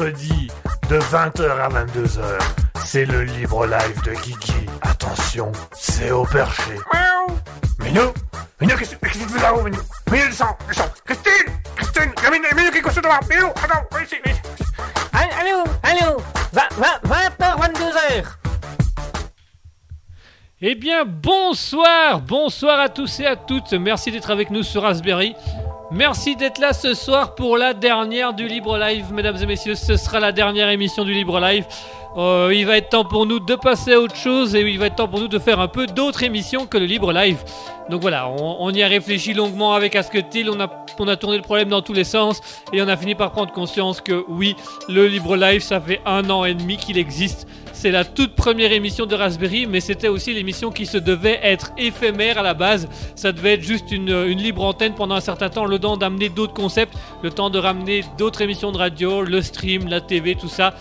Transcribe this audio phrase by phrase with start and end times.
[0.00, 0.48] mercredi
[0.88, 2.38] de 20h à 22h.
[2.84, 4.66] C'est le libre live de Guigui.
[4.82, 6.72] Attention, c'est au perché.
[6.92, 7.36] Miaou
[7.80, 8.12] Minou
[8.60, 9.78] Minou, qu'est-ce que tu fais là-haut, Minou
[10.10, 14.16] Minou, descends, descends Christine Christine Minou, Minou, qu'est-ce que tu fais Minou, attends, viens ici,
[14.24, 14.42] viens ici
[15.12, 16.16] Allô, allô
[16.54, 18.24] 20h, 22h
[20.62, 23.72] Eh bien, bonsoir Bonsoir à tous et à toutes.
[23.74, 25.34] Merci d'être avec nous sur Raspberry.
[25.92, 29.74] Merci d'être là ce soir pour la dernière du Libre Live, mesdames et messieurs.
[29.74, 31.66] Ce sera la dernière émission du Libre Live.
[32.16, 34.86] Euh, il va être temps pour nous de passer à autre chose et il va
[34.86, 37.38] être temps pour nous de faire un peu d'autres émissions que le Libre Live.
[37.88, 40.58] Donc voilà, on, y a réfléchi longuement avec Asketil, on
[41.00, 42.40] on a tourné le problème dans tous les sens
[42.72, 44.54] et on a fini par prendre conscience que oui,
[44.88, 47.48] le Libre Live, ça fait un an et demi qu'il existe.
[47.80, 51.72] C'est la toute première émission de Raspberry, mais c'était aussi l'émission qui se devait être
[51.78, 52.86] éphémère à la base.
[53.14, 56.52] Ça devait être juste une, libre antenne pendant un certain temps, le temps d'amener d'autres
[56.52, 56.92] concepts,
[57.22, 60.74] le temps de ramener d'autres émissions de radio, le stream, la TV, tout ça.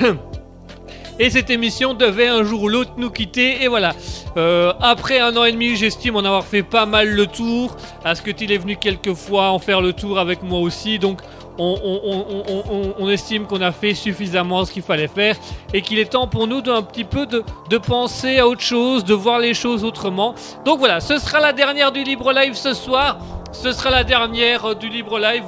[1.18, 3.64] Et cette émission devait un jour ou l'autre nous quitter.
[3.64, 3.92] Et voilà.
[4.36, 7.76] Euh, après un an et demi, j'estime en avoir fait pas mal le tour.
[8.04, 11.00] Asketil est venu quelques fois en faire le tour avec moi aussi?
[11.00, 11.20] Donc
[11.58, 15.36] on, estime qu'on a fait suffisamment ce qu'il fallait faire.
[15.72, 19.04] Et qu'il est temps pour nous d'un petit peu de, de penser à autre chose,
[19.04, 20.34] de voir les choses autrement.
[20.64, 23.18] Donc voilà, ce sera la dernière du Libre Live ce soir.
[23.54, 25.44] Ce sera la dernière du Libre Live.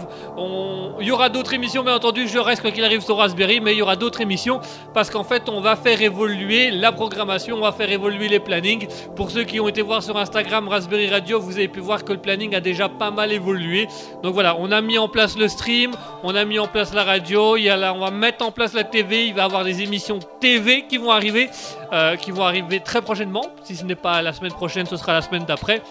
[1.00, 2.26] Il y aura d'autres émissions, bien entendu.
[2.28, 4.60] Je reste quoi qu'il arrive sur Raspberry, mais il y aura d'autres émissions
[4.94, 8.86] parce qu'en fait, on va faire évoluer la programmation, on va faire évoluer les plannings.
[9.16, 12.12] Pour ceux qui ont été voir sur Instagram Raspberry Radio, vous avez pu voir que
[12.12, 13.88] le planning a déjà pas mal évolué.
[14.22, 15.90] Donc voilà, on a mis en place le stream,
[16.22, 19.26] on a mis en place la radio, il on va mettre en place la TV.
[19.26, 21.50] Il va y avoir des émissions TV qui vont arriver,
[21.92, 23.44] euh, qui vont arriver très prochainement.
[23.64, 25.82] Si ce n'est pas la semaine prochaine, ce sera la semaine d'après.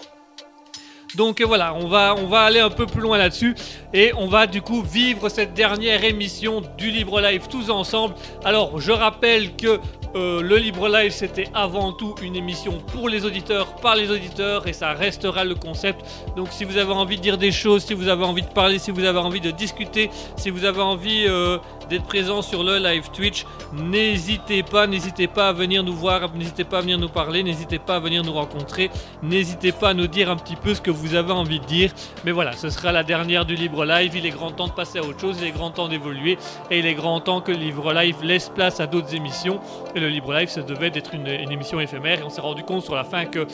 [1.16, 3.54] Donc euh, voilà, on va, aller un peu plus loin là-dessus
[3.94, 8.14] et on va du coup vivre cette dernière émission du Libre Live tous ensemble.
[8.44, 9.80] Alors je rappelle que
[10.14, 14.66] euh, le Libre Live c'était avant tout une émission pour les auditeurs, par les auditeurs
[14.66, 16.00] et ça restera le concept.
[16.36, 18.78] Donc si vous avez envie de dire des choses, si vous avez envie de parler,
[18.78, 22.78] si vous avez envie de discuter, si vous avez envie euh, d'être présent sur le
[22.78, 27.08] live Twitch, n'hésitez pas, n'hésitez pas à venir nous voir, n'hésitez pas à venir nous
[27.08, 28.90] parler, n'hésitez pas à venir nous rencontrer,
[29.22, 31.92] n'hésitez pas à nous dire un petit peu ce que vous avez envie de dire.
[32.24, 34.98] Mais voilà, ce sera la dernière du Libre Live, il est grand temps de passer
[34.98, 36.38] à autre chose, il est grand temps d'évoluer
[36.70, 39.60] et il est grand temps que le Libre Live laisse place à d'autres émissions.
[39.94, 42.62] Et le Libre Live, ça devait être une, une émission éphémère et on s'est rendu
[42.62, 43.46] compte sur la fin que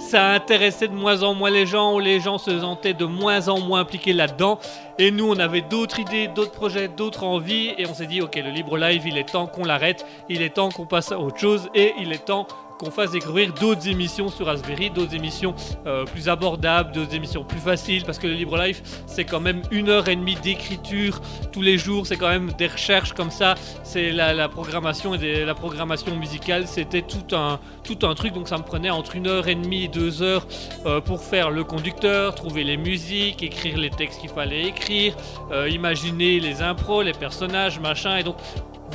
[0.00, 3.48] ça intéressait de moins en moins les gens, ou les gens se sentaient de moins
[3.48, 4.58] en moins impliqués là-dedans.
[5.00, 8.36] Et nous, on avait d'autres idées, d'autres projets, d'autres envies, et on s'est dit, ok,
[8.36, 11.38] le libre live, il est temps qu'on l'arrête, il est temps qu'on passe à autre
[11.38, 12.46] chose, et il est temps
[12.80, 15.54] qu'on fasse découvrir d'autres émissions sur Raspberry, d'autres émissions
[15.86, 19.60] euh, plus abordables, d'autres émissions plus faciles, parce que le Libre Life, c'est quand même
[19.70, 21.20] une heure et demie d'écriture
[21.52, 25.54] tous les jours, c'est quand même des recherches comme ça, c'est la, programmation et la
[25.54, 29.48] programmation musicale, c'était tout un, tout un truc, donc ça me prenait entre une heure
[29.48, 30.46] et demie et deux heures
[30.86, 35.14] euh, pour faire le conducteur, trouver les musiques, écrire les textes qu'il fallait écrire,
[35.52, 38.36] euh, imaginer les impros, les personnages, machin, et donc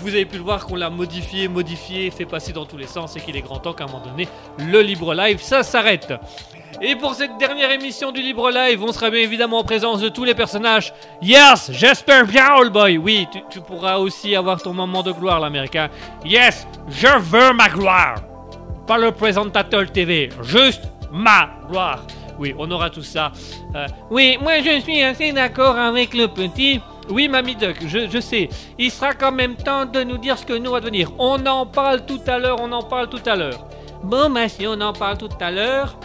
[0.01, 3.15] vous avez pu le voir qu'on l'a modifié, modifié, fait passer dans tous les sens
[3.15, 4.27] et qu'il est grand temps qu'à un moment donné,
[4.59, 6.13] le libre live, ça s'arrête.
[6.81, 10.09] Et pour cette dernière émission du Libre Live, on sera bien évidemment en présence de
[10.09, 10.93] tous les personnages.
[11.21, 12.97] Yes, j'espère bien, old boy.
[12.97, 15.89] Oui, tu, pourras aussi avoir ton moment de gloire, l'américain.
[16.25, 18.15] Yes, je veux ma gloire.
[18.87, 20.83] Pas le présentateur TV, juste
[21.13, 22.03] ma gloire.
[22.37, 23.31] Oui, on aura tout ça.
[23.73, 26.81] Euh, oui, moi je suis assez d'accord avec le petit.
[27.09, 28.49] Oui, Mamie Duck, je, sais.
[28.79, 31.11] Il sera quand même temps de nous dire ce que nous va devenir.
[31.19, 33.65] On en parle tout à l'heure, on en parle tout à l'heure.
[34.03, 35.97] Bon, bah si on en parle tout à l'heure.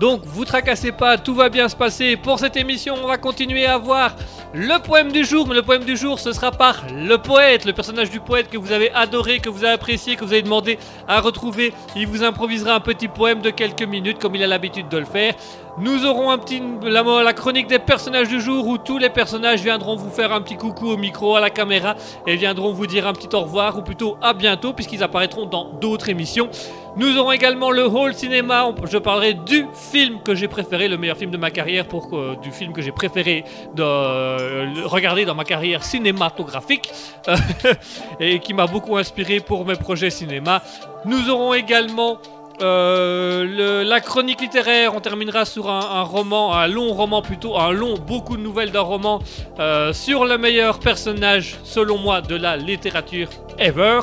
[0.00, 2.16] Donc, vous tracassez pas, tout va bien se passer.
[2.16, 4.16] Pour cette émission, on va continuer à voir
[4.54, 5.46] le poème du jour.
[5.46, 8.56] Mais le poème du jour, ce sera par le poète, le personnage du poète que
[8.56, 11.74] vous avez adoré, que vous avez apprécié, que vous avez demandé à retrouver.
[11.96, 15.04] Il vous improvisera un petit poème de quelques minutes, comme il a l'habitude de le
[15.04, 15.34] faire.
[15.78, 19.96] Nous aurons un petit, la, chronique des personnages du jour où tous les personnages viendront
[19.96, 21.94] vous faire un petit coucou au micro, à la caméra
[22.26, 25.64] et viendront vous dire un petit au revoir ou plutôt à bientôt puisqu'ils apparaîtront dans
[25.80, 26.48] d'autres émissions.
[26.96, 28.68] Nous aurons également le hall cinéma.
[28.90, 32.36] Je parlerai du film que j'ai préféré, le meilleur film de ma carrière, pour euh,
[32.42, 36.90] du film que j'ai préféré de euh, regarder dans ma carrière cinématographique
[37.28, 37.36] euh,
[38.20, 40.62] et qui m'a beaucoup inspiré pour mes projets cinéma.
[41.04, 42.18] Nous aurons également
[42.62, 47.72] euh, le- la chronique littéraire, on terminera sur un, roman, un long roman plutôt, un
[47.72, 49.20] long, beaucoup de nouvelles d'un roman
[49.58, 54.00] euh, sur le meilleur personnage, selon moi, de la littérature ever.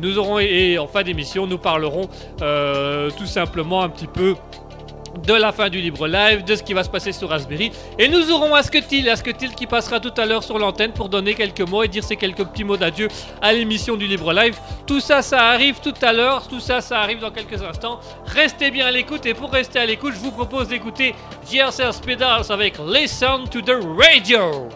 [0.00, 2.08] Nous aurons, et en fin d'émission, nous parlerons
[2.42, 4.34] euh, tout simplement un petit peu
[5.24, 7.72] de la fin du libre live, de ce qui va se passer sur Raspberry.
[7.98, 11.60] Et nous aurons Asketil, Asketil qui passera tout à l'heure sur l'antenne pour donner quelques
[11.60, 13.08] mots et dire ses quelques petits mots d'adieu
[13.42, 14.56] à l'émission du libre live.
[14.86, 18.00] Tout ça, ça arrive tout à l'heure, tout ça, ça arrive dans quelques instants.
[18.26, 21.14] Restez bien à l'écoute et pour rester à l'écoute, je vous propose d'écouter
[21.50, 24.68] JRCR Pedals avec Listen to the Radio.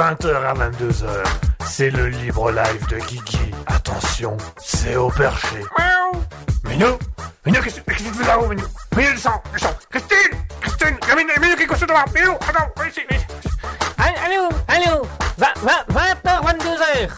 [0.00, 1.08] 20h à 22h,
[1.66, 3.50] c'est le libre live de Guigui.
[3.66, 5.58] Attention, c'est au perché.
[5.78, 6.22] Miaou
[6.64, 6.98] Minou
[7.44, 8.64] Minou, qu'est-ce qu'est-ce que tu fais là-haut, Minou?
[8.96, 13.00] Minou, descends, descends Christine Christine Minou, Minou, qui est couché devant Minou, attends, viens ici,
[13.10, 13.26] viens ici.
[13.98, 15.02] Allô, allô
[15.38, 17.10] 20h, 22h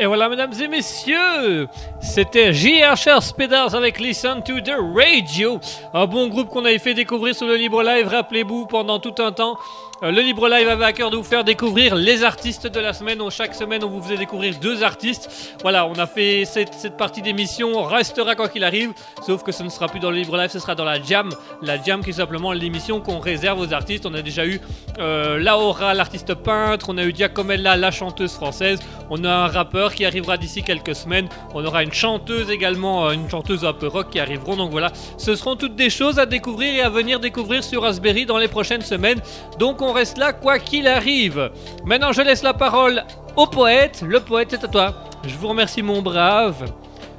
[0.00, 1.68] Et voilà, mesdames et messieurs,
[2.02, 5.60] c'était JHR Spedars avec Listen to the Radio,
[5.94, 8.08] un bon groupe qu'on avait fait découvrir sur le Libre Live.
[8.08, 9.56] Rappelez-vous, pendant tout un temps,
[10.02, 13.18] le Libre Live avait à cœur de vous faire découvrir les artistes de la semaine.
[13.30, 15.56] Chaque semaine, on vous faisait découvrir deux artistes.
[15.62, 18.92] Voilà, on a fait cette, partie d'émission, restera quoi qu'il arrive,
[19.24, 21.30] sauf que ce ne sera plus dans le Libre Live, ce sera dans la Jam.
[21.62, 24.04] La Jam qui est simplement l'émission qu'on réserve aux artistes.
[24.04, 24.60] On a déjà eu
[24.98, 29.94] euh, Laura, l'artiste peintre, on a eu Giacomella, la chanteuse française, on a un rappeur
[29.94, 33.86] qui arrivera d'ici quelques semaines, on aura une chanteuse également, euh, une chanteuse un peu
[33.86, 34.56] rock qui arriveront.
[34.56, 38.26] Donc voilà, ce seront toutes des choses à découvrir et à venir découvrir sur Raspberry
[38.26, 39.20] dans les prochaines semaines.
[39.58, 41.50] Donc on reste là quoi qu'il arrive.
[41.84, 43.04] Maintenant je laisse la parole
[43.36, 44.02] au poète.
[44.06, 44.94] Le poète c'est à toi.
[45.26, 46.70] Je vous remercie mon brave.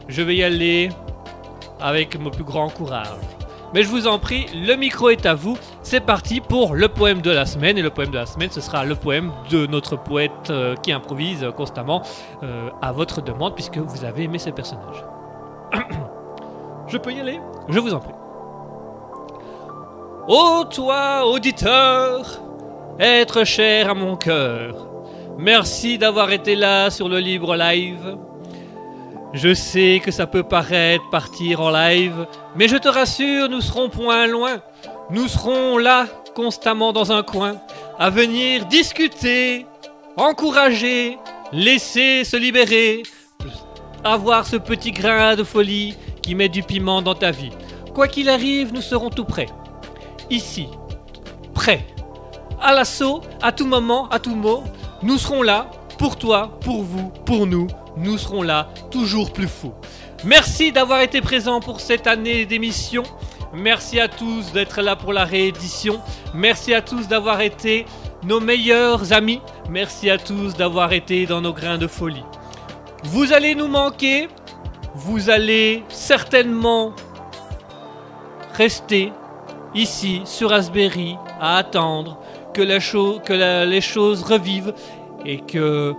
[0.08, 0.90] Je vais y aller
[1.80, 3.08] avec mon plus grand courage.
[3.74, 5.58] Mais je vous en prie, le micro est à vous.
[5.84, 7.78] C'est parti pour le poème de la semaine.
[7.78, 10.92] Et le poème de la semaine, ce sera le poème de notre poète euh, qui
[10.94, 12.02] improvise constamment
[12.44, 15.04] euh, à votre demande, puisque vous avez aimé ce personnage.
[16.88, 17.40] je peux y aller?
[17.68, 18.14] Je vous en prie.
[20.30, 22.42] Ô toi, auditeur,
[23.00, 24.88] être cher à mon cœur,
[25.38, 28.18] merci d'avoir été là sur le libre live.
[29.34, 32.26] Je sais que ça peut paraître partir en live,
[32.56, 34.62] mais je te rassure, nous serons point loin.
[35.10, 37.58] Nous serons là, constamment dans un coin,
[38.00, 39.66] à venir discuter,
[40.16, 41.18] encourager,
[41.52, 43.04] laisser se libérer,
[44.04, 47.52] avoir ce petit grain de folie qui met du piment dans ta vie.
[47.94, 49.50] Quoi qu'il arrive, nous serons tout prêts.
[50.30, 50.68] Ici,
[51.54, 51.86] prêts.
[52.62, 54.64] À l'assaut, à tout moment, à tout mot,
[55.04, 59.74] nous serons là, pour toi, pour vous, pour nous, nous serons là, toujours plus fous.
[60.24, 63.04] Merci d'avoir été présent pour cette année d'émission.
[63.54, 66.02] Merci à tous d'être là pour la réédition.
[66.34, 67.86] Merci à tous d'avoir été
[68.24, 69.42] nos meilleurs amis.
[69.70, 72.24] Merci à tous d'avoir été dans nos grains de folie.
[73.04, 74.28] Vous allez nous manquer.
[74.96, 76.94] Vous allez certainement
[78.54, 79.12] rester
[79.76, 82.18] ici sur Raspberry à attendre
[82.58, 84.74] que, les choses revivent
[85.26, 85.94] et que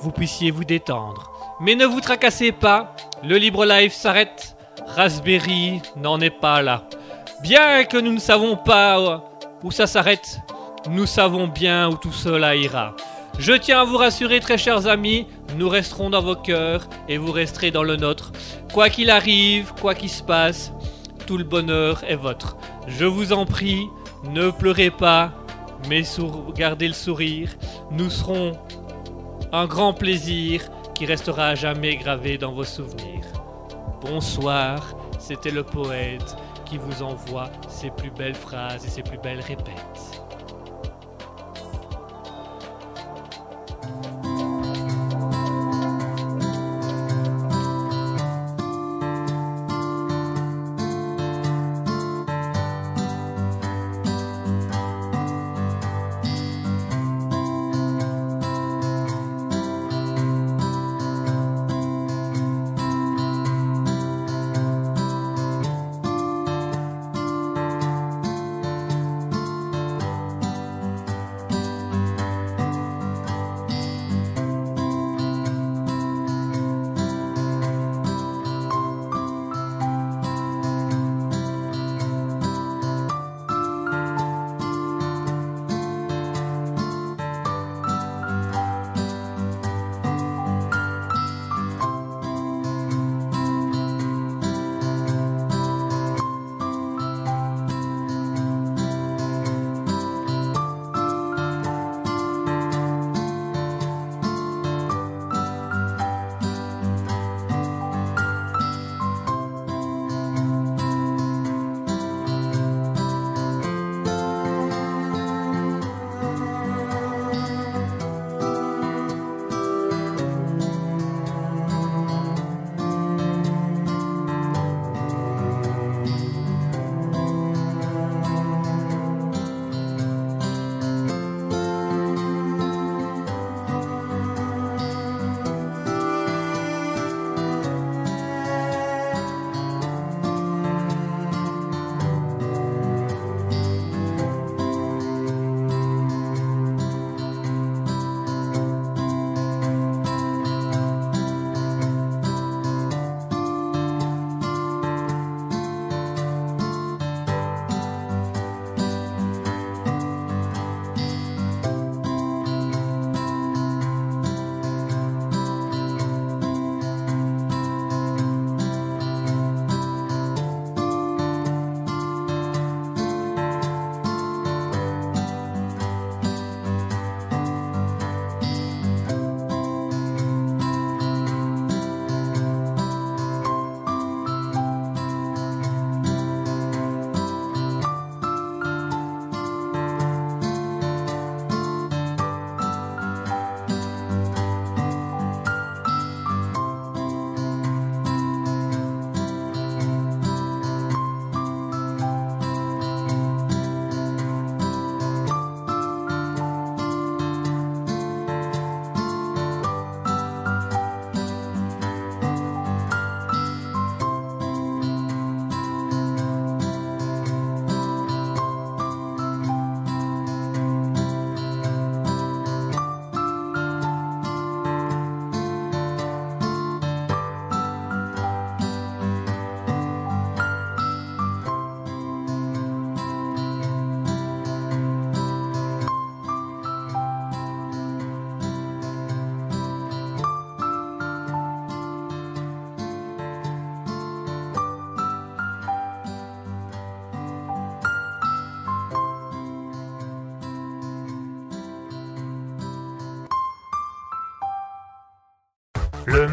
[0.00, 1.30] vous puissiez vous détendre.
[1.60, 4.56] Mais ne vous tracassez pas, le libre live s'arrête.
[4.86, 6.84] Raspberry n'en est pas là.
[7.42, 9.22] Bien que nous ne savons pas
[9.62, 10.40] où ça s'arrête,
[10.88, 12.94] nous savons bien où tout cela ira.
[13.38, 17.32] Je tiens à vous rassurer, très chers amis, nous resterons dans vos cœurs et vous
[17.32, 18.32] resterez dans le nôtre.
[18.72, 20.72] Quoi qu'il arrive, quoi qu'il se passe,
[21.26, 22.56] tout le bonheur est votre.
[22.86, 23.86] Je vous en prie,
[24.32, 25.32] ne pleurez pas,
[25.88, 26.02] mais
[26.54, 27.50] gardez le sourire.
[27.90, 28.58] Nous serons
[29.52, 33.24] un grand plaisir qui restera à jamais gravé dans vos souvenirs.
[34.00, 39.40] Bonsoir, c'était le poète qui vous envoie ses plus belles phrases et ses plus belles
[39.40, 40.17] répètes.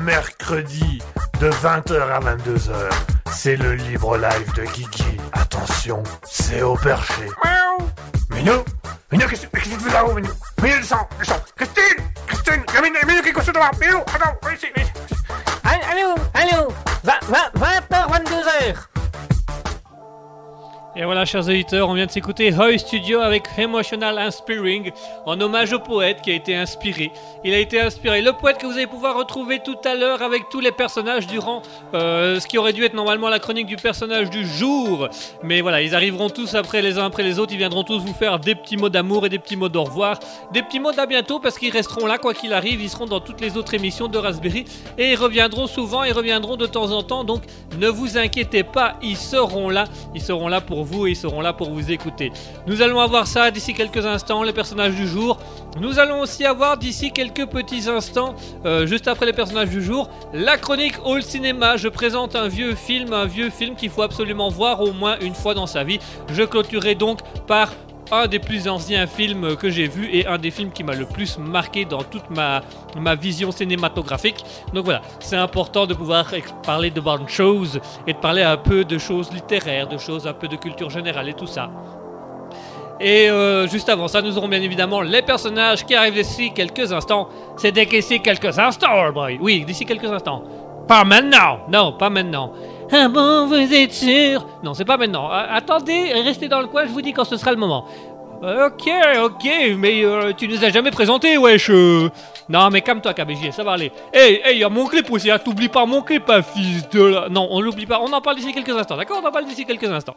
[0.06, 1.02] Mercredi
[1.42, 2.90] de 20h à 22h.
[3.32, 5.18] C'est le libre live de Guigui.
[5.34, 7.24] Attention, c'est au perché.
[7.44, 7.90] Miaou.
[8.30, 8.64] Minou
[9.12, 10.30] Minou, qu'est-ce qu'est-ce que tu fais là-haut, Minou
[10.62, 11.44] Minou, descends, descends.
[11.56, 13.72] Christine Christine Minou, Minou, qui est couché devant.
[13.82, 14.94] Minou, attends, viens ici, viens ici
[15.64, 16.68] Allô, allô
[17.04, 18.95] 20h, 22h
[20.98, 24.92] Et voilà, chers auditeurs, on vient de s'écouter Hoy Studio avec Emotional Inspiring
[25.26, 27.12] en hommage au poète qui a été inspiré.
[27.44, 28.22] Il a été inspiré.
[28.22, 31.64] Le poète que vous allez pouvoir retrouver tout à l'heure avec tous les personnages durant
[31.94, 35.10] euh, ce qui aurait dû être normalement la chronique du personnage du jour.
[35.44, 37.52] Mais voilà, ils arriveront tous après les uns après les autres.
[37.52, 40.18] Ils viendront tous vous faire des petits mots d'amour et des petits mots d'au revoir.
[40.54, 42.82] Des petits mots d'à bientôt parce qu'ils resteront là quoi qu'il arrive.
[42.82, 44.64] Ils seront dans toutes les autres émissions de Raspberry
[44.98, 46.06] et ils reviendront souvent.
[46.06, 47.26] Ils reviendront de temps en temps.
[47.26, 47.42] Donc
[47.82, 49.84] ne vous inquiétez pas, ils seront là.
[50.14, 52.32] Ils seront là pour vous et ils seront là pour vous écouter.
[52.68, 55.38] Nous allons avoir ça d'ici quelques instants, les personnages du jour.
[55.82, 60.10] Nous allons aussi avoir d'ici quelques petits instants, euh, juste après les personnages du jour,
[60.34, 61.76] la chronique All Cinéma.
[61.76, 65.36] Je présente un vieux film, un vieux film qu'il faut absolument voir au moins une
[65.36, 66.00] fois dans sa vie.
[66.32, 67.74] Je clôturerai donc par
[68.12, 71.06] un des plus anciens films que j'ai vu et un des films qui m'a le
[71.06, 72.62] plus marqué dans toute ma,
[72.98, 74.44] ma vision cinématographique.
[74.74, 76.32] Donc voilà, c'est important de pouvoir
[76.64, 80.34] parler de bonnes choses et de parler un peu de choses littéraires, de choses un
[80.34, 81.70] peu de culture générale et tout ça.
[83.00, 86.94] Et euh, juste avant ça, nous aurons bien évidemment les personnages qui arrivent d'ici quelques
[86.94, 87.28] instants.
[87.58, 89.38] C'est d'ici quelques instants, boy.
[89.42, 90.44] Oui, d'ici quelques instants.
[90.88, 91.60] Pas maintenant.
[91.70, 92.54] Non, pas maintenant.
[92.92, 94.46] Ah bon, vous êtes sûr?
[94.64, 95.32] Non, c'est pas maintenant.
[95.32, 97.86] Euh, attendez, restez dans le coin, je vous dis quand ce sera le moment.
[98.44, 98.88] Euh, Ok,
[99.24, 101.70] ok, mais euh, tu nous as jamais présenté, wesh.
[102.48, 103.92] Non, mais calme-toi, KBJ, ça va aller.
[104.14, 107.02] Hey, hey, y a mon clip aussi, hein, t'oublies pas mon clip, hein, fils de
[107.02, 107.30] la...
[107.30, 109.20] Non, on l'oublie pas, on en parle d'ici quelques instants, d'accord?
[109.24, 110.16] On en parle d'ici quelques instants.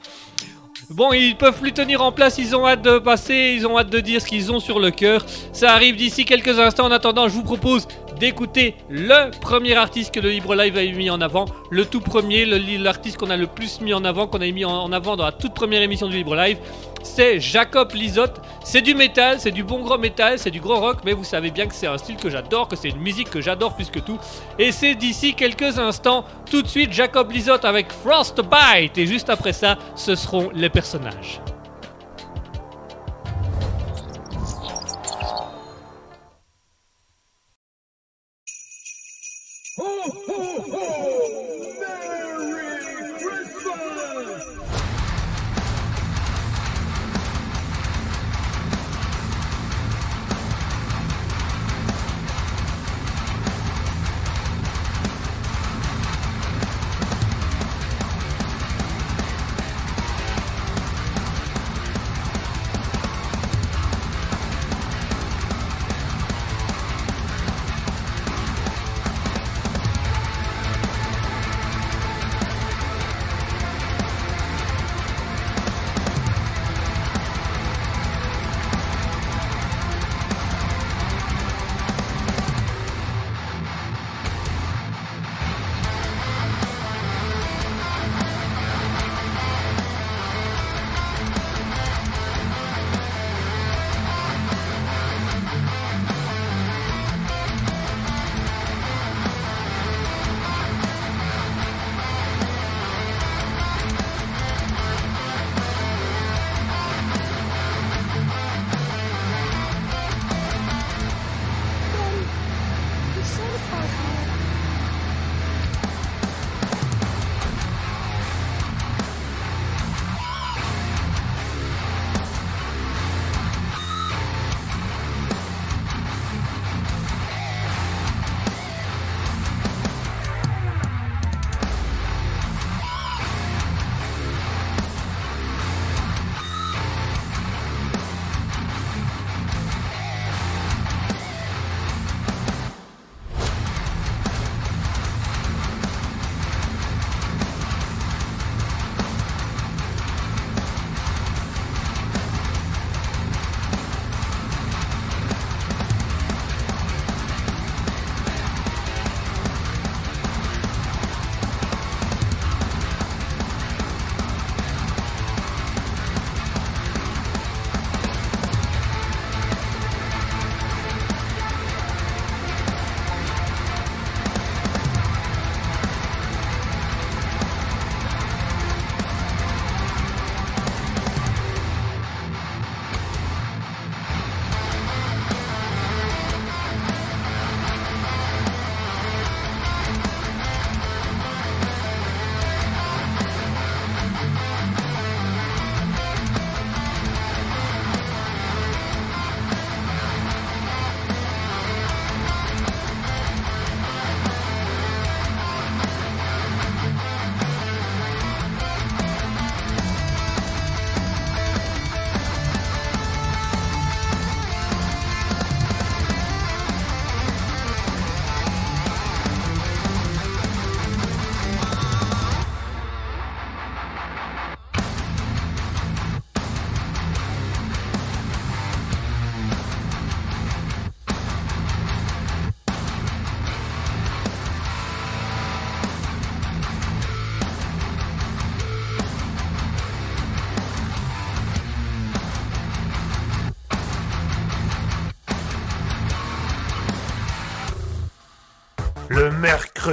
[0.91, 3.91] Bon, ils peuvent plus tenir en place, ils ont hâte de passer, ils ont hâte
[3.91, 5.27] de dire ce qu'ils ont sur le cœur.
[5.53, 6.87] Ça arrive d'ici quelques instants.
[6.87, 7.87] En attendant, je vous propose
[8.19, 11.45] d'écouter le premier artiste que le Libre Live a mis en avant.
[11.71, 14.91] Le tout premier, l'artiste qu'on a le plus mis en avant, qu'on a mis en
[14.91, 16.57] avant dans la toute première émission du Libre Live.
[17.03, 18.41] C'est Jacob Lizotte.
[18.65, 21.51] C'est du métal, c'est du bon gros métal, c'est du gros rock, mais vous savez
[21.51, 23.99] bien que c'est un style que j'adore, que c'est une musique que j'adore plus que
[23.99, 24.19] tout.
[24.59, 28.99] Et c'est d'ici quelques instants, tout de suite, Jacob Lizotte avec Frostbite.
[28.99, 31.41] Et juste après ça, ce seront les personnages.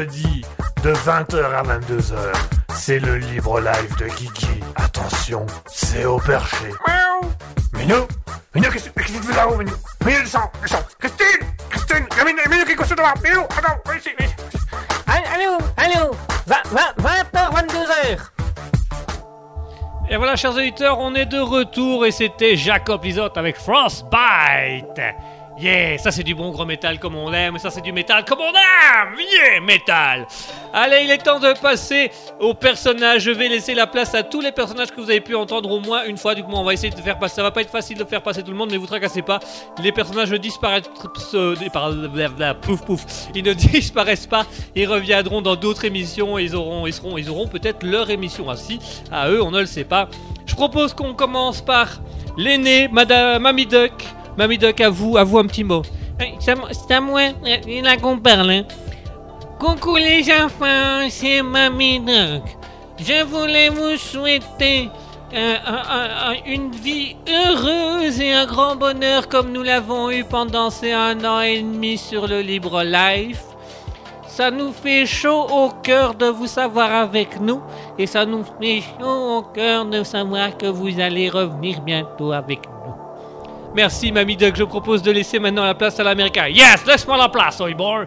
[0.06, 0.46] Mercredis
[0.84, 2.16] de 20h à 22h.
[2.74, 4.62] C'est le libre live de Guigui.
[4.76, 6.70] Attention, c'est au perché.
[6.88, 7.32] Miaou.
[7.74, 8.08] Minou
[8.54, 9.74] Minou, qu'est-ce qu'est-ce que tu fais là-haut, Minou
[10.06, 13.42] Minou, descends, descends Christine Christine Il y a Minou, Minou qui est couché devant Minou,
[13.42, 14.36] attends, viens ici, viens ici
[15.08, 16.12] Allô, allô
[16.48, 18.20] 20h, 22h
[20.10, 25.02] Et voilà, chers auditeurs, on est de retour et c'était Jacob Lizotte avec Frostbite.
[25.66, 28.38] Yeah, ça c'est du bon gros métal comme on aime, ça c'est du métal comme
[28.40, 29.16] on aime.
[29.18, 30.28] Yeah, métal.
[30.72, 33.24] Allez, il est temps de passer aux personnages.
[33.24, 35.80] Je vais laisser la place à tous les personnages que vous avez pu entendre au
[35.80, 36.36] moins une fois.
[36.36, 37.36] Du coup, on va essayer de faire passer.
[37.38, 39.40] Ça va pas être facile de faire passer tout le monde, mais vous tracassez pas.
[39.82, 40.84] Les personnages disparaissent.
[41.34, 41.56] euh,
[42.62, 43.04] Pouf pouf.
[43.34, 44.46] Ils ne disparaissent pas.
[44.76, 46.38] Ils reviendront dans d'autres émissions.
[46.38, 48.78] Ils auront, ils seront, ils auront peut-être leur émission ainsi.
[49.12, 50.10] À eux, on ne le sait pas.
[50.46, 52.02] Je propose qu'on commence par
[52.38, 53.94] l'aîné, Madame Mamie Duck.
[54.38, 55.82] Mamie Duck, à vous, à vous un petit mot.
[56.40, 58.50] C'est à moi- euh, là qu'on parle.
[58.52, 58.64] hein.
[59.60, 62.44] Coucou les enfants, c'est Mamie Duck.
[63.00, 64.90] Je voulais vous souhaiter
[65.34, 70.70] euh, un- un- une vie heureuse et un grand bonheur comme nous l'avons eu pendant
[70.70, 73.44] ces un an et demi sur le Libre Life.
[74.28, 77.62] Ça nous fait chaud au cœur de vous savoir avec nous
[77.98, 82.60] et ça nous fait chaud au cœur de savoir que vous allez revenir bientôt avec
[82.68, 82.95] nous.
[83.76, 84.56] Merci, Mamie Duck.
[84.56, 86.48] Je propose de laisser maintenant la place à l'américain.
[86.48, 88.06] Yes, laisse-moi la place, Oyboy.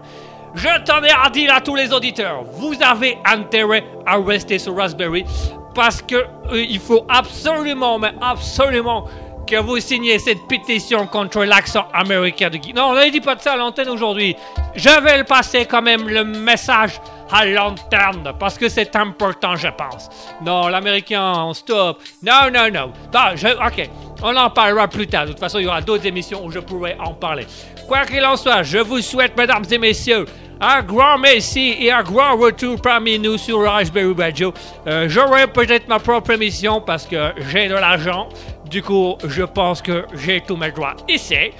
[0.54, 2.42] Je t'en ai à dire à tous les auditeurs.
[2.54, 5.26] Vous avez intérêt à rester sur Raspberry
[5.74, 9.04] parce que euh, il faut absolument, mais absolument
[9.46, 12.72] que vous signiez cette pétition contre l'accent américain de Guy.
[12.72, 14.34] Non, ne dit pas de ça à l'antenne aujourd'hui.
[14.74, 16.98] Je vais le passer quand même le message
[17.30, 20.08] à l'antenne parce que c'est important, je pense.
[20.44, 22.00] Non, l'américain, stop.
[22.22, 22.92] Non, non, non.
[23.12, 23.88] Non, je, ok.
[24.22, 25.26] On en parlera plus tard.
[25.26, 27.46] De toute façon, il y aura d'autres émissions où je pourrai en parler.
[27.86, 30.26] Quoi qu'il en soit, je vous souhaite, mesdames et messieurs,
[30.60, 34.52] un grand merci et un grand retour parmi nous sur Raspberry Radio.
[34.86, 38.28] Euh, J'aurai peut-être ma propre émission parce que j'ai de l'argent.
[38.68, 41.52] Du coup, je pense que j'ai tous mes droits ici.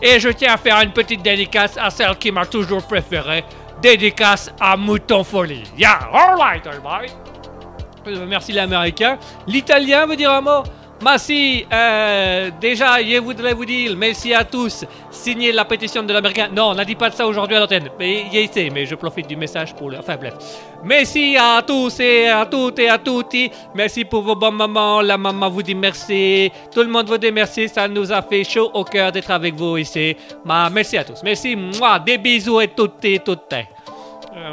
[0.00, 3.44] Et je tiens à faire une petite dédicace à celle qui m'a toujours préféré.
[3.80, 5.64] Dédicace à Mouton Folie.
[5.76, 7.12] Yeah, alright, everybody.
[8.06, 9.18] Euh, Merci l'américain.
[9.46, 10.62] L'italien veut dire un mot?
[11.02, 11.66] Merci.
[11.70, 14.84] Euh, déjà, je voudrais vous dire merci à tous.
[15.10, 16.48] Signez la pétition de l'américain.
[16.54, 17.90] Non, on n'a dit pas de ça aujourd'hui à l'antenne.
[17.98, 19.98] Mais y mais je profite du message pour le.
[19.98, 20.34] Enfin, bref.
[20.82, 23.50] Merci à tous et à toutes et à tutti.
[23.74, 25.02] Merci pour vos bonnes mamans.
[25.02, 26.50] La maman vous dit merci.
[26.72, 27.68] Tout le monde vous dit merci.
[27.68, 30.16] Ça nous a fait chaud au cœur d'être avec vous ici.
[30.44, 31.22] Merci à tous.
[31.22, 31.56] Merci.
[31.56, 33.54] Moi, des bisous et toutes et toutes.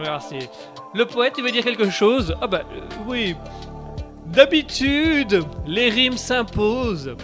[0.04, 0.40] Merci.
[0.94, 2.36] Le poète, il veut dire quelque chose?
[2.40, 3.36] Ah bah, euh, oui.
[4.34, 7.16] D'habitude, les rimes s'imposent.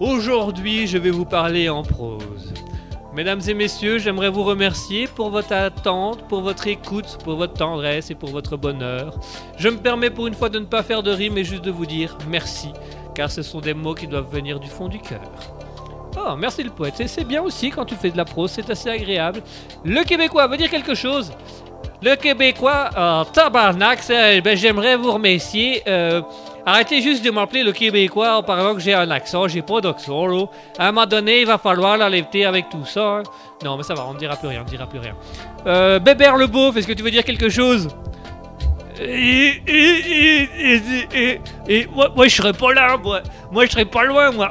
[0.00, 2.54] Aujourd'hui, je vais vous parler en prose.
[3.14, 8.10] Mesdames et messieurs, j'aimerais vous remercier pour votre attente, pour votre écoute, pour votre tendresse
[8.10, 9.20] et pour votre bonheur.
[9.58, 11.70] Je me permets pour une fois de ne pas faire de rimes et juste de
[11.70, 12.70] vous dire merci,
[13.14, 15.20] car ce sont des mots qui doivent venir du fond du cœur.
[16.16, 16.98] Oh, merci le poète.
[17.00, 19.42] Et c'est bien aussi quand tu fais de la prose, c'est assez agréable.
[19.84, 21.30] Le québécois veut dire quelque chose
[22.02, 25.82] le Québécois, euh, tabarnak, ça, ben, j'aimerais vous remercier.
[25.88, 26.22] Euh,
[26.64, 29.48] arrêtez juste de m'appeler le Québécois en parlant que j'ai un accent.
[29.48, 30.48] J'ai pas d'accent.
[30.78, 33.00] À un moment donné, il va falloir l'enlever avec tout ça.
[33.18, 33.22] hein.
[33.64, 35.14] Non, mais ça va, on ne dira plus rien, on ne dira plus rien.
[35.66, 37.88] Euh, Bébert le Beauf, est-ce que tu veux dire quelque chose?
[39.00, 40.48] Et, et,
[41.14, 43.20] et- et- moi, moi, je serais pas là, moi.
[43.52, 44.50] Moi, je serais pas loin, moi.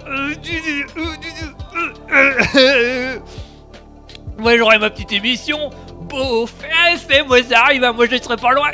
[4.37, 5.69] Moi, j'aurais ma petite émission.
[6.07, 8.69] Beauf, eh, fais-moi ça, arrive, moi, je serais pas loin.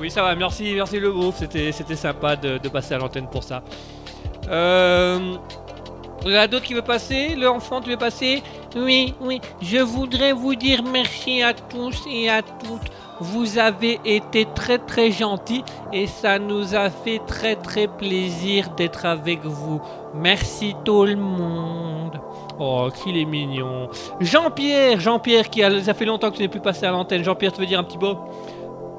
[0.00, 1.36] Oui, ça va, merci, merci le Beauf.
[1.38, 3.62] C'était, sympa de, passer à l'antenne pour ça.
[4.48, 5.36] Euh.
[6.24, 7.34] Il y a d'autres qui veut passer?
[7.34, 8.44] L'enfant, tu veux passer?
[8.76, 12.92] Oui, oui, je voudrais vous dire merci à tous et à toutes.
[13.18, 19.04] Vous avez été très très gentils et ça nous a fait très très plaisir d'être
[19.04, 19.80] avec vous.
[20.14, 22.20] Merci tout le monde.
[22.64, 23.88] Oh, qu'il est mignon.
[24.20, 27.24] Jean-Pierre, Jean-Pierre, qui a, ça fait longtemps que tu n'es plus passé à l'antenne.
[27.24, 28.16] Jean-Pierre, tu veux dire un petit mot?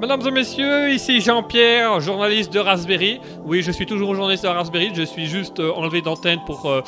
[0.01, 3.21] Mesdames et messieurs, ici Jean-Pierre, journaliste de Raspberry.
[3.45, 6.81] Oui, je suis toujours journaliste de Raspberry, je suis juste euh, enlevé d'antenne pour euh,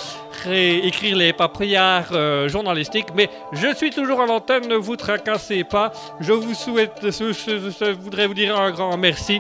[0.44, 5.94] réécrire les papriards euh, journalistiques, mais je suis toujours à l'antenne, ne vous tracassez pas.
[6.20, 9.40] Je vous souhaite, je, je- je voudrais vous dire un grand merci.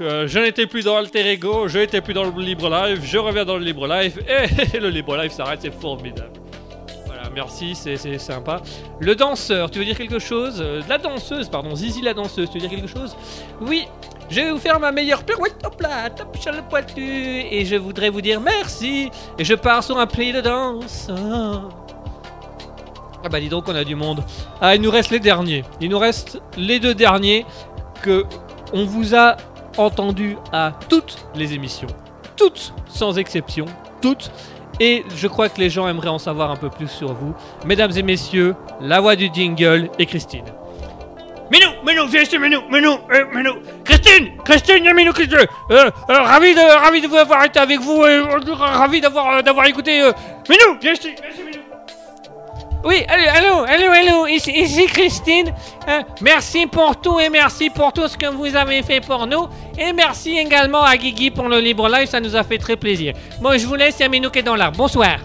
[0.00, 3.18] Euh, je n'étais plus dans Alter Ego, je n'étais plus dans le Libre Live, je
[3.18, 4.22] reviens dans le Libre Live,
[4.74, 6.30] et le Libre Live s'arrête, c'est formidable.
[7.36, 8.62] Merci, c'est sympa.
[8.98, 10.56] Le danseur, tu veux dire quelque chose?
[10.58, 13.14] Euh, La danseuse, pardon, Zizi la danseuse, tu veux dire quelque chose?
[13.60, 13.86] Oui,
[14.30, 18.08] je vais vous faire ma meilleure pirouette, hop là, top le poitu, et je voudrais
[18.08, 21.10] vous dire merci, et je pars sur un pli de danse.
[21.10, 21.68] Ah.
[23.22, 24.24] Ah bah dis donc on a du monde.
[24.62, 25.62] Ah il nous reste les derniers.
[25.82, 27.44] Il nous reste les deux derniers
[28.00, 28.24] que
[28.72, 29.36] on vous a
[29.76, 31.88] entendu à toutes les émissions.
[32.34, 33.66] Toutes sans exception.
[34.00, 34.30] Toutes.
[34.78, 37.34] Et je crois que les gens aimeraient en savoir un peu plus sur vous.
[37.64, 40.44] Mesdames et messieurs, la voix du jingle et Christine.
[41.50, 43.54] Minou, Minou, viens ici, Minou, Minou, euh, Minou.
[43.84, 45.22] Christine, Christine, Minou te...
[45.22, 49.42] Euh, euh, ravi, de, ravi de vous avoir été avec vous, et euh, ravi d'avoir
[49.42, 50.10] d'avoir écouté...
[50.48, 51.62] Minou, viens ici, viens ici, Minou.
[52.84, 55.52] Oui, allô, allô, allô, allô, ici, ici Christine.
[56.20, 59.48] Merci pour tout et merci pour tout ce que vous avez fait pour nous.
[59.78, 63.14] Et merci également à Guigui pour le libre live, ça nous a fait très plaisir.
[63.40, 64.78] Bon, je vous laisse, il y a Minou qui est dans l'arbre.
[64.78, 65.18] Bonsoir.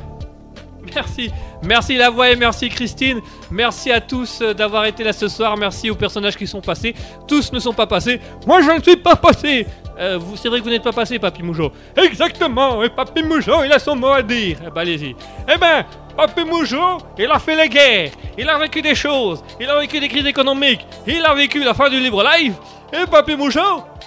[0.94, 1.32] Merci,
[1.64, 3.22] merci la voix et merci Christine.
[3.50, 5.56] Merci à tous euh, d'avoir été là ce soir.
[5.56, 6.94] Merci aux personnages qui sont passés.
[7.28, 8.20] Tous ne sont pas passés.
[8.46, 9.68] Moi, je ne suis pas passé.
[9.98, 11.72] Euh, c'est vrai que vous n'êtes pas passé, Papy Moujo.
[11.96, 12.84] Exactement.
[12.84, 14.58] Et Papy Moujo, il a son mot à dire.
[14.66, 15.16] Eh ben, allez-y.
[15.48, 15.86] Eh ben,
[16.18, 18.12] Papy Moujo, il a fait les guerres.
[18.38, 19.44] Il a vécu des choses.
[19.60, 20.86] Il a vécu des crises économiques.
[21.08, 22.56] Il a vécu la fin du libre live.
[22.94, 23.62] Et Papy Moujo,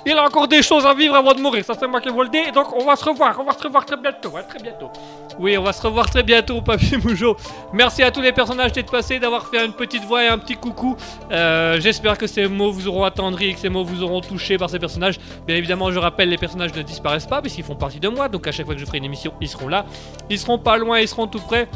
[0.05, 1.64] il a encore des choses à vivre avant de mourir.
[1.64, 2.53] Ça, c'est moi qui vous le dis.
[2.53, 3.35] Donc, on va se revoir.
[3.40, 4.31] On va se revoir très bientôt.
[4.37, 4.90] hein, très bientôt.
[5.38, 7.35] Oui, on va se revoir très bientôt, Papy Moujo.
[7.73, 10.57] Merci à tous les personnages d'être passés, d'avoir fait une petite voix et un petit
[10.57, 10.97] coucou.
[11.33, 14.68] Euh, J'espère que ces mots vous auront attendri que ces mots vous auront touché par
[14.68, 15.18] ces personnages.
[15.47, 18.29] Bien évidemment, je rappelle, les personnages ne disparaissent pas puisqu'ils font partie de moi.
[18.29, 19.87] Donc, à chaque fois que je ferai une émission, ils seront là.
[20.29, 21.68] Ils seront pas loin, ils seront tout près.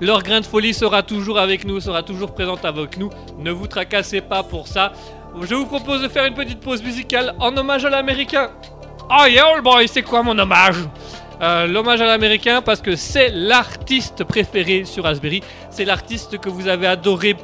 [0.00, 3.10] Leur grain de folie sera toujours avec nous, sera toujours présente avec nous.
[3.38, 4.92] Ne vous tracassez pas pour ça.
[5.42, 8.50] Je vous propose de faire une petite pause musicale en hommage à l'américain.
[9.10, 10.76] Oh yeah, old boy, c'est quoi mon hommage?
[11.42, 15.42] Euh, L'hommage à l'américain parce que c'est l'artiste préféré sur Raspberry.
[15.70, 17.34] C'est l'artiste que vous avez adoré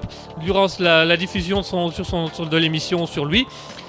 [0.43, 3.47] durant la, diffusion sur son, de l'émission sur lui.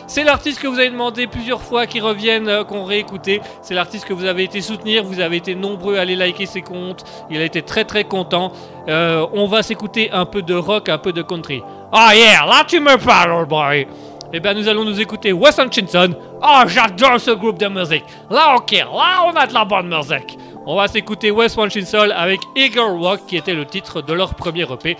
[0.08, 3.42] C'est l'artiste que vous avez demandé plusieurs fois qu'il revienne, euh, qu'on réécoutait.
[3.62, 5.04] C'est l'artiste que vous avez été soutenir.
[5.04, 7.04] Vous avez été nombreux à aller liker ses comptes.
[7.30, 8.54] Il a été très très content.
[8.88, 11.62] Euh, on va s'écouter un peu de rock, un peu de country.
[11.92, 13.86] Oh yeah, là tu me parles, boy.
[14.34, 16.14] Eh bien, nous allons nous écouter Wes Hutchinson.
[16.42, 18.04] Oh, j'adore ce groupe de musique.
[18.30, 20.38] Là, ok, là, on a de la bonne musique.
[20.66, 24.64] On va s'écouter Wes Hutchinson avec Eagle Rock, qui était le titre de leur premier
[24.64, 24.98] EP.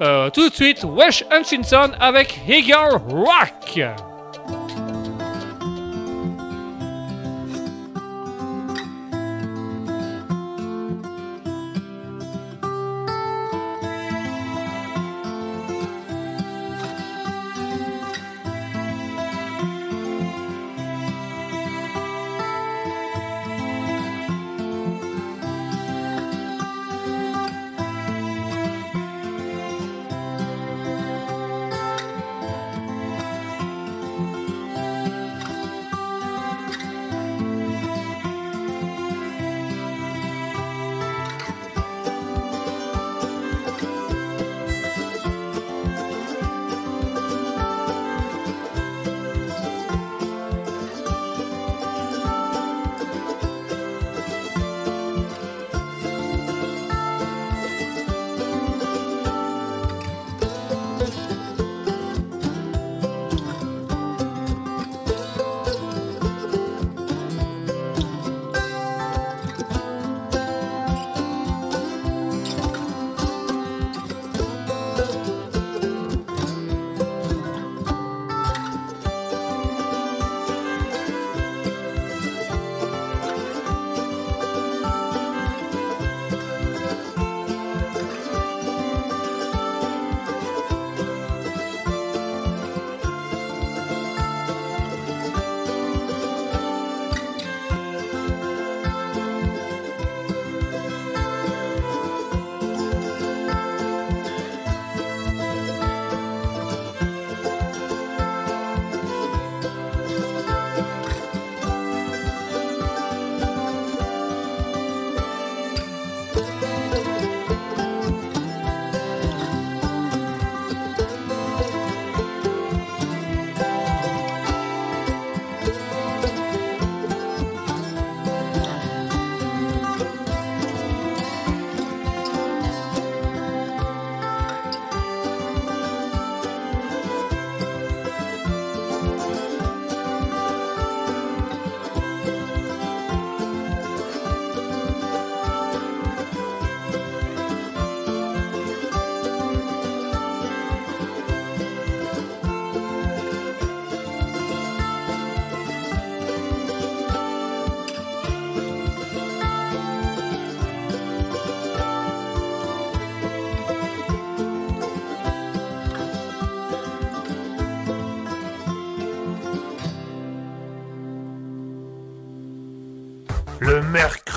[0.00, 4.09] Euh, tout de suite, Wes Hutchinson avec Eagle Rock.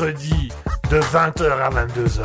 [0.03, 0.49] Mercredi
[0.89, 2.21] de 20h à 22h.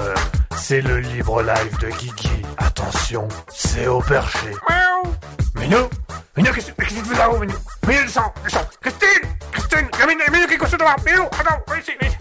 [0.57, 2.43] C'est le libre live de Guigui.
[2.57, 4.49] Attention, c'est au perché.
[4.69, 5.15] Miaou
[5.55, 5.89] Minou
[6.37, 7.55] Minou, qu'est-ce qu'est-ce que tu fais là-haut, Minou
[7.87, 12.09] Minou, descends, descends Christine Christine Minou, Minou, tu fais devant Minou, attends, viens ici, viens
[12.09, 12.19] ici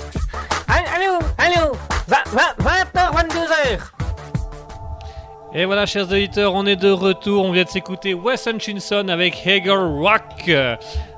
[0.68, 1.72] Allô, allô
[2.08, 3.80] 20h, 22h
[5.56, 7.46] Et voilà, chers auditeurs, on est de retour.
[7.46, 10.50] On vient de s'écouter Wes Hutchinson avec Hager Rock.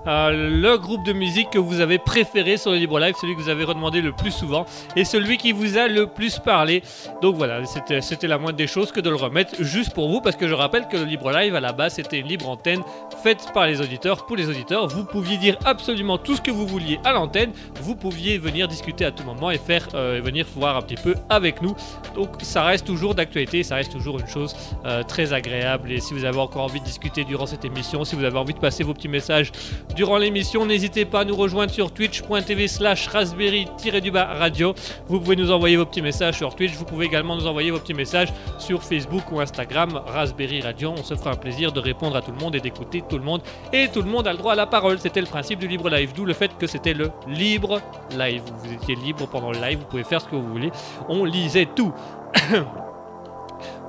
[0.07, 3.41] Euh, le groupe de musique que vous avez préféré sur le Libre Live, celui que
[3.41, 6.83] vous avez redemandé le plus souvent et celui qui vous a le plus parlé.
[7.21, 10.35] Donc voilà, c'était la moindre des choses que de le remettre juste pour vous parce
[10.35, 12.81] que je rappelle que le Libre Live à la base c'était une libre antenne
[13.23, 14.87] faite par les auditeurs pour les auditeurs.
[14.87, 17.51] Vous pouviez dire absolument tout ce que vous vouliez à l'antenne.
[17.81, 19.59] Vous pouviez venir discuter à tout moment et
[19.93, 21.75] euh, venir voir un petit peu avec nous.
[22.15, 25.91] Donc ça reste toujours d'actualité, ça reste toujours une chose euh, très agréable.
[25.91, 28.53] Et si vous avez encore envie de discuter durant cette émission, si vous avez envie
[28.53, 29.51] de passer vos petits messages
[29.95, 34.73] durant l'émission, n'hésitez pas à nous rejoindre sur twitch.tv slash raspberry-radio.
[35.07, 37.79] Vous pouvez nous envoyer vos petits messages sur Twitch, vous pouvez également nous envoyer vos
[37.79, 40.93] petits messages sur Facebook ou Instagram, Raspberry Radio.
[40.97, 43.23] On se fera un plaisir de répondre à tout le monde et d'écouter tout le
[43.23, 43.41] monde.
[43.73, 44.99] Et tout le monde a le droit à la parole.
[44.99, 47.81] C'était le principe du libre live, d'où le fait que c'était le libre
[48.17, 48.41] live.
[48.63, 50.71] Vous étiez libre pendant le live, vous pouvez faire ce que vous voulez.
[51.07, 51.93] On lisait tout.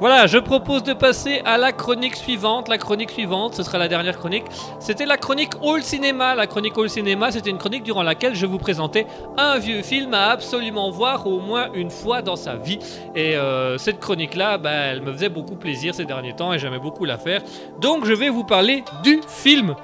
[0.00, 2.68] Voilà, je propose de passer à la chronique suivante.
[2.68, 4.44] La chronique suivante, ce sera la dernière chronique.
[4.78, 6.34] C'était la chronique All Cinéma.
[6.34, 9.06] La chronique All Cinéma, c'était une chronique durant laquelle je vous présentais
[9.36, 12.78] un vieux film à absolument voir au moins une fois dans sa vie.
[13.14, 16.78] Et euh, cette chronique-là, bah, elle me faisait beaucoup plaisir ces derniers temps et j'aimais
[16.78, 17.42] beaucoup la faire.
[17.80, 19.74] Donc je vais vous parler du film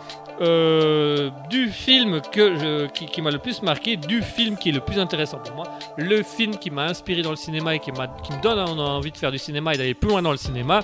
[0.40, 4.98] euh, du film que qui, m'a le plus marqué, du film qui est le plus
[4.98, 5.64] intéressant pour moi,
[5.96, 9.32] le film qui m'a inspiré dans le cinéma et qui, me donne envie de faire
[9.32, 10.80] du cinéma et d'aller plus loin dans le cinéma.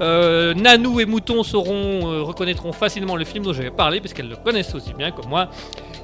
[0.00, 4.28] Euh, Nanou et Mouton sauront, euh, reconnaîtront facilement le film dont je vais parler, puisqu'elles
[4.28, 5.48] le connaissent aussi bien que moi.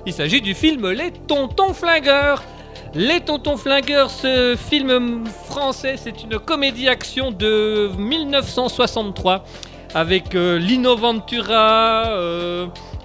[0.06, 2.42] Il s'agit du film Les Tontons Flingueurs.
[2.94, 9.44] Les Tontons Flingueurs, ce film français, c'est une comédie action de 1963
[9.94, 12.04] avec euh, Lino Ventura,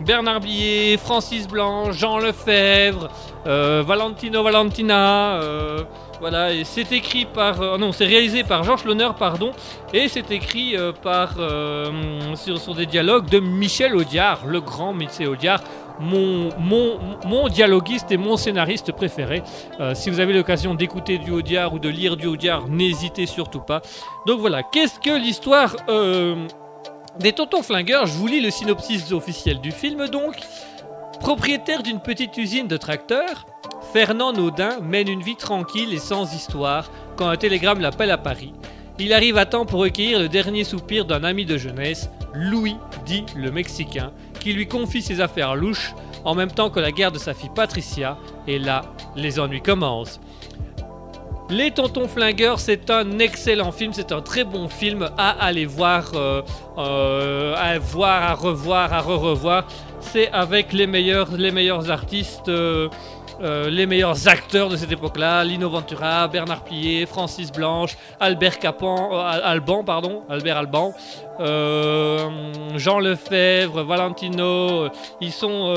[0.01, 3.09] Bernard Billet, Francis Blanc, Jean Lefebvre,
[3.47, 5.41] euh, Valentino Valentina.
[5.41, 5.83] euh,
[6.19, 7.61] voilà, et c'est écrit par.
[7.61, 9.51] euh, non, c'est réalisé par Georges Lonner, pardon.
[9.93, 11.35] Et c'est écrit par.
[12.35, 15.61] sur, des dialogues de Michel Audiard, le grand Michel Audiard.
[15.99, 19.41] Mon, dialoguiste et mon scénariste préféré.
[19.95, 23.81] Si vous avez l'occasion d'écouter du Audiard ou de lire du Audiard, n'hésitez surtout pas.
[24.27, 25.75] Donc voilà, qu'est-ce que l'histoire
[27.19, 30.35] des tontons flingueurs, je vous lis le synopsis officiel du film donc.
[31.19, 33.47] Propriétaire d'une petite usine de tracteurs,
[33.91, 38.53] Fernand Naudin mène une vie tranquille et sans histoire quand un télégramme l'appelle à Paris.
[38.99, 43.25] Il arrive à temps pour recueillir le dernier soupir d'un ami de jeunesse, Louis, dit
[43.35, 45.93] le Mexicain, qui lui confie ses affaires louches
[46.23, 48.83] en même temps que la guerre de sa fille Patricia, et là,
[49.15, 50.19] les ennuis commencent.
[51.49, 56.11] Les Tontons Flingueurs, c'est un excellent film, c'est un très bon film à aller voir,
[56.13, 56.41] euh,
[56.77, 59.65] euh, à voir, à revoir, à re-revoir.
[60.01, 62.89] C'est avec les meilleurs, les meilleurs artistes, euh,
[63.41, 69.09] euh, les meilleurs acteurs de cette époque-là, Lino Ventura, Bernard Plier, Francis Blanche, Albert Capan,
[69.13, 70.93] euh, Al- Alban, pardon, Albert Alban,
[71.39, 72.27] euh,
[72.75, 74.87] Jean Lefebvre, Valentino.
[75.21, 75.73] Ils sont,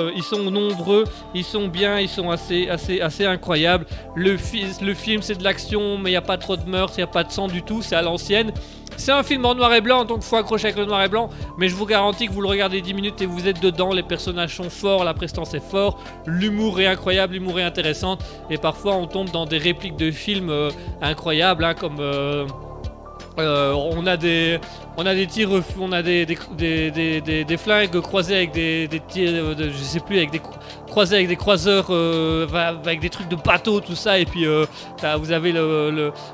[0.51, 1.05] nombreux,
[1.35, 3.87] ils sont bien, ils sont assez, assez, assez incroyables.
[4.15, 7.05] Le film, c'est de l'action, mais il n'y a pas trop de meurtre, il n'y
[7.05, 8.53] a pas de sang du tout, c'est à l'ancienne.
[8.97, 11.31] C'est un film en noir et blanc, donc faut accrocher avec le noir et blanc.
[11.59, 13.93] Mais je vous garantis que vous le regardez 10 minutes et vous êtes dedans.
[13.93, 18.19] Les personnages sont forts, la prestance est forte, l'humour est incroyable, l'humour est intéressant.
[18.51, 20.71] Et parfois on tombe dans des répliques de films euh,
[21.01, 22.47] incroyables, hein, comme euh,
[23.39, 24.59] euh, on a des,
[24.97, 25.51] on a tirs,
[25.81, 30.17] on a des, des, des, des- flingues croisés avec des, tirs, de, je sais plus,
[30.19, 30.55] avec des cro-
[30.89, 34.19] croisés avec des croiseurs, euh, avec des trucs de bateau, tout ça.
[34.19, 34.67] Et puis euh,
[35.19, 35.91] vous avez le,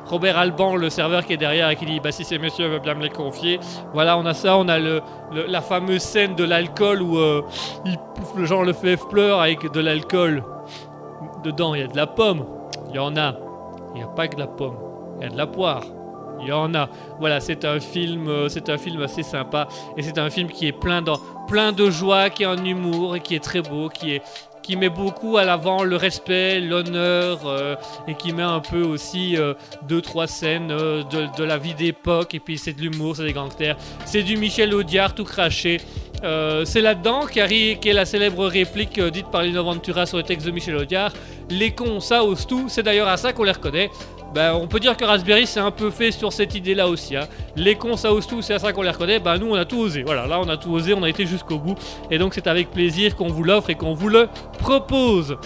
[0.06, 2.80] Robert Alban, le serveur qui est derrière et qui dit, bah si ces messieurs veulent
[2.80, 3.60] bien me les confier.
[3.92, 5.00] Voilà, on a ça, on a le,
[5.46, 7.42] la fameuse scène de l'alcool où euh,
[8.36, 10.42] le genre le fait pleure avec de l'alcool.
[11.44, 12.44] Dedans, il y a de la pomme.
[12.90, 13.34] Il y en a.
[13.94, 14.76] Il n'y a pas que de la pomme.
[15.20, 15.82] Il y a de la poire.
[16.40, 16.88] Il y en a.
[17.18, 20.66] Voilà, c'est un film, euh, c'est un film assez sympa et c'est un film qui
[20.66, 21.02] est plein
[21.48, 24.22] plein de joie, qui est en humour et qui est très beau, qui est
[24.66, 27.76] qui met beaucoup à l'avant le respect, l'honneur euh,
[28.08, 29.54] et qui met un peu aussi euh,
[29.86, 33.22] deux trois scènes euh, de, de la vie d'époque et puis c'est de l'humour, c'est
[33.22, 35.80] des gangsters, c'est du Michel Audiard tout craché.
[36.64, 40.50] C'est là-dedans qu'arrive est la célèbre réplique dite par Lino Ventura sur le texte de
[40.50, 41.12] Michel Audiard.
[41.50, 42.64] Les cons, ça ose tout.
[42.68, 43.90] C'est d'ailleurs à ça qu'on les reconnaît.
[44.36, 47.16] Ben, on peut dire que Raspberry c'est un peu fait sur cette idée-là aussi.
[47.16, 47.26] hein.
[47.56, 49.18] Les cons, ça ose tout, c'est à ça qu'on les reconnaît.
[49.18, 50.02] Ben, nous, on a tout osé.
[50.04, 51.74] Voilà, là, on a tout osé, on a été jusqu'au bout.
[52.10, 54.28] Et donc, c'est avec plaisir qu'on vous l'offre et qu'on vous le
[54.58, 55.38] propose.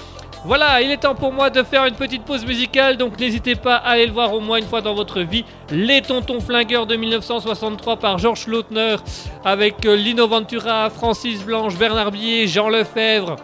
[0.45, 3.77] Voilà, il est temps pour moi de faire une petite pause musicale, donc n'hésitez pas
[3.77, 5.45] à aller le voir au moins une fois dans votre vie.
[5.71, 8.97] Les Tontons Flingueurs de 1963 par Georges Lautner,
[9.45, 13.37] avec euh, Lino Ventura, Francis Blanche, Bernard Billet, Jean Lefebvre.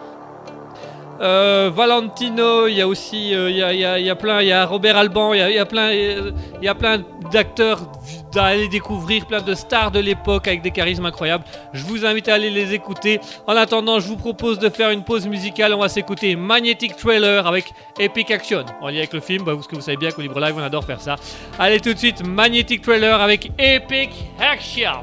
[1.21, 4.53] Euh, Valentino, il y a aussi, euh, il y, a, y a- plein, il y
[4.53, 6.31] a Robert Alban, il y a, euh,
[6.63, 6.99] y a plein
[7.33, 7.81] d'acteurs
[8.33, 11.45] d'aller découvrir, plein de stars de l'époque avec des charismes incroyables.
[11.73, 13.19] Je vous invite à aller les écouter.
[13.47, 15.73] En attendant, je vous propose de faire une pause musicale.
[15.75, 18.65] On va s'écouter Magnetic Trailer avec Epic Action.
[18.83, 20.63] En lien avec le film, bah, parce que vous savez bien qu'au Libre Live, on
[20.63, 21.17] adore faire ça.
[21.59, 25.03] Allez tout de suite, Magnetic Trailer avec Epic Action.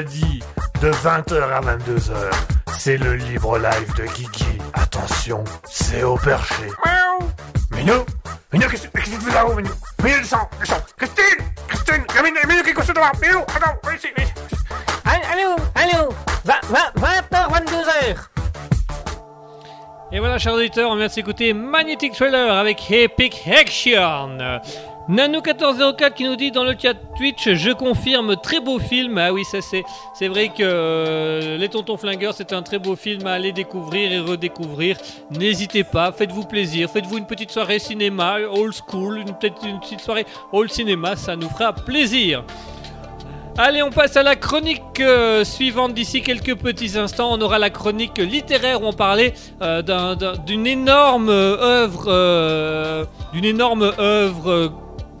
[0.00, 0.40] Mercredi
[0.80, 2.30] de 20h à 22h,
[2.78, 4.58] c'est le libre live de Guigui.
[4.74, 6.64] Attention, c'est au perché.
[6.84, 7.28] Miaou
[7.72, 8.04] Minou
[8.52, 9.70] Minou, qu'est-ce que qu'est-ce que tu fais là-haut, Minou?
[10.02, 14.08] Minou, descends, descends Christine Christine Minou, Minou, qu'est-ce que tu dois Minou, attends, viens ici,
[14.16, 14.34] viens ici.
[15.04, 16.08] Allô, allô
[16.46, 18.16] 20h, 22h
[20.12, 24.60] Et voilà, chers auditeurs, on vient de s'écouter Magnetic Trailer avec Epic Action.
[25.10, 29.18] Nano1404 qui nous dit dans le chat Twitch, je confirme, très beau film.
[29.18, 29.82] Ah oui, ça c'est,
[30.14, 34.12] c'est vrai que euh, Les Tontons Flingueurs, c'est un très beau film à aller découvrir
[34.12, 34.96] et redécouvrir.
[35.32, 40.00] N'hésitez pas, faites-vous plaisir, faites-vous une petite soirée cinéma, old school, une, peut-être une petite
[40.00, 42.44] soirée old cinéma, ça nous fera plaisir.
[43.58, 45.92] Allez, on passe à la chronique euh, suivante.
[45.92, 50.36] D'ici quelques petits instants, on aura la chronique littéraire où on parlait euh, d'un- d'un-
[50.36, 54.72] d'une énorme œuvre, d'une énorme œuvre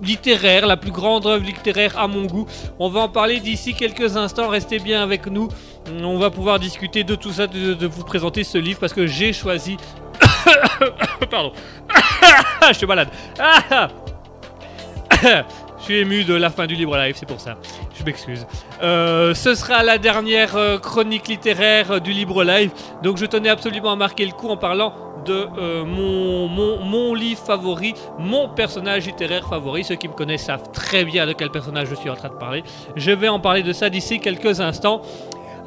[0.02, 2.46] littéraire, la plus grande œuvre littéraire à mon goût.
[2.78, 4.48] On va en parler d'ici quelques instants.
[4.48, 5.48] Restez bien avec nous.
[6.02, 9.32] On va pouvoir discuter de tout ça, de, vous présenter ce livre parce que j'ai
[9.32, 9.76] choisi.
[11.30, 11.52] Pardon.
[12.68, 13.08] Je suis malade.
[15.80, 17.56] Je suis ému de la fin du libre live, c'est pour ça.
[17.98, 18.46] Je m'excuse.
[18.82, 22.70] Euh, ce sera la dernière euh, chronique littéraire euh, du libre live.
[23.02, 24.92] Donc je tenais absolument à marquer le coup en parlant
[25.24, 29.84] de euh, mon, mon, mon livre favori, mon personnage littéraire favori.
[29.84, 32.34] Ceux qui me connaissent savent très bien de quel personnage je suis en train de
[32.34, 32.62] parler.
[32.96, 35.02] Je vais en parler de ça d'ici quelques instants.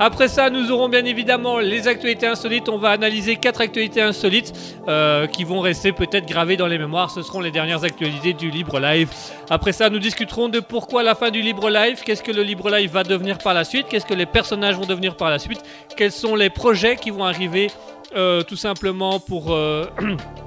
[0.05, 2.67] Après ça, nous aurons bien évidemment les actualités insolites.
[2.67, 4.51] On va analyser quatre actualités insolites
[4.89, 7.09] euh, qui vont rester peut-être gravées dans les mémoires.
[7.09, 9.09] Ce seront les dernières actualités du Libre Live.
[9.49, 12.69] Après ça, nous discuterons de pourquoi la fin du Libre Live, qu'est-ce que le Libre
[12.69, 15.61] Live va devenir par la suite, qu'est-ce que les personnages vont devenir par la suite,
[15.95, 17.71] quels sont les projets qui vont arriver
[18.13, 19.53] euh, tout simplement pour...
[19.53, 19.85] euh,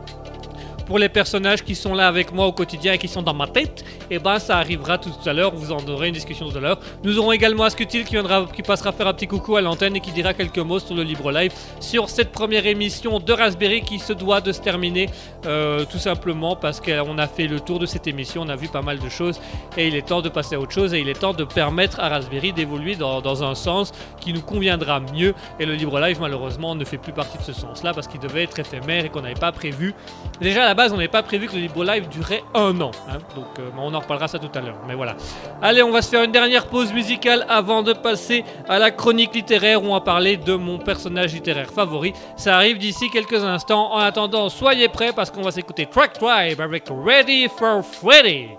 [0.86, 3.46] pour les personnages qui sont là avec moi au quotidien et qui sont dans ma
[3.46, 5.54] tête, et ben ça arrivera tout à l'heure.
[5.54, 6.78] Vous en aurez une discussion tout à l'heure.
[7.02, 10.00] Nous aurons également Ascutil qui viendra, qui passera faire un petit coucou à l'antenne et
[10.00, 13.98] qui dira quelques mots sur le Libre Live sur cette première émission de Raspberry qui
[13.98, 15.08] se doit de se terminer
[15.46, 18.68] euh, tout simplement parce qu'on a fait le tour de cette émission, on a vu
[18.68, 19.40] pas mal de choses
[19.76, 22.00] et il est temps de passer à autre chose et il est temps de permettre
[22.00, 25.34] à Raspberry d'évoluer dans, dans un sens qui nous conviendra mieux.
[25.58, 28.44] Et le Libre Live, malheureusement, ne fait plus partie de ce sens-là parce qu'il devait
[28.44, 29.94] être éphémère et qu'on n'avait pas prévu.
[30.40, 32.92] Déjà, la base, on n'avait pas prévu que le Libre Live durait un an.
[33.08, 33.18] hein.
[33.34, 34.76] Donc, euh, on en reparlera ça tout à l'heure.
[34.86, 35.16] Mais voilà.
[35.60, 39.34] Allez, on va se faire une dernière pause musicale avant de passer à la chronique
[39.34, 42.12] littéraire où on va parler de mon personnage littéraire favori.
[42.36, 43.92] Ça arrive d'ici quelques instants.
[43.92, 48.50] En attendant, soyez prêts parce qu'on va s'écouter Track Tribe avec Ready for Freddy.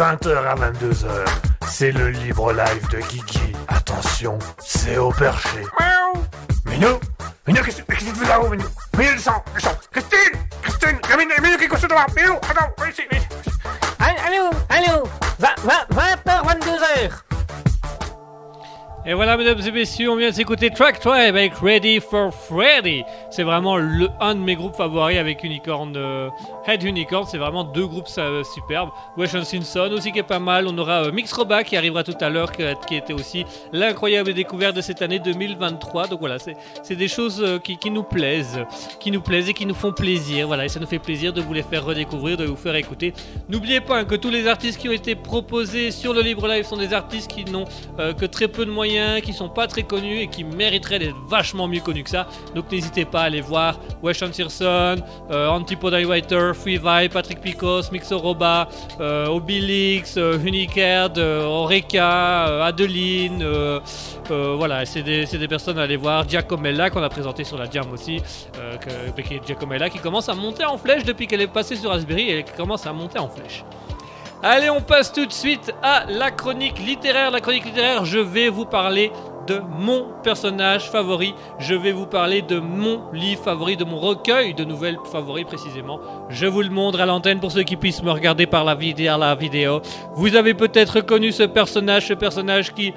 [0.00, 1.08] 20h à 22h.
[1.68, 3.52] C'est le libre live de Guigui.
[3.68, 5.58] Attention, c'est au perché.
[5.78, 6.24] Miaou.
[6.64, 6.98] Minou
[7.46, 8.64] Minou, qu'est-ce qu'est-ce que tu fais là-haut, Minou?
[8.96, 9.76] Minou, descends, descends.
[9.92, 13.52] Christine Christine Minou, Minou, qui est devant Minou, attends, viens ici, viens ici.
[13.98, 15.04] Allô, allô
[15.38, 17.29] 20h, 22h
[19.10, 23.02] Et voilà, mesdames et messieurs, on vient de s'écouter Track Tribe avec Ready for Freddy.
[23.28, 26.28] C'est vraiment un de mes groupes favoris avec Unicorn, euh,
[26.64, 27.26] Head Unicorn.
[27.28, 28.90] C'est vraiment deux groupes euh, superbes.
[29.16, 30.68] Weston Simpson aussi qui est pas mal.
[30.68, 34.76] On aura euh, Mix Roba qui arrivera tout à l'heure, qui, était aussi l'incroyable découverte
[34.76, 36.06] de cette année 2023.
[36.06, 38.64] Donc voilà, c'est des choses euh, qui, nous plaisent,
[39.00, 40.46] qui nous plaisent et qui nous font plaisir.
[40.46, 43.12] Voilà, et ça nous fait plaisir de vous les faire redécouvrir, de vous faire écouter.
[43.48, 46.64] N'oubliez pas hein, que tous les artistes qui ont été proposés sur le Libre Live
[46.64, 47.64] sont des artistes qui n'ont
[47.98, 51.16] euh, que très peu de moyens, qui sont pas très connus et qui mériteraient d'être
[51.26, 52.26] vachement mieux connus que ça.
[52.54, 54.96] Donc n'hésitez pas à aller voir Weston Searson,
[55.30, 56.78] euh, Antipode Writer, Free
[57.08, 58.68] Patrick Picos, Mixoroba,
[59.00, 63.42] euh, Obilix, euh, Unicard, euh, euh, Adeline.
[63.42, 63.80] euh,
[64.56, 66.28] voilà, c'est des, des personnes à aller voir.
[66.28, 68.20] Giacomella qu'on a présenté sur la Jam aussi,
[69.46, 72.52] Giacomella qui commence à monter en flèche depuis qu'elle est passée sur Raspberry et qui
[72.52, 73.64] commence à monter en flèche.
[74.42, 77.30] Allez, on passe tout de suite à la chronique littéraire.
[77.30, 79.12] La chronique littéraire, je vais vous parler
[79.46, 81.34] de mon personnage favori.
[81.58, 86.00] Je vais vous parler de mon livre favori, de mon recueil de nouvelles favoris précisément.
[86.30, 89.82] Je vous le montre à l'antenne pour ceux qui puissent me regarder par la vidéo.
[90.14, 92.94] Vous avez peut-être reconnu ce personnage, ce personnage qui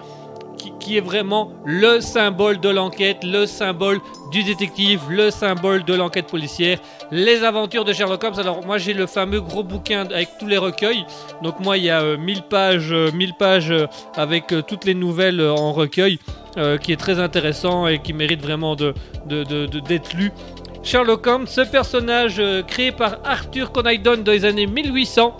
[0.79, 3.99] qui, est vraiment le symbole de l'enquête, le symbole
[4.31, 6.79] du détective, le symbole de l'enquête policière,
[7.11, 8.39] les aventures de Sherlock Holmes.
[8.39, 11.05] Alors moi j'ai le fameux gros bouquin avec tous les recueils.
[11.41, 14.85] Donc moi il y a euh, 1000 pages, euh, 1000 pages euh, avec euh, toutes
[14.85, 16.19] les nouvelles en recueil,
[16.81, 20.31] qui est très intéressant et qui mérite vraiment d'être lu.
[20.83, 25.35] Sherlock Holmes, ce personnage créé par Arthur Conan Doyle dans les années 1800.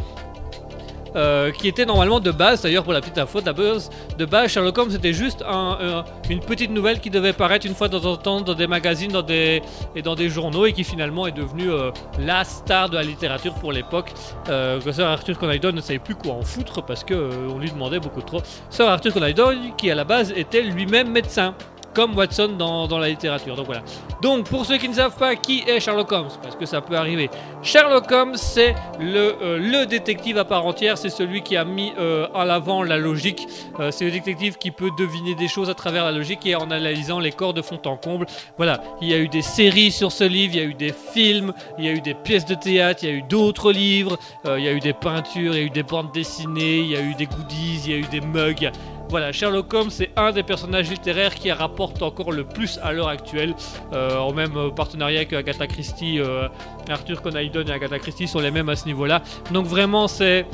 [1.16, 4.52] Euh, qui était normalement de base, d'ailleurs pour la petite info, de base, de base
[4.52, 8.12] Sherlock Holmes c'était juste un- une petite nouvelle qui devait paraître une fois de temps
[8.12, 9.62] en temps dans des magazines dans des,
[9.96, 13.54] et dans des journaux et qui finalement est devenue euh, la star de la littérature
[13.56, 14.12] pour l'époque.
[14.50, 17.60] Euh, que Sir Arthur Conan Doyle ne savait plus quoi en foutre parce euh, on
[17.60, 18.42] lui demandait beaucoup trop.
[18.70, 21.54] Sir Arthur Conan Doyle qui à la base était lui-même médecin
[21.94, 23.56] comme Watson dans, dans la littérature.
[23.56, 23.84] Donc voilà.
[24.22, 26.96] Donc pour ceux qui ne savent pas qui est Sherlock Holmes, parce que ça peut
[26.96, 27.30] arriver,
[27.62, 31.92] Sherlock Holmes c'est le, euh, le détective à part entière, c'est celui qui a mis
[32.00, 33.48] euh, en avant la logique,
[33.80, 36.70] Euh, c'est le détective qui peut deviner des choses à travers la logique et en
[36.70, 38.28] analysant les corps de fond en comble.
[38.58, 40.94] Voilà, il y a eu des séries sur ce livre, il y a eu des
[40.94, 44.18] films, il y a eu des pièces de théâtre, il y a eu d'autres livres,
[44.46, 46.92] euh, il y a eu des peintures, il y a eu des bandes dessinées, il
[46.92, 48.72] y a eu des goodies, il y a eu des mugs.
[49.14, 53.10] Voilà, Sherlock Holmes, c'est un des personnages littéraires qui rapporte encore le plus à l'heure
[53.10, 53.54] actuelle,
[53.94, 56.48] euh, en même euh, partenariat que Agatha Christie, euh,
[56.90, 59.22] Arthur Conan Doyle et Agatha Christie sont les mêmes à ce niveau-là.
[59.52, 60.48] Donc vraiment, c'est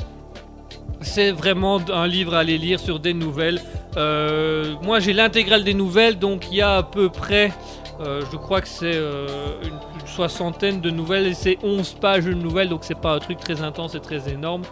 [1.32, 3.62] vraiment un livre à aller lire sur des nouvelles.
[3.96, 7.54] Moi, j'ai l'intégrale des nouvelles, donc il y a à peu près,
[7.98, 12.68] je crois que c'est une, une soixantaine de nouvelles et c'est 11 pages de nouvelles,
[12.68, 14.64] donc c'est pas un truc très intense et très énorme.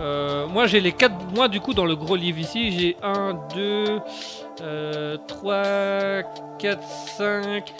[0.00, 3.34] Euh, moi j'ai les 4 moi du coup dans le gros livre ici j'ai 1
[3.54, 4.00] 2
[5.26, 5.62] 3
[6.58, 6.82] 4
[7.18, 7.74] 5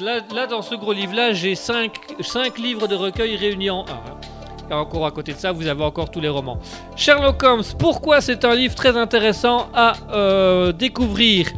[0.00, 4.70] là, dans ce gros livre là j'ai 5, 5 livres de recueil réunis en un.
[4.70, 6.58] Et encore à côté de ça vous avez encore tous les romans.
[6.96, 11.48] Sherlock Holmes pourquoi c'est un livre très intéressant à euh, découvrir?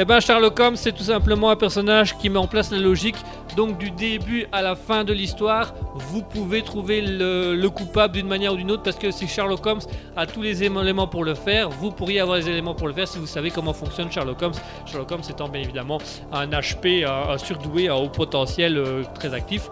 [0.00, 3.16] Eh ben Sherlock Holmes c'est tout simplement un personnage qui met en place la logique
[3.56, 8.28] donc du début à la fin de l'histoire, vous pouvez trouver le, le coupable d'une
[8.28, 9.80] manière ou d'une autre parce que si Sherlock Holmes
[10.16, 13.08] a tous les éléments pour le faire, vous pourriez avoir les éléments pour le faire
[13.08, 14.54] si vous savez comment fonctionne Sherlock Holmes.
[14.86, 15.98] Sherlock Holmes étant bien évidemment
[16.32, 19.68] un HP, un, un surdoué, un haut potentiel euh, très actif.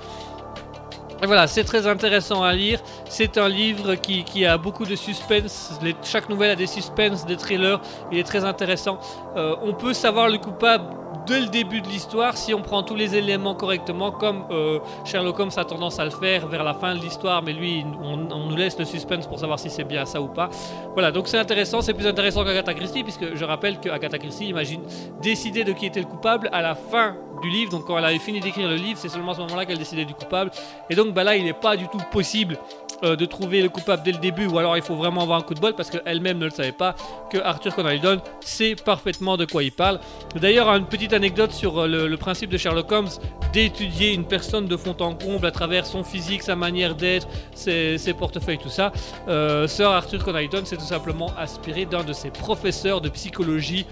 [1.23, 2.81] Voilà, c'est très intéressant à lire.
[3.09, 5.79] C'est un livre qui, a beaucoup de suspense.
[6.03, 7.81] Chaque nouvelle a des suspens, des thrillers.
[8.13, 8.99] Il est très intéressant.
[9.37, 10.85] Euh, on peut savoir le coupable
[11.27, 15.39] dès le début de l'histoire si on prend tous les éléments correctement, comme euh, Sherlock
[15.39, 18.57] Holmes a tendance à le faire vers la fin de l'histoire, mais lui, on, nous
[18.57, 20.51] laisse le suspense pour savoir si c'est bien ça ou pas.
[20.95, 24.49] Voilà, donc c'est intéressant, c'est plus intéressant qu'Agatha Christie, puisque je rappelle que Agatha Christie,
[24.49, 24.83] imagine,
[25.21, 28.19] décider de qui était le coupable à la fin du livre, donc quand elle avait
[28.19, 30.51] fini d'écrire le livre, c'est seulement à ce moment-là qu'elle décidait du coupable.
[30.89, 32.59] Et donc bah là, il n'est pas du tout possible
[33.03, 35.43] euh, de trouver le coupable dès le début, ou alors il faut vraiment avoir un
[35.43, 36.95] coup de bol parce qu'elle-même ne le savait pas
[37.31, 40.01] que Arthur Conan Doyle sait parfaitement de quoi il parle.
[40.35, 43.09] D'ailleurs, une petite anecdote sur euh, le, principe de Sherlock Holmes
[43.53, 47.99] d'étudier une personne de fond en comble à travers son physique, sa manière d'être, ses,
[48.19, 48.93] portefeuilles, tout ça.
[49.29, 53.87] Euh, Sir Arthur Conan Doyle s'est tout simplement inspiré d'un de ses professeurs de psychologie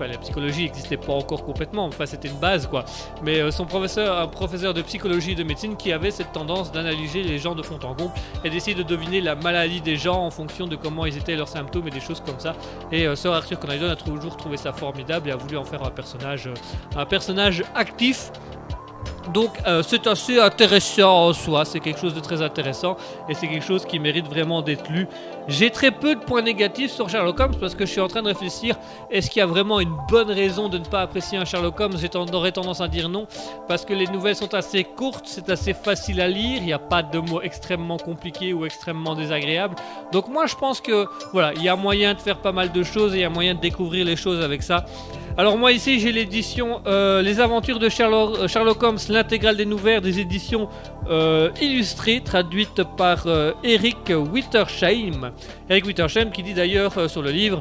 [0.00, 2.84] enfin, la psychologie n'existait pas encore complètement, enfin c'était une base quoi.
[3.22, 6.72] Mais euh, son professeur, un professeur de psychologie et de médecine qui avait cette tendance
[6.72, 8.12] d'analyser les gens de fond en comble
[8.44, 11.48] et d'essayer de deviner la maladie des gens en fonction de comment ils étaient leurs
[11.48, 12.54] symptômes et des choses comme ça.
[12.92, 15.82] Et euh, Sir Arthur Conan a toujours trouvé ça formidable et a voulu en faire
[15.84, 16.54] un personnage, euh,
[16.96, 18.30] un personnage actif.
[19.32, 22.96] Donc euh, c'est assez intéressant en soi, c'est quelque chose de très intéressant
[23.28, 25.06] et c'est quelque chose qui mérite vraiment d'être lu.
[25.48, 28.22] J'ai très peu de points négatifs sur Sherlock Holmes parce que je suis en train
[28.22, 28.76] de réfléchir,
[29.10, 31.96] est-ce qu'il y a vraiment une bonne raison de ne pas apprécier un Sherlock Holmes?
[32.30, 33.26] J'aurais tendance à dire non,
[33.66, 36.78] parce que les nouvelles sont assez courtes, c'est assez facile à lire, il n'y a
[36.78, 39.74] pas de mots extrêmement compliqués ou extrêmement désagréables.
[40.12, 42.82] Donc moi je pense que voilà, il y a moyen de faire pas mal de
[42.82, 44.84] choses et il y a moyen de découvrir les choses avec ça.
[45.36, 50.00] Alors moi ici j'ai l'édition euh, Les aventures de Sherlock, Sherlock Holmes, l'intégrale des nouvelles
[50.00, 50.68] des éditions
[51.08, 55.32] euh, illustrées, traduites par euh, Eric Wittersheim.
[55.68, 57.60] Eric Wittersheim qui dit d'ailleurs euh, sur le livre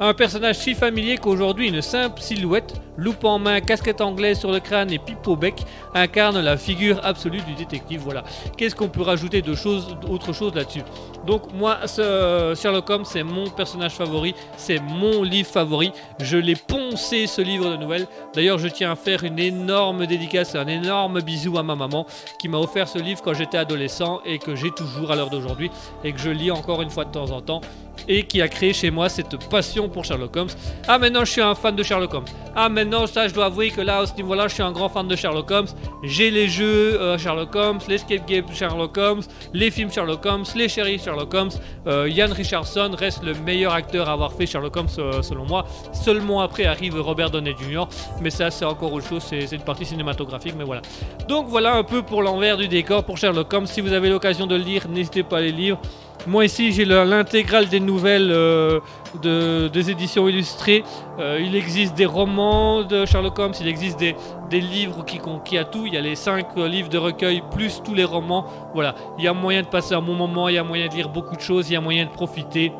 [0.00, 4.60] un personnage si familier qu'aujourd'hui une simple silhouette, loupe en main, casquette anglaise sur le
[4.60, 8.00] crâne et pipe au bec, incarne la figure absolue du détective.
[8.02, 8.22] Voilà.
[8.56, 10.82] Qu'est-ce qu'on peut rajouter de choses, d'autre chose là-dessus?
[11.26, 15.92] Donc moi, Sherlock Holmes, c'est mon personnage favori, c'est mon livre favori.
[16.20, 18.06] Je l'ai poncé ce livre de nouvelles.
[18.34, 22.06] D'ailleurs, je tiens à faire une énorme dédicace, un énorme bisou à ma maman
[22.38, 25.70] qui m'a offert ce livre quand j'étais adolescent et que j'ai toujours à l'heure d'aujourd'hui
[26.04, 27.60] et que je lis encore une fois de temps en temps
[28.08, 30.48] et qui a créé chez moi cette passion pour Sherlock Holmes.
[30.88, 32.24] Ah maintenant je suis un fan de Sherlock Holmes.
[32.56, 34.88] Ah maintenant ça je dois avouer que là à ce niveau-là je suis un grand
[34.88, 35.68] fan de Sherlock Holmes.
[36.02, 39.22] J'ai les jeux euh, Sherlock Holmes, l'escape game Sherlock Holmes,
[39.52, 41.50] les films Sherlock Holmes, les shérifs Sherlock Holmes.
[41.86, 45.66] Euh, Ian Richardson reste le meilleur acteur à avoir fait Sherlock Holmes euh, selon moi.
[45.92, 47.84] Seulement après arrive Robert Downey Jr.
[48.20, 50.82] Mais ça c'est encore autre chose, c'est une partie cinématographique mais voilà.
[51.28, 53.66] Donc voilà un peu pour l'envers du décor pour Sherlock Holmes.
[53.66, 55.78] Si vous avez l'occasion de le lire, n'hésitez pas à les lire.
[56.26, 58.80] Moi ici j'ai le- l'intégrale des nouvelles euh,
[59.22, 60.84] de, des éditions illustrées.
[61.18, 64.14] Euh, il existe des romans de Sherlock Holmes, il existe des,
[64.52, 65.86] livres qui, qui a tout.
[65.86, 68.44] Il y a les 5 livres de recueil plus tous les romans.
[68.74, 70.94] Voilà, il y a moyen de passer un bon moment, il y a moyen de
[70.94, 72.72] lire beaucoup de choses, il y a moyen de profiter.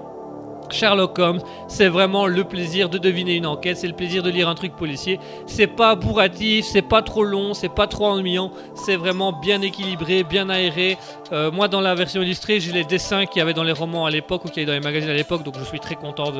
[0.72, 4.48] Sherlock Holmes, c'est vraiment le plaisir de deviner une enquête, c'est le plaisir de lire
[4.48, 5.18] un truc policier.
[5.46, 10.24] C'est pas bourratif, c'est pas trop long, c'est pas trop ennuyant, c'est vraiment bien équilibré,
[10.24, 10.98] bien aéré.
[11.32, 14.06] Euh, moi, dans la version illustrée, j'ai les dessins qu'il y avait dans les romans
[14.06, 15.94] à l'époque ou qu'il y avait dans les magazines à l'époque, donc je suis très
[15.94, 16.32] content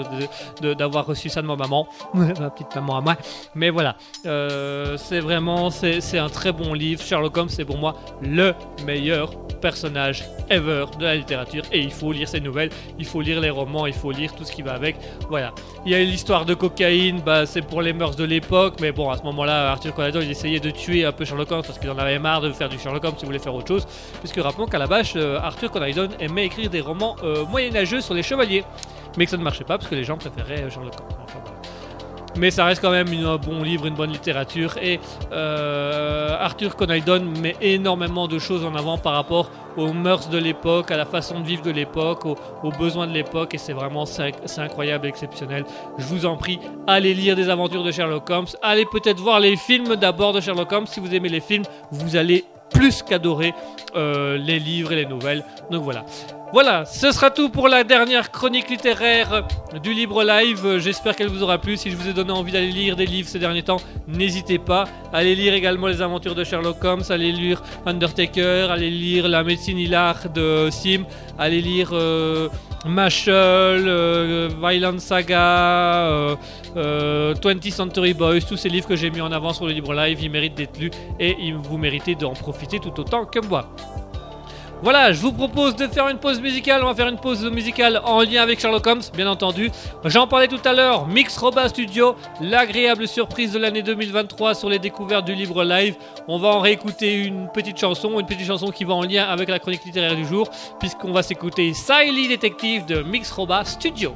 [0.61, 3.17] d'avoir reçu ça de ma maman, ma petite maman à moi.
[3.55, 7.03] Mais voilà, euh, c'est vraiment, c'est un très bon livre.
[7.03, 8.55] Sherlock Holmes, c'est pour moi le
[8.85, 13.41] meilleur personnage ever de la littérature et il faut lire ses nouvelles, il faut lire
[13.41, 14.97] les romans, il faut lire tout ce qui va avec.
[15.29, 15.53] Voilà.
[15.85, 19.11] Il y a l'histoire de cocaïne, bah, c'est pour les mœurs de l'époque, mais bon,
[19.11, 21.79] à ce moment-là, Arthur Conan Doyle il essayait de tuer un peu Sherlock Holmes parce
[21.79, 23.87] qu'il en avait marre de faire du Sherlock Holmes, il voulait faire autre chose.
[24.21, 28.15] Puisque rappelons qu'à la base, euh, Arthur Conan aimait écrire des romans euh, moyenâgeux sur
[28.15, 28.65] les chevaliers,
[29.17, 31.40] mais que ça ne marchait pas parce que les gens préféraient euh, Sherlock Holmes.
[32.37, 34.77] Mais ça reste quand même un bon livre, une bonne littérature.
[34.81, 35.01] Et
[35.33, 40.91] euh, Arthur Conan met énormément de choses en avant par rapport aux mœurs de l'époque,
[40.91, 42.37] à la façon de vivre de l'époque, aux,
[42.79, 43.55] besoins de l'époque.
[43.55, 45.65] Et c'est vraiment c'est incroyable, exceptionnel.
[45.99, 48.47] Je vous en prie, allez lire des aventures de Sherlock Holmes.
[48.63, 50.87] Allez peut-être voir les films d'abord de Sherlock Holmes.
[50.87, 53.53] Si vous aimez les films, vous allez plus qu'adorer
[53.97, 55.45] euh, les livres et les nouvelles.
[55.71, 56.05] Donc voilà.
[56.53, 59.47] Voilà, ce sera tout pour la dernière chronique littéraire
[59.85, 60.67] du Libre Live.
[60.67, 61.77] Euh, J'espère qu'elle vous aura plu.
[61.77, 63.77] Si je vous ai donné envie d'aller lire des livres ces derniers temps,
[64.09, 64.85] n'hésitez pas.
[65.13, 69.79] Allez lire également les aventures de Sherlock Holmes, allez lire Undertaker, allez lire La médecine
[69.79, 71.05] hilar de Sim,
[71.39, 72.49] allez lire euh,
[72.85, 73.35] Mashal,
[73.87, 76.37] euh, Violent Saga, euh,
[76.77, 79.93] euh, 20th Century Boys, tous ces livres que j'ai mis en avant sur le Libre
[79.93, 83.71] Live, ils méritent d'être lus et vous méritez d'en profiter tout autant que moi.
[84.83, 86.83] Voilà, je vous propose de faire une pause musicale.
[86.83, 89.71] On va faire une pause musicale en lien avec Sherlock Holmes, bien entendu.
[90.07, 91.07] J'en parlais tout à l'heure.
[91.07, 95.97] Mix Roba Studio, l'agréable surprise de l'année 2023 sur les découvertes du libre live.
[96.29, 99.51] On va en réécouter une petite chanson, une petite chanson qui va en lien avec
[99.51, 104.15] la chronique littéraire du jour, puisqu'on va s'écouter Siley Detective de Mix Roba Studio.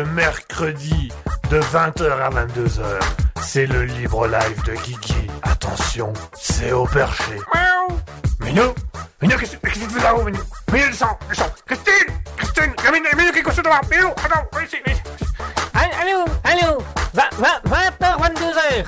[0.00, 1.12] Le mercredi
[1.50, 3.00] de 20h à 22h.
[3.42, 5.26] C'est le libre live de Guigui.
[5.42, 7.36] Attention, c'est au perché.
[7.52, 7.98] Miaou
[8.40, 8.74] Minou
[9.20, 10.38] Minou, qu'est-ce qu'est-ce que tu fais là-haut, Minou?
[10.72, 14.94] Minou, descends, descends Christine Christine Gamine, Minou, qui couche devant Minou, attends, viens ici, viens
[14.94, 15.02] ici
[15.74, 16.78] Allô, allô
[17.14, 18.84] 20h, 22h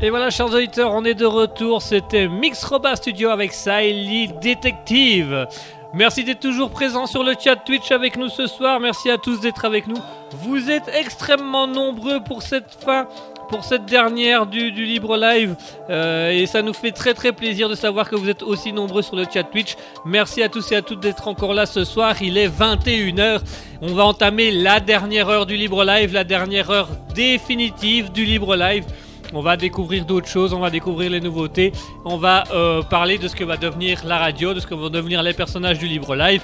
[0.00, 1.82] Et voilà, chers auditeurs, on est de retour.
[1.82, 5.46] C'était Mix Roba Studio avec Siley Detective.
[5.92, 8.78] Merci d'être toujours présent sur le chat Twitch avec nous ce soir.
[8.78, 9.96] Merci à tous d'être avec nous.
[10.42, 13.08] Vous êtes extrêmement nombreux pour cette fin,
[13.48, 15.56] pour cette dernière du, Libre Live.
[15.90, 19.02] Euh, et ça nous fait très très plaisir de savoir que vous êtes aussi nombreux
[19.02, 19.74] sur le chat Twitch.
[20.04, 22.14] Merci à tous et à toutes d'être encore là ce soir.
[22.22, 23.40] Il est 21h.
[23.82, 28.54] On va entamer la dernière heure du Libre Live, la dernière heure définitive du Libre
[28.54, 28.84] Live.
[29.32, 31.72] On va découvrir d'autres choses, on va découvrir les nouveautés,
[32.04, 34.90] on va euh, parler de ce que va devenir la radio, de ce que vont
[34.90, 36.42] devenir les personnages du Libre Live.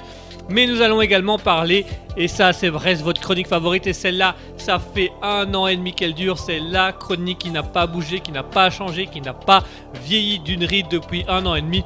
[0.49, 1.85] Mais nous allons également parler,
[2.15, 5.75] et ça c'est vrai, c'est votre chronique favorite, et celle-là, ça fait un an et
[5.75, 9.19] demi qu'elle dure, c'est la chronique qui n'a pas bougé, qui n'a pas changé, qui
[9.19, 9.63] n'a pas
[10.05, 11.83] vieilli d'une ride depuis un an et demi.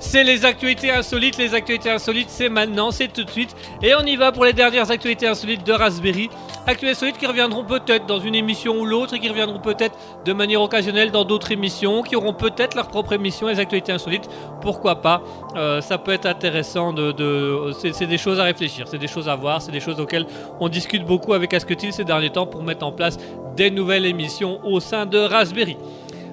[0.00, 3.54] C'est les actualités insolites, les actualités insolites c'est maintenant, c'est tout de suite.
[3.82, 6.30] Et on y va pour les dernières actualités insolites de Raspberry.
[6.70, 9.96] Actualités insolites qui reviendront peut-être dans une émission ou l'autre et qui reviendront peut-être
[10.26, 14.28] de manière occasionnelle dans d'autres émissions, qui auront peut-être leur propre émission, les actualités insolites.
[14.60, 15.22] Pourquoi pas
[15.56, 17.12] Euh, Ça peut être intéressant de...
[17.12, 20.26] de- c'est des choses à réfléchir, c'est des choses à voir, c'est des choses auxquelles
[20.60, 23.16] on discute beaucoup avec Asketil ces derniers temps pour mettre en place
[23.56, 25.78] des nouvelles émissions au sein de Raspberry.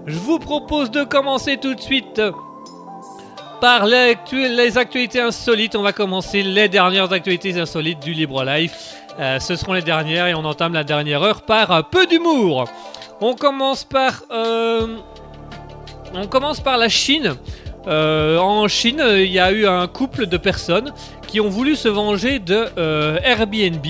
[0.05, 2.21] Je vous propose de commencer tout de suite
[3.61, 5.77] par les, actu- les actualités insolites.
[5.77, 9.04] On va commencer les dernières actualités insolites du Libre Life.
[9.19, 12.65] Euh, ce seront les dernières et on entame la dernière heure par un peu d'humour.
[13.21, 14.87] On commence par, euh,
[16.77, 17.35] la Chine.
[17.87, 20.91] Euh, en Chine, il y a eu un couple de personnes
[21.27, 22.65] qui ont voulu se venger de
[23.23, 23.85] Airbnb.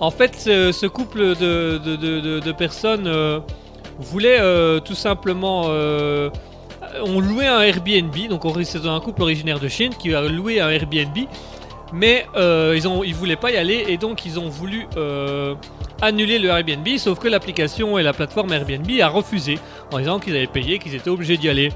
[0.00, 1.96] En fait, ce, couple de, de-
[2.52, 3.10] personnes
[3.98, 4.40] voulait
[4.84, 6.28] tout simplement euh,
[7.04, 10.60] on louait un Airbnb, donc on- c'est un couple originaire de Chine qui a loué
[10.60, 11.16] un Airbnb,
[11.92, 15.54] mais euh, ils ont ils voulaient pas y aller et donc ils ont voulu euh,
[16.00, 19.58] annuler le Airbnb, sauf que l'application et la plateforme Airbnb a refusé
[19.92, 21.70] en disant qu'ils avaient payé, qu'ils étaient obligés d'y aller.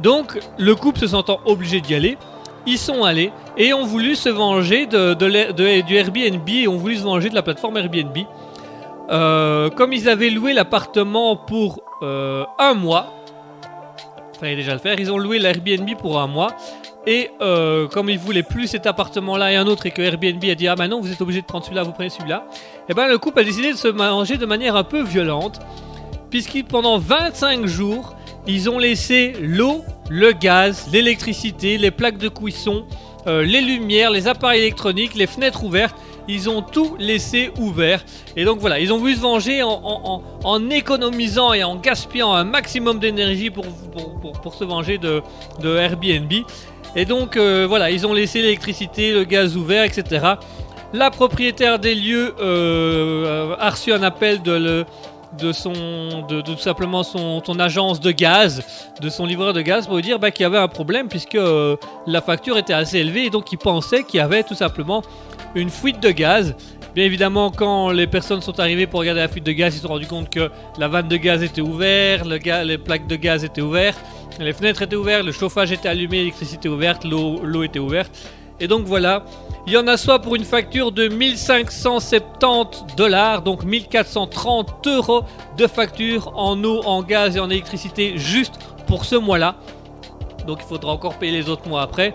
[0.00, 2.18] Donc le couple se sentant obligé d'y aller,
[2.66, 5.14] ils sont allés et ont voulu se venger de,
[5.80, 8.16] du Airbnb et ont voulu se venger de la plateforme Airbnb.
[9.08, 13.16] Euh, comme ils avaient loué l'appartement pour un mois,
[14.36, 14.98] fallait déjà le faire.
[14.98, 16.48] Ils ont loué l'Airbnb pour un mois.
[17.06, 20.54] Et euh, comme ils voulaient plus cet appartement-là et un autre, et que Airbnb a
[20.56, 22.46] dit Ah, non, vous êtes obligé de prendre celui-là, vous prenez celui-là.
[22.88, 25.60] Et ben le couple a décidé de se manger de manière un peu violente.
[26.30, 28.16] Puisqu'ils, pendant 25 jours,
[28.48, 32.84] ils ont laissé l'eau, le gaz, l'électricité, les plaques de cuisson,
[33.28, 35.94] euh, les lumières, les appareils électroniques, les fenêtres ouvertes.
[36.28, 38.04] Ils ont tout laissé ouvert.
[38.34, 41.76] Et donc voilà, ils ont voulu se venger en, en- en- en économisant et en
[41.76, 45.22] gaspillant un maximum d'énergie pour, pour, pour- pour se venger de,
[45.60, 46.32] de Airbnb.
[46.96, 50.26] Et donc euh, voilà, ils ont laissé l'électricité, le gaz ouvert, etc.
[50.94, 54.86] La propriétaire des lieux euh, a reçu un appel de,
[55.52, 58.62] son, tout simplement son, agence de gaz,
[59.00, 61.34] de son livreur de gaz pour lui dire bah, qu'il y avait un problème puisque
[61.34, 61.76] euh,
[62.06, 65.02] la facture était assez élevée et donc il pensait qu'il y avait tout simplement
[65.54, 66.54] une fuite de gaz.
[66.96, 69.82] Bien évidemment, quand les personnes sont arrivées pour regarder la fuite de gaz, ils se
[69.82, 73.60] sont rendus compte que la vanne de gaz était ouverte, les plaques de gaz étaient
[73.60, 74.00] ouvertes,
[74.40, 78.10] les fenêtres étaient ouvertes, le chauffage était allumé, l'électricité ouverte, l'eau l'eau était ouverte.
[78.60, 79.26] Et donc voilà,
[79.66, 85.24] il y en a soit pour une facture de 1570 dollars, donc 1430 euros
[85.58, 88.54] de facture en eau, en gaz et en électricité juste
[88.86, 89.56] pour ce mois-là.
[90.46, 92.14] Donc il faudra encore payer les autres mois après.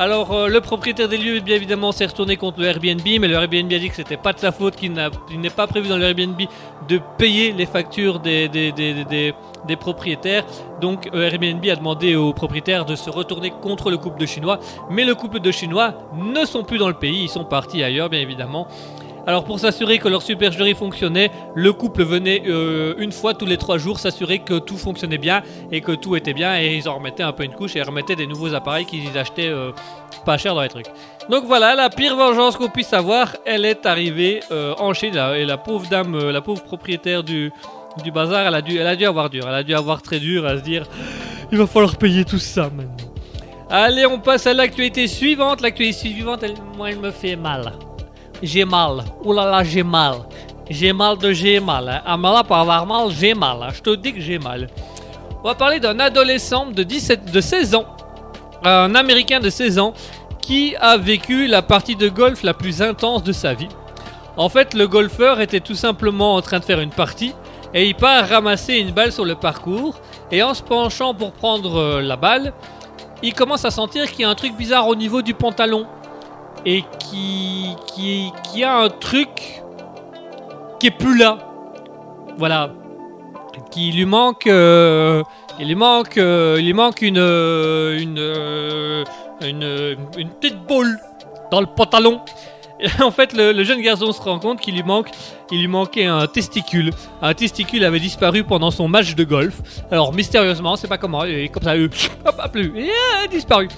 [0.00, 3.34] Alors euh, le propriétaire des lieux bien évidemment s'est retourné contre le Airbnb, mais le
[3.34, 6.04] Airbnb a dit que c'était pas de sa faute, qu'il n'est pas prévu dans le
[6.04, 6.40] Airbnb
[6.88, 8.46] de payer les factures des
[9.78, 10.46] propriétaires.
[10.80, 14.58] Donc euh, Airbnb a demandé aux propriétaires de se retourner contre le couple de Chinois,
[14.88, 18.08] mais le couple de Chinois ne sont plus dans le pays, ils sont partis ailleurs
[18.08, 18.68] bien évidemment.
[19.26, 23.56] Alors pour s'assurer que leur supercherie fonctionnait, le couple venait euh, une fois tous les
[23.56, 26.96] trois jours s'assurer que tout fonctionnait bien et que tout était bien et ils en
[26.96, 29.72] remettaient un peu une couche et remettaient des nouveaux appareils qu'ils achetaient euh,
[30.24, 30.88] pas cher dans les trucs.
[31.28, 35.44] Donc voilà, la pire vengeance qu'on puisse avoir, elle est arrivée euh, en Chine et
[35.44, 37.52] la pauvre dame, la pauvre propriétaire du,
[38.02, 40.18] du bazar, elle a, dû, elle a dû avoir dur, elle a dû avoir très
[40.18, 40.86] dur à se dire
[41.52, 43.10] il va falloir payer tout ça maintenant.
[43.68, 45.60] Allez, on passe à l'actualité suivante.
[45.60, 47.72] L'actualité suivante, elle, moi, elle me fait mal.
[48.42, 49.04] J'ai mal.
[49.24, 50.16] Là, j'ai mal.
[50.68, 52.02] J'ai mal de j'ai mal.
[52.18, 53.62] Mais là, pour avoir mal, j'ai mal.
[53.62, 53.68] hein.
[53.72, 54.68] Je te dis que j'ai mal.
[55.42, 57.86] On va parler d'un adolescent de, 17, de 16 ans.
[58.62, 59.94] Un Américain de 16 ans
[60.40, 63.68] qui a vécu la partie de golf la plus intense de sa vie.
[64.36, 67.34] En fait, le golfeur était tout simplement en train de faire une partie
[67.74, 69.94] et il part ramasser une balle sur le parcours.
[70.30, 72.52] Et en se penchant pour prendre euh, la balle,
[73.22, 75.86] il commence à sentir qu'il y a un truc bizarre au niveau du pantalon
[76.66, 79.62] et qui a un truc
[80.78, 81.38] qui est plus là.
[82.36, 82.72] Voilà,
[83.70, 84.46] qui lui manque.
[84.46, 85.22] euh,
[85.58, 87.98] il lui manque, euh, il lui manque une euh,
[89.42, 90.98] une, une petite boule
[91.50, 92.20] dans le pantalon.
[93.02, 95.10] En fait, le, jeune garçon se rend compte qu'il lui manque,
[95.50, 96.92] il lui manquait un testicule.
[97.20, 99.60] Un testicule avait disparu pendant son match de golf.
[99.90, 101.92] Alors mystérieusement, c'est pas comment, et comme ça, hop,
[102.24, 102.58] hop,
[103.30, 103.68] disparu.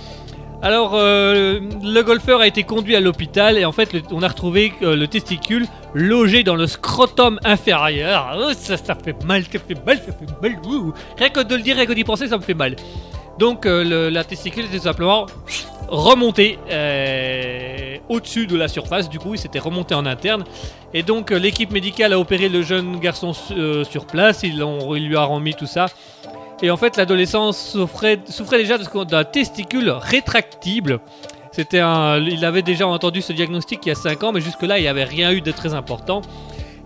[0.63, 4.73] Alors, euh, le golfeur a été conduit à l'hôpital et en fait, on a retrouvé
[4.83, 8.37] euh, le testicule logé dans le scrotum inférieur.
[8.39, 10.61] Oh, ça, fait mal, ça fait mal, ça fait mal.
[11.19, 12.77] Rien que de le dire, rien que d'y penser, ça me fait mal.
[13.41, 15.27] Donc, euh, le- la testicule était simplement
[15.89, 16.59] remontée
[18.09, 19.09] au-dessus de la surface.
[19.11, 20.45] Du coup, il s'était remonté en interne.
[20.95, 24.43] Et donc, l'équipe médicale a opéré le jeune garçon sur place.
[24.45, 25.87] Il lui a remis tout ça.
[26.63, 28.21] Et en fait, l'adolescent souffrait,
[28.53, 31.01] déjà d'un testicule rétractible.
[31.51, 34.79] C'était un, il avait déjà entendu ce diagnostic il y a 5 ans, mais jusque-là,
[34.79, 36.23] il n'y avait rien eu de très important.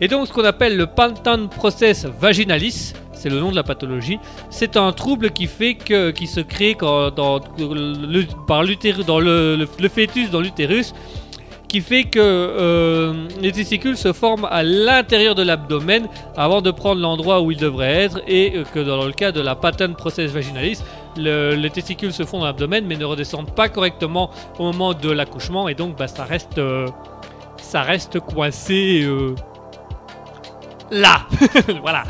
[0.00, 4.18] Et donc, ce qu'on appelle le Pantan process vaginalis, c'est le nom de la pathologie,
[4.50, 8.64] c'est un trouble qui fait que, qui se crée quand, dans, le, par
[9.06, 10.94] dans le fœtus dans l'utérus,
[11.76, 17.02] qui fait que euh, les testicules se forment à l'intérieur de l'abdomen avant de prendre
[17.02, 20.30] l'endroit où ils devraient être, et euh, que dans le cas de la Patent process
[20.30, 20.82] vaginalis,
[21.18, 25.10] le- les testicules se font dans l'abdomen mais ne redescendent pas correctement au moment de
[25.10, 26.86] l'accouchement, et donc bah, ça reste, euh,
[27.58, 29.06] ça reste coincé
[30.90, 31.26] là,
[31.82, 32.04] voilà.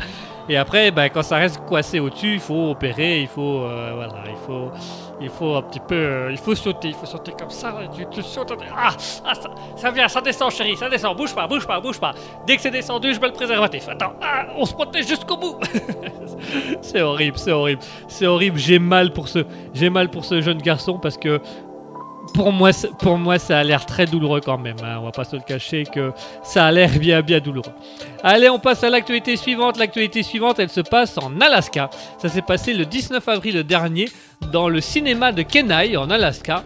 [0.47, 3.59] Et après, bah, quand ça reste coincé au-dessus, il faut opérer, il faut,
[3.95, 4.71] voilà, il faut,
[5.19, 8.05] il faut un petit peu, euh, il faut sauter, il faut sauter comme ça, tu,
[8.11, 8.89] tu sautes, ah,
[9.25, 9.33] ah,
[9.75, 12.13] ça, vient, ça descend, chérie, ça descend, bouge pas, bouge pas, bouge pas.
[12.45, 13.87] Dès que c'est descendu, je mets le préservatif.
[13.89, 15.57] Attends, ah, on se protège jusqu'au bout.
[16.81, 18.57] c'est horrible, c'est horrible, c'est horrible.
[18.57, 19.39] J'ai mal pour ce,
[19.73, 21.41] j'ai mal pour ce jeune garçon parce que
[22.33, 24.75] pour moi, pour moi, ça a l'air très douloureux quand même.
[24.83, 24.97] hein.
[24.99, 26.11] On va pas se le cacher que
[26.43, 27.71] ça a l'air bien, bien douloureux.
[28.23, 29.77] Allez, on passe à l'actualité suivante.
[29.77, 31.89] L'actualité suivante, elle se passe en Alaska.
[32.19, 34.09] Ça s'est passé le 19 avril dernier
[34.51, 36.63] dans le cinéma de Kenai en Alaska.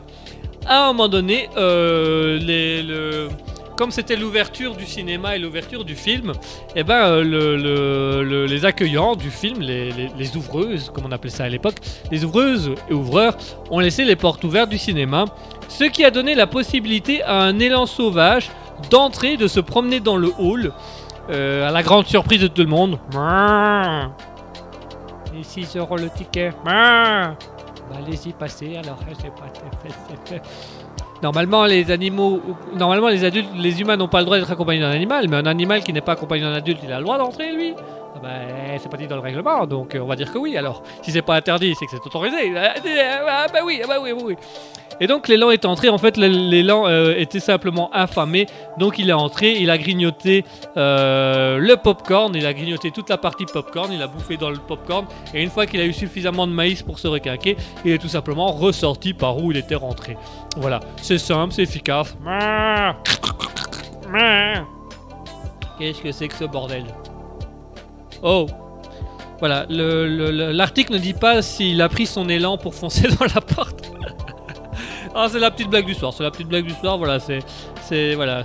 [0.67, 3.29] À un moment donné, euh, les, le-
[3.81, 6.33] comme c'était l'ouverture du cinéma et l'ouverture du film,
[6.75, 11.05] eh ben, euh, le- le- le- les accueillants du film, les, les- les ouvreuses, comme
[11.07, 11.77] on appelait ça à l'époque,
[12.11, 13.35] les ouvreuses et ouvreurs
[13.71, 15.25] ont laissé les portes ouvertes du cinéma,
[15.67, 18.51] ce qui a donné la possibilité à un élan sauvage
[18.91, 20.73] d'entrer, de se promener dans le hall,
[21.31, 22.99] euh, à la grande surprise de tout le monde.
[25.35, 26.51] Et 6 euros le ticket.
[26.63, 30.45] Bah, allez-y, passez, alors c'est pas
[31.23, 32.41] Normalement, les animaux,
[32.75, 35.45] normalement, les adultes, les humains n'ont pas le droit d'être accompagnés d'un animal, mais un
[35.45, 37.73] animal qui n'est pas accompagné d'un adulte, il a le droit d'entrer, lui.
[38.15, 38.29] Ah bah,
[38.77, 40.57] c'est pas dit dans le règlement, donc euh, on va dire que oui.
[40.57, 42.53] Alors, si c'est pas interdit, c'est que c'est autorisé.
[42.57, 44.35] Ah ah, bah oui, ah bah oui, ah bah oui.
[44.99, 48.45] Et donc l'élan est entré, en fait l'élan euh, était simplement affamé,
[48.77, 50.45] donc il est entré, il a grignoté
[50.77, 54.59] euh, le popcorn, il a grignoté toute la partie popcorn, il a bouffé dans le
[54.59, 57.97] popcorn, et une fois qu'il a eu suffisamment de maïs pour se requinquer, il est
[57.97, 60.17] tout simplement ressorti par où il était rentré.
[60.57, 62.15] Voilà, c'est simple, c'est efficace.
[65.79, 66.85] Qu'est-ce que c'est que ce bordel?
[68.23, 68.45] Oh
[69.39, 73.07] Voilà, le- le- le- l'article ne dit pas s'il a pris son élan pour foncer
[73.19, 73.91] dans la porte.
[75.13, 76.13] Ah, c'est la petite blague du soir.
[76.13, 76.97] C'est la petite blague du soir.
[76.97, 78.43] Voilà, c'est, voilà.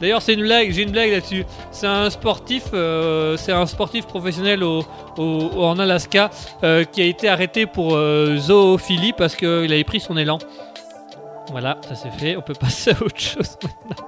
[0.00, 0.72] D'ailleurs, c'est une blague.
[0.72, 1.44] J'ai une blague là-dessus.
[1.70, 4.86] C'est un sportif, euh, c'est un sportif professionnel au,
[5.18, 6.30] au- en Alaska
[6.64, 10.38] euh, qui a été arrêté pour euh, zoophilie parce qu'il avait pris son élan.
[11.50, 12.36] Voilà, ça c'est fait.
[12.38, 14.04] On peut passer à autre chose maintenant.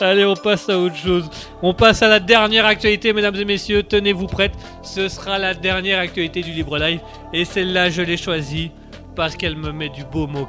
[0.00, 1.28] Allez, on passe à autre chose.
[1.62, 3.82] On passe à la dernière actualité, mesdames et messieurs.
[3.82, 4.54] Tenez-vous prêtes.
[4.82, 7.00] Ce sera la dernière actualité du Libre Live.
[7.32, 8.70] Et celle-là, je l'ai choisie
[9.14, 10.48] parce qu'elle me met du baume au.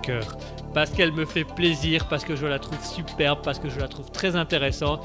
[0.74, 3.88] Parce qu'elle me fait plaisir, parce que je la trouve superbe, parce que je la
[3.88, 5.02] trouve très intéressante.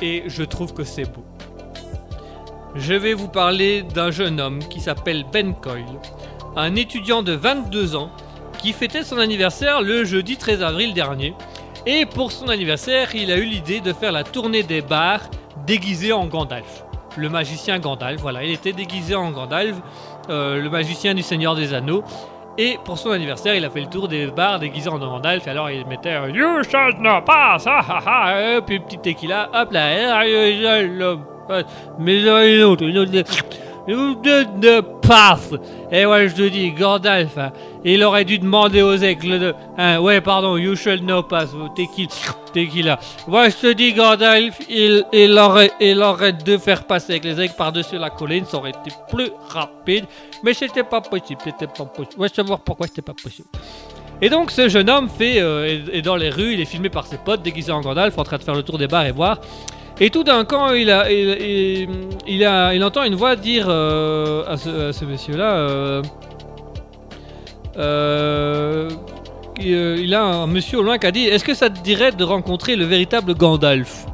[0.00, 1.24] Et je trouve que c'est beau.
[2.74, 5.84] Je vais vous parler d'un jeune homme qui s'appelle Ben Coyle.
[6.56, 8.10] Un étudiant de 22 ans
[8.58, 11.34] qui fêtait son anniversaire le jeudi 13 avril dernier.
[11.84, 15.22] Et pour son anniversaire, il a eu l'idée de faire la tournée des bars
[15.66, 16.84] déguisé en Gandalf.
[17.16, 19.74] Le magicien Gandalf, voilà, il était déguisé en Gandalf,
[20.30, 22.04] euh, le magicien du Seigneur des Anneaux.
[22.56, 25.48] Et pour son anniversaire, il a fait le tour des bars déguisés en Gandalf.
[25.48, 29.72] Alors il mettait euh, You shall not pass, ah ah ah, puis petit tequila, hop
[29.72, 30.22] là,
[31.98, 33.12] mais une autre, une autre.
[33.88, 35.54] Who did the path
[35.90, 37.52] Et ouais, je te dis, Gandalf, hein,
[37.84, 39.54] il aurait dû demander aux aigles de...
[39.76, 41.50] Hein, ouais, pardon, you shall know pass.
[41.74, 42.08] T'es qui
[42.52, 46.84] T'es qui là Ouais, je te dis, Gandalf, il, il, aurait, il aurait dû faire
[46.84, 50.04] passer avec les aigles par-dessus la colline, ça aurait été plus rapide.
[50.44, 52.14] Mais c'était pas possible, c'était pas possible.
[52.18, 53.48] On va savoir pourquoi c'était pas possible.
[54.20, 56.88] Et donc ce jeune homme fait euh, est, est dans les rues, il est filmé
[56.88, 59.10] par ses potes déguisé en Gandalf en train de faire le tour des bars et
[59.10, 59.38] voir.
[60.04, 60.90] Et tout d'un coup, il,
[62.82, 65.54] entend une voix dire euh, à ce, monsieur-là.
[65.54, 66.02] euh,
[67.78, 68.90] euh,
[69.60, 72.24] il, a un monsieur au loin qui a dit Est-ce que ça te dirait de
[72.24, 74.06] rencontrer le véritable Gandalf?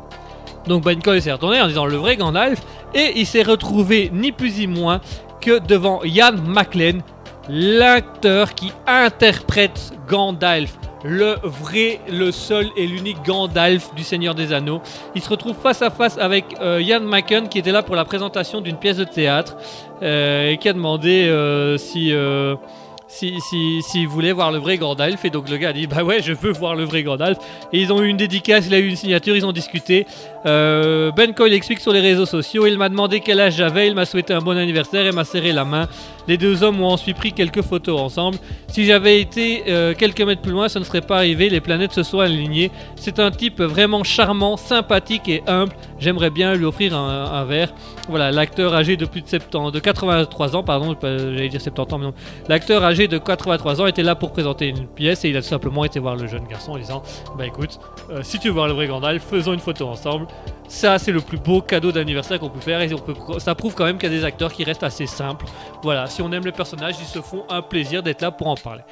[0.67, 2.61] Donc Cole s'est retourné en disant le vrai Gandalf
[2.95, 5.01] et il s'est retrouvé ni plus ni moins
[5.41, 6.99] que devant Ian McLean,
[7.49, 14.81] l'acteur qui interprète Gandalf, le vrai, le seul et l'unique Gandalf du Seigneur des Anneaux.
[15.15, 17.01] Il se retrouve face à face avec euh, Ian
[17.49, 19.57] qui était là pour la présentation d'une pièce de théâtre
[20.03, 22.57] euh, et qui a demandé euh, si, euh,
[23.09, 23.39] si,
[23.81, 25.25] si, voulait voir le vrai Gandalf.
[25.25, 27.39] Et donc le gars a dit Bah ouais, je veux voir le vrai Gandalf.
[27.73, 30.07] Et ils ont eu une dédicace, il a eu une signature, ils ont discuté.
[30.47, 33.95] Euh, ben Coyle explique sur les réseaux sociaux Il m'a demandé quel âge j'avais, il
[33.95, 35.89] m'a souhaité un bon anniversaire et m'a serré la main.
[36.29, 38.39] Les deux hommes ont ensuite pris quelques photos ensemble.
[38.69, 41.93] Si j'avais été euh, quelques mètres plus loin, ça ne serait pas arrivé, les planètes
[41.93, 42.71] se sont alignées.
[42.97, 45.73] C'est un type vraiment charmant, sympathique et humble.
[45.99, 47.73] J'aimerais bien lui offrir un, verre.
[48.09, 51.99] Voilà, l'acteur âgé de plus de 70, de 83 ans, pardon, j'allais dire 70 ans,
[51.99, 52.15] mais non.
[52.49, 55.49] L'acteur âgé de 83 ans était là pour présenter une pièce et il a tout
[55.49, 57.03] simplement été voir le jeune garçon en disant
[57.39, 57.81] Bah écoute,
[58.11, 60.27] euh, si tu veux voir le vrai Gandalf, faisons une photo ensemble.
[60.69, 62.91] Ça, c'est le plus beau cadeau d'anniversaire qu'on peut faire et
[63.39, 65.47] ça prouve quand même qu'il y a des acteurs qui restent assez simples.
[65.83, 68.55] Voilà, si on aime les personnages, ils se font un plaisir d'être là pour en
[68.55, 68.83] parler.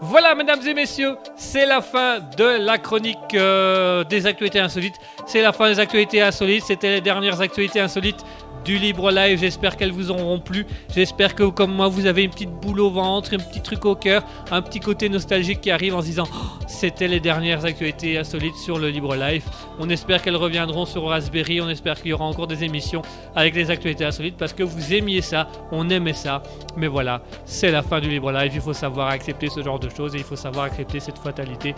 [0.00, 4.96] Voilà, mesdames et messieurs, c'est la fin de la chronique euh, des actualités insolites.
[5.26, 6.64] C'est la fin des actualités insolites.
[6.64, 8.24] C'était les dernières actualités insolites
[8.64, 9.40] du Libre Live.
[9.40, 10.66] J'espère qu'elles vous auront plu.
[10.94, 13.94] J'espère que, comme moi, vous avez une petite boule au ventre, un petit truc au
[13.94, 18.18] cœur, un petit côté nostalgique qui arrive en se disant Oh, c'était les dernières actualités
[18.18, 19.44] insolites sur le Libre Live.
[19.78, 21.60] On espère qu'elles reviendront sur Raspberry.
[21.60, 23.02] On espère qu'il y aura encore des émissions
[23.34, 26.42] avec des actualités insolites parce que vous aimiez ça, on aimait ça.
[26.76, 28.52] Mais voilà, c'est la fin du Libre Live.
[28.54, 31.74] Il faut savoir accepter ce genre de choses et il faut savoir accepter cette fatalité.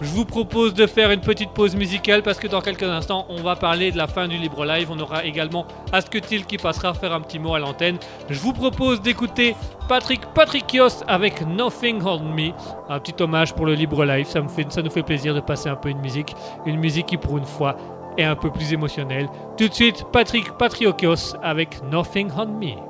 [0.00, 3.42] Je vous propose de faire une petite pause musicale parce que dans quelques instants, on
[3.42, 4.88] va parler de la fin du Libre Live.
[4.90, 7.98] On aura également Asketil qui passera faire un petit mot à l'antenne.
[8.30, 9.54] Je vous propose d'écouter
[9.90, 12.52] Patrick Patrickios avec Nothing on Me.
[12.88, 14.26] Un petit hommage pour le Libre Live.
[14.26, 16.34] Ça, nous fait plaisir de passer un peu une musique.
[16.64, 17.76] Une musique qui, pour une fois,
[18.16, 19.28] est un peu plus émotionnelle.
[19.58, 22.89] Tout de suite, Patrick Patriokios avec Nothing on Me.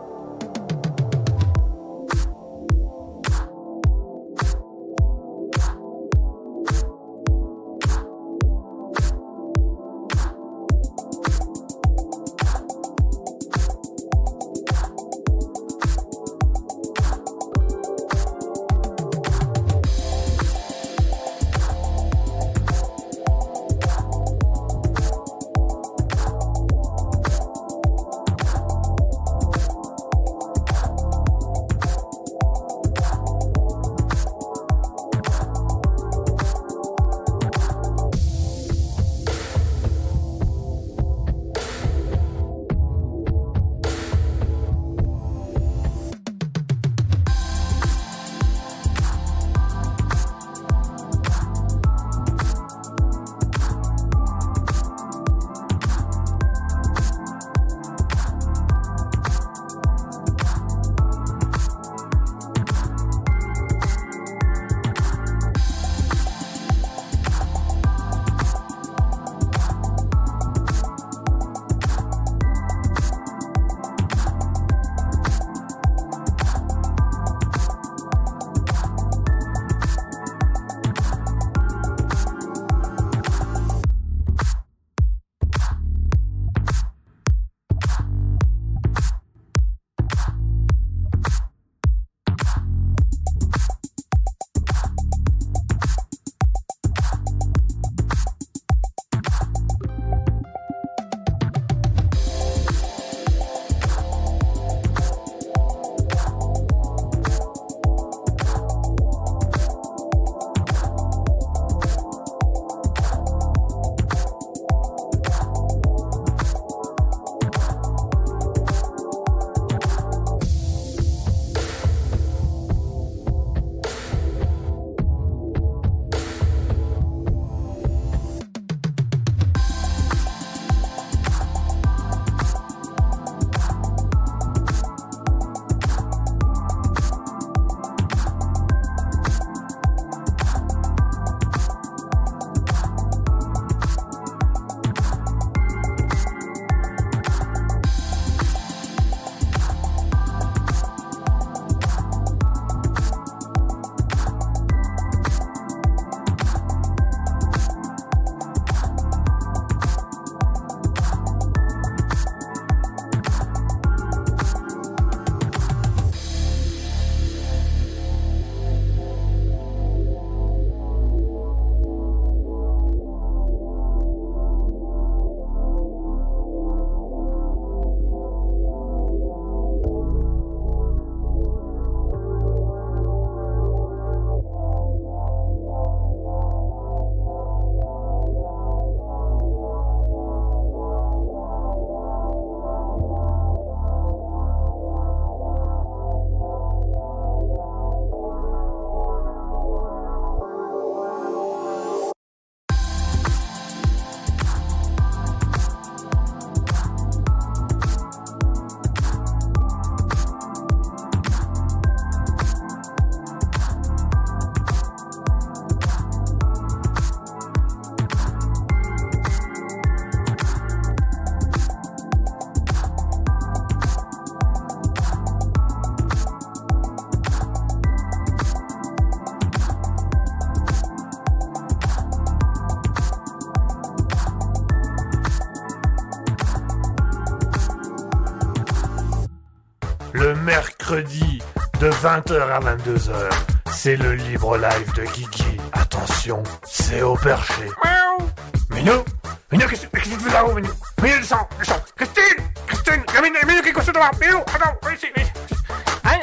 [242.10, 243.30] 20h à 22h.
[243.72, 245.56] C'est le libre live de Guigui.
[245.72, 247.62] Attention, c'est au perché.
[247.84, 248.28] Miaou.
[248.70, 249.04] Minou
[249.52, 250.70] Minou, qu'est-ce qu'est-ce que tu fais là-haut, Minou?
[251.00, 251.80] Minou, descends, descends.
[251.94, 255.54] Christine Christine Gamine, Minou, qui couche devant Minou, attends, viens ici, viens ici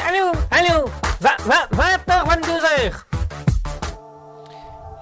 [0.10, 0.90] Allô, allô
[1.22, 2.92] 20h, 22h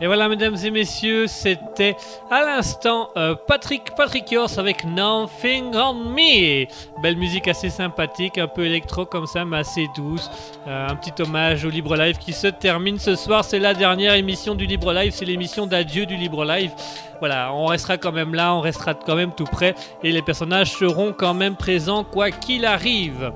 [0.02, 1.96] Et voilà, mesdames et messieurs, c'était
[2.32, 6.66] à l'instant euh, Patrick Patrickios avec Nothing on Me.
[7.02, 10.30] Belle musique assez sympathique, un peu électro comme ça, mais assez douce.
[10.68, 13.44] Euh, un petit hommage au Libre Live qui se termine ce soir.
[13.44, 16.72] C'est la dernière émission du Libre Live, c'est l'émission d'adieu du Libre Live.
[17.20, 20.72] Voilà, on restera quand même là, on restera quand même tout près, et les personnages
[20.72, 23.32] seront quand même présents quoi qu'il arrive.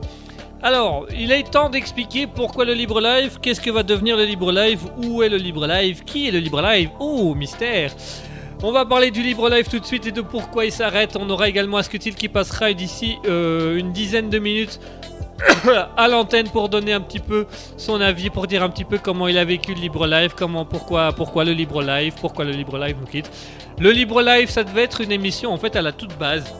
[0.61, 4.51] Alors, il est temps d'expliquer pourquoi le Libre Live, qu'est-ce que va devenir le Libre
[4.51, 7.91] Live, où est le Libre Live, qui est le Libre Live, oh, mystère
[8.61, 11.15] on va parler du Libre Live tout de suite et de pourquoi il s'arrête.
[11.19, 14.79] On aura également Ascutil qui passera d'ici euh, une dizaine de minutes
[15.97, 17.45] à l'antenne pour donner un petit peu
[17.77, 20.65] son avis, pour dire un petit peu comment il a vécu le Libre Live, comment,
[20.65, 23.31] pourquoi, pourquoi le Libre Live, pourquoi le Libre Live nous quitte.
[23.79, 26.53] Le Libre Live, ça devait être une émission en fait à la toute base.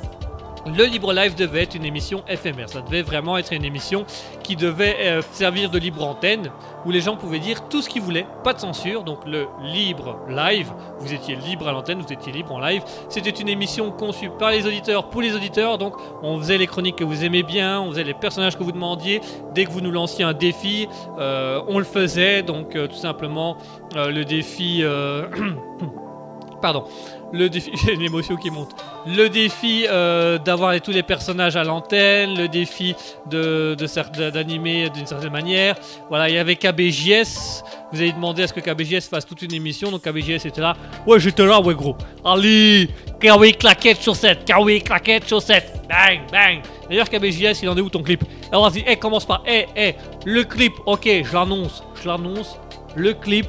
[0.66, 2.70] Le Libre Live devait être une émission éphémère.
[2.70, 4.06] Ça devait vraiment être une émission
[4.44, 6.52] qui devait euh, servir de libre antenne,
[6.86, 9.04] où les gens pouvaient dire tout ce qu'ils voulaient, pas de censure.
[9.04, 12.84] Donc le Libre Live, vous étiez libre à l'antenne, vous étiez libre en live.
[13.08, 15.78] C'était une émission conçue par les auditeurs pour les auditeurs.
[15.78, 18.72] Donc on faisait les chroniques que vous aimez bien, on faisait les personnages que vous
[18.72, 19.22] demandiez.
[19.54, 20.88] Dès que vous nous lanciez un défi,
[21.20, 22.44] euh, on le faisait.
[22.44, 23.58] Donc euh, tout simplement
[23.96, 24.84] le défi.
[26.62, 26.86] Pardon.
[27.32, 28.72] Le défi, j'ai une émotion qui monte.
[29.06, 32.96] Le défi euh, d'avoir tous les personnages à l'antenne, le défi
[33.30, 35.76] de, de d'animer d'une certaine manière.
[36.10, 37.64] Voilà, il y avait KBJS.
[37.92, 40.76] Vous avez demandé à ce que KBJS fasse toute une émission, donc KBJS était là.
[41.08, 41.96] Ouais, j'étais là, ouais, gros.
[42.24, 42.90] Allez,
[43.20, 45.74] Kawaii claquette chaussette, Kawaii claquette chaussette.
[45.90, 46.62] Bang, bang.
[46.88, 48.24] D'ailleurs, KBJS, il en est où ton clip?
[48.52, 49.96] Alors, vas-y, hey, commence par, hey, hey,
[50.26, 52.60] le clip, ok, je l'annonce, je l'annonce.
[52.96, 53.48] Le clip,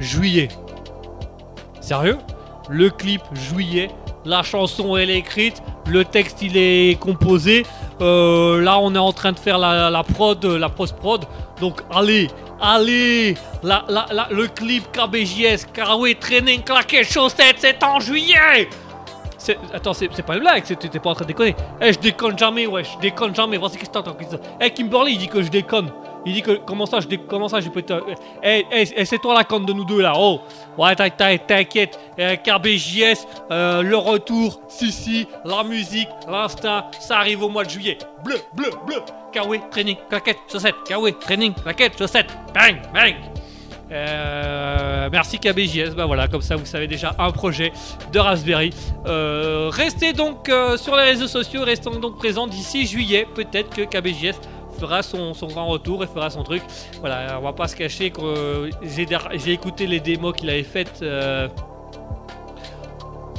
[0.00, 0.48] juillet.
[1.92, 2.16] Sérieux
[2.70, 3.90] Le clip juillet,
[4.24, 7.66] la chanson elle est écrite, le texte il est composé.
[8.00, 11.26] Euh, là on est en train de faire la, prod, la post prod.
[11.60, 12.28] Donc allez,
[12.62, 18.70] allez, le clip KBJS, Karaway Training Claquet Chaussette, c'est en juillet.
[19.74, 21.54] Attends, c'est pas une blague, t'es pas en train de déconner.
[21.82, 23.58] Eh, je déconne jamais, ouais, je déconne jamais.
[23.58, 24.16] Voici qu'est-ce que t'entends.
[24.62, 25.90] Eh, Kimberly, il dit que je déconne.
[26.24, 27.94] Il dit que comment ça, je déconne, comment ça, je peux te.
[28.42, 30.40] Eh, eh, eh, c'est toi la conne de nous deux là, oh.
[30.78, 31.98] Ouais, t'in- t'in- t'inquiète.
[32.18, 37.70] Euh, KBJS, euh, le retour, si, si, la musique, l'instinct, ça arrive au mois de
[37.70, 37.98] juillet.
[38.24, 38.96] Bleu, bleu, bleu.
[39.32, 40.74] Kawaii, training, claquette, chaussette.
[40.86, 42.28] Kawaii, training, claquette, chaussette.
[42.54, 43.14] Bang, bang.
[43.90, 47.72] Euh, merci KBJS, bah voilà, comme ça vous savez déjà un projet
[48.12, 48.70] de Raspberry.
[49.06, 53.26] Euh, restez donc sur les réseaux sociaux, restons donc présents d'ici juillet.
[53.34, 54.40] Peut-être que KBJS
[54.82, 56.62] fera son, son grand retour et fera son truc.
[57.00, 61.00] Voilà, on va pas se cacher que euh, j'ai écouté les démos qu'il avait faites.
[61.02, 61.48] euh,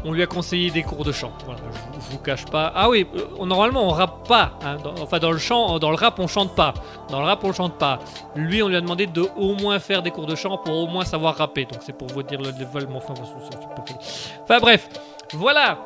[0.05, 1.31] on lui a conseillé des cours de chant.
[1.45, 1.61] Voilà,
[1.93, 2.71] je, vous cache pas.
[2.75, 4.53] Ah oui, euh, normalement on rappe pas.
[4.65, 4.77] hein.
[5.01, 6.73] Enfin dans le chant, dans le rap on chante pas.
[7.09, 7.99] Dans le rap on chante pas.
[8.35, 10.87] Lui on lui a demandé de au moins faire des cours de chant pour au
[10.87, 11.65] moins savoir rapper.
[11.65, 12.87] Donc c'est pour vous dire le level.
[12.89, 13.13] mais Enfin.
[14.43, 14.89] Enfin bref,
[15.33, 15.77] voilà.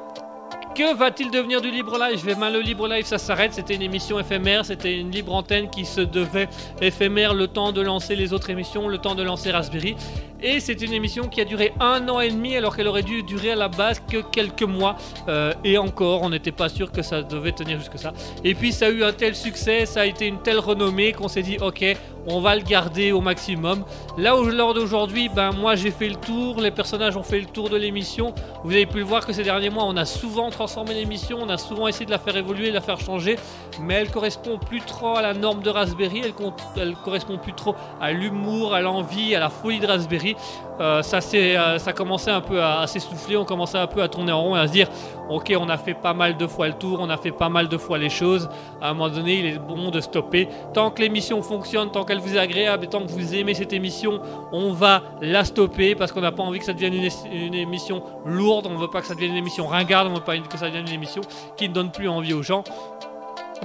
[0.77, 2.23] Que va-t-il devenir du Libre Live?
[2.29, 3.51] Eh ben, Le Libre Live, ça s'arrête.
[3.51, 4.63] C'était une émission éphémère.
[4.63, 6.47] C'était une libre antenne qui se devait
[6.79, 9.95] éphémère le temps de lancer les autres émissions, le temps de lancer Raspberry.
[10.39, 13.23] Et c'est une émission qui a duré un an et demi alors qu'elle aurait dû
[13.23, 14.97] durer à la base que quelques mois.
[15.27, 18.13] Euh, et encore, on n'était pas sûr que ça devait tenir jusque ça.
[18.43, 21.27] Et puis ça a eu un tel succès, ça a été une telle renommée qu'on
[21.27, 21.83] s'est dit ok,
[22.27, 23.83] on va le garder au maximum.
[24.17, 27.45] Là au lors d'aujourd'hui, ben moi j'ai fait le tour, les personnages ont fait le
[27.45, 28.33] tour de l'émission.
[28.63, 31.49] Vous avez pu le voir que ces derniers mois, on a souvent transformé l'émission, on
[31.49, 33.37] a souvent essayé de la faire évoluer, de la faire changer,
[33.81, 36.33] mais elle correspond plus trop à la norme de Raspberry, elle,
[36.75, 40.35] elle correspond plus trop à l'humour, à l'envie, à la folie de Raspberry.
[40.79, 44.31] Euh, ça, euh, ça commençait un peu à, s'essouffler, on commençait un peu à tourner
[44.31, 44.87] en rond et à se dire
[45.29, 47.67] ok, on a fait pas mal de fois le tour, on a fait pas mal
[47.67, 48.47] de fois les choses.
[48.81, 50.47] À un moment donné, il est bon de stopper.
[50.73, 53.73] Tant que l'émission fonctionne, tant qu'elle vous est agréable et tant que vous aimez cette
[53.73, 54.21] émission,
[54.51, 58.67] on va la stopper parce qu'on n'a pas envie que ça devienne une, émission lourde,
[58.69, 60.87] on veut pas que ça devienne une émission ringarde, on veut pas que ça devienne
[60.87, 61.21] une émission
[61.55, 62.63] qui ne donne plus envie aux gens.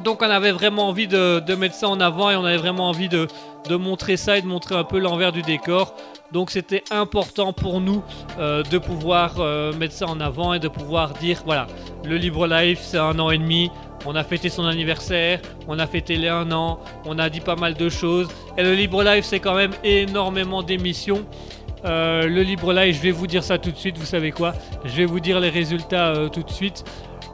[0.03, 2.89] Donc on avait vraiment envie de, de mettre ça en avant et on avait vraiment
[2.89, 3.29] envie de,
[3.69, 5.95] de montrer ça et de montrer un peu l'envers du décor.
[6.33, 8.03] Donc c'était important pour nous
[8.39, 11.67] euh, de pouvoir euh, mettre ça en avant et de pouvoir dire voilà,
[12.05, 13.71] le Libre Life c'est un an et demi,
[14.07, 17.57] on a fêté son anniversaire, on a fêté les un an, on a dit pas
[17.57, 18.29] mal de choses.
[18.57, 21.25] Et le Libre Life c'est quand même énormément d'émissions.
[21.85, 24.55] Euh, le Libre Live, je vais vous dire ça tout de suite, vous savez quoi?
[24.85, 26.85] Je vais vous dire les résultats tout de suite.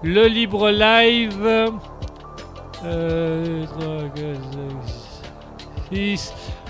[0.03, 1.71] Le Libre Live...
[5.93, 6.15] euh, Euh.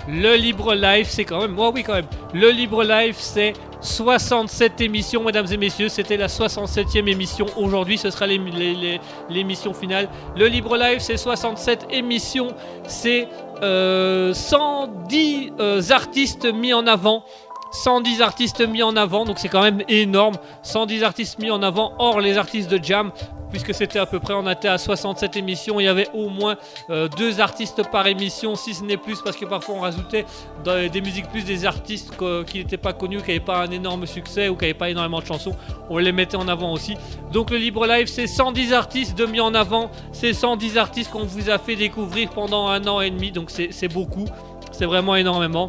[0.07, 1.55] Le Libre Live, c'est quand même.
[1.59, 2.07] Oh oui, quand même.
[2.33, 5.87] Le Libre Live, c'est 67 émissions, mesdames et messieurs.
[5.89, 7.45] C'était la 67e émission.
[7.57, 10.09] Aujourd'hui, ce sera l'ém- l'é- l'é- l'émission finale.
[10.35, 12.47] Le Libre Live, c'est 67 émissions.
[12.87, 13.27] C'est
[13.61, 17.23] euh, 110 euh, artistes mis en avant.
[17.71, 20.37] 110 artistes mis en avant, donc c'est quand même énorme.
[20.63, 23.11] 110 artistes mis en avant, hors les artistes de Jam,
[23.49, 26.57] puisque c'était à peu près, on était à 67 émissions, il y avait au moins
[26.89, 30.25] euh, deux artistes par émission, si ce n'est plus, parce que parfois on rajoutait
[30.63, 32.13] des musiques plus des artistes
[32.47, 35.19] qui n'étaient pas connus, qui n'avaient pas un énorme succès ou qui n'avaient pas énormément
[35.19, 35.55] de chansons,
[35.89, 36.95] on les mettait en avant aussi.
[37.31, 41.25] Donc le Libre Live, c'est 110 artistes de mis en avant, c'est 110 artistes qu'on
[41.25, 44.25] vous a fait découvrir pendant un an et demi, donc c'est c'est beaucoup,
[44.71, 45.67] c'est vraiment énormément.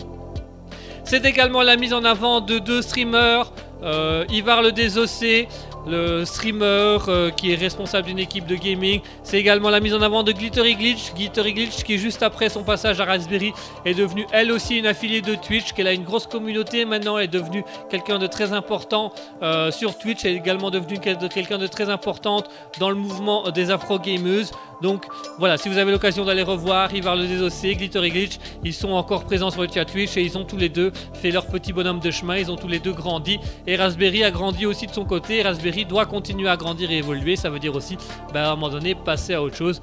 [1.05, 3.53] C'est également la mise en avant de deux streamers,
[3.83, 5.49] euh, Ivar le Désossé,
[5.87, 9.01] le streamer euh, qui est responsable d'une équipe de gaming.
[9.23, 12.63] C'est également la mise en avant de Glittery Glitch, Glittery Glitch qui juste après son
[12.63, 13.53] passage à Raspberry
[13.85, 17.25] est devenue elle aussi une affiliée de Twitch, qu'elle a une grosse communauté maintenant, elle
[17.25, 19.13] est devenue quelqu'un de très important
[19.43, 22.49] euh, sur Twitch, elle est également devenue quel- de- quelqu'un de très importante
[22.79, 24.47] dans le mouvement des Afro Gamers.
[24.83, 25.05] Donc
[25.39, 29.25] voilà, si vous avez l'occasion d'aller revoir Ivar le Désossé, Glittery Glitch, ils sont encore
[29.25, 32.01] présents sur le chat Twitch et ils ont tous les deux fait leur petit bonhomme
[32.01, 35.05] de chemin, ils ont tous les deux grandi et Raspberry a grandi aussi de son
[35.05, 35.39] côté.
[35.39, 37.97] Et Raspberry doit continuer à grandir et évoluer, ça veut dire aussi
[38.33, 39.83] bah, à un moment donné passer à autre chose.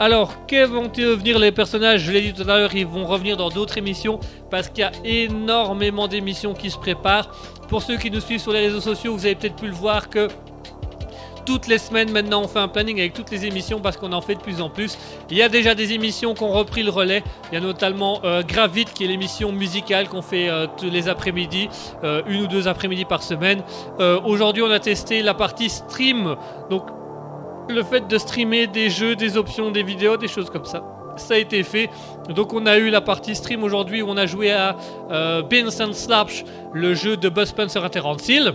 [0.00, 2.00] Alors, que vont devenir les personnages?
[2.00, 4.18] Je l'ai dit tout à l'heure, ils vont revenir dans d'autres émissions
[4.50, 7.30] parce qu'il y a énormément d'émissions qui se préparent.
[7.68, 10.08] Pour ceux qui nous suivent sur les réseaux sociaux, vous avez peut-être pu le voir
[10.08, 10.28] que
[11.44, 14.20] toutes les semaines maintenant on fait un planning avec toutes les émissions parce qu'on en
[14.20, 14.98] fait de plus en plus.
[15.30, 17.22] Il y a déjà des émissions qui ont repris le relais.
[17.50, 21.08] Il y a notamment euh, Gravit qui est l'émission musicale qu'on fait euh, tous les
[21.08, 21.68] après-midi,
[22.02, 23.62] euh, une ou deux après-midi par semaine.
[24.00, 26.36] Euh, Aujourd'hui on a testé la partie stream,
[26.70, 26.86] donc
[27.68, 30.84] le fait de streamer des jeux, des options, des vidéos, des choses comme ça.
[31.16, 31.90] Ça a été fait.
[32.28, 34.76] Donc on a eu la partie stream aujourd'hui où on a joué à
[35.10, 38.52] euh, and Slash, le jeu de Buzz Spencer Terence Hill.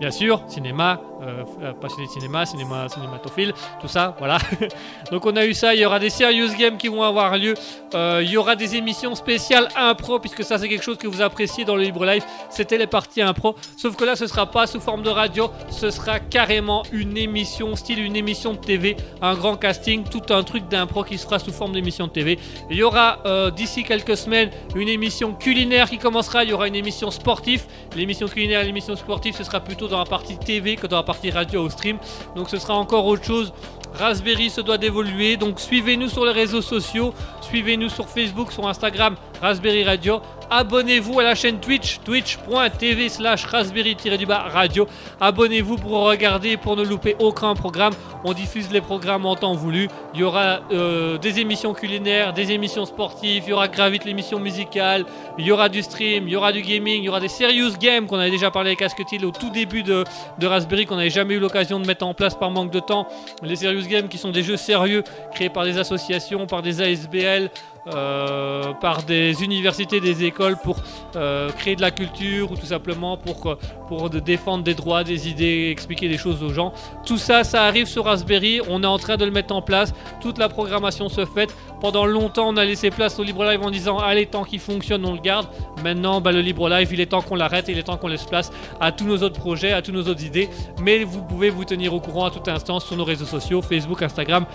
[0.00, 4.38] Bien sûr, cinéma, euh, euh, passionné de cinéma, cinéma, cinématophile, tout ça, voilà.
[5.10, 7.54] Donc on a eu ça, il y aura des serious games qui vont avoir lieu,
[7.94, 11.20] Euh, il y aura des émissions spéciales impro, puisque ça c'est quelque chose que vous
[11.20, 14.66] appréciez dans le Libre Live, c'était les parties impro, sauf que là ce sera pas
[14.66, 19.34] sous forme de radio, ce sera carrément une émission, style une émission de TV, un
[19.34, 22.38] grand casting, tout un truc d'impro qui sera sous forme d'émission de TV.
[22.70, 23.18] Il y aura
[23.54, 28.26] d'ici quelques semaines une émission culinaire qui commencera, il y aura une émission sportive, l'émission
[28.26, 31.11] culinaire et l'émission sportive ce sera plutôt dans la partie TV que dans la partie
[31.32, 31.98] radio au stream,
[32.36, 33.52] donc ce sera encore autre chose.
[33.94, 37.12] Raspberry se doit d'évoluer, donc suivez-nous sur les réseaux sociaux,
[37.42, 40.22] suivez-nous sur Facebook, sur Instagram, Raspberry Radio.
[40.50, 44.86] Abonnez-vous à la chaîne Twitch, twitch.tv slash raspberry-du-bas radio.
[45.20, 47.94] Abonnez-vous pour regarder pour ne louper aucun programme.
[48.22, 49.88] On diffuse les programmes en temps voulu.
[50.14, 54.38] Il y aura euh, des émissions culinaires, des émissions sportives, il y aura Gravit l'émission
[54.38, 55.06] musicale,
[55.38, 57.72] il y aura du stream, il y aura du gaming, il y aura des serious
[57.80, 60.04] games qu'on avait déjà parlé avec Asketil au tout début de
[60.42, 63.08] Raspberry qu'on n'avait jamais eu l'occasion de mettre en place par manque de temps.
[63.42, 65.02] Les serious games qui sont des jeux sérieux
[65.34, 67.50] créés par des associations, par des ASBL,
[67.88, 70.76] euh, par des universités, des écoles pour
[71.16, 75.68] euh, créer de la culture ou tout simplement pour, euh, défendre des droits, des idées,
[75.72, 76.72] expliquer des choses aux gens.
[77.04, 78.60] Tout ça, ça arrive sur Raspberry.
[78.68, 79.92] On est en train de le mettre en place.
[80.20, 81.52] Toute la programmation se fait.
[81.80, 85.04] Pendant longtemps, on a laissé place au Libre Live en disant allez, tant qu'il fonctionne,
[85.04, 85.48] on le garde.
[85.82, 87.66] Maintenant, bah, le Libre Live, il est temps qu'on l'arrête.
[87.68, 90.24] Il est temps qu'on laisse place à tous nos autres projets, à tous nos autres
[90.24, 90.48] idées.
[90.80, 94.02] Mais vous pouvez vous tenir au courant à tout instant sur nos réseaux sociaux, Facebook,
[94.02, 94.46] Instagram,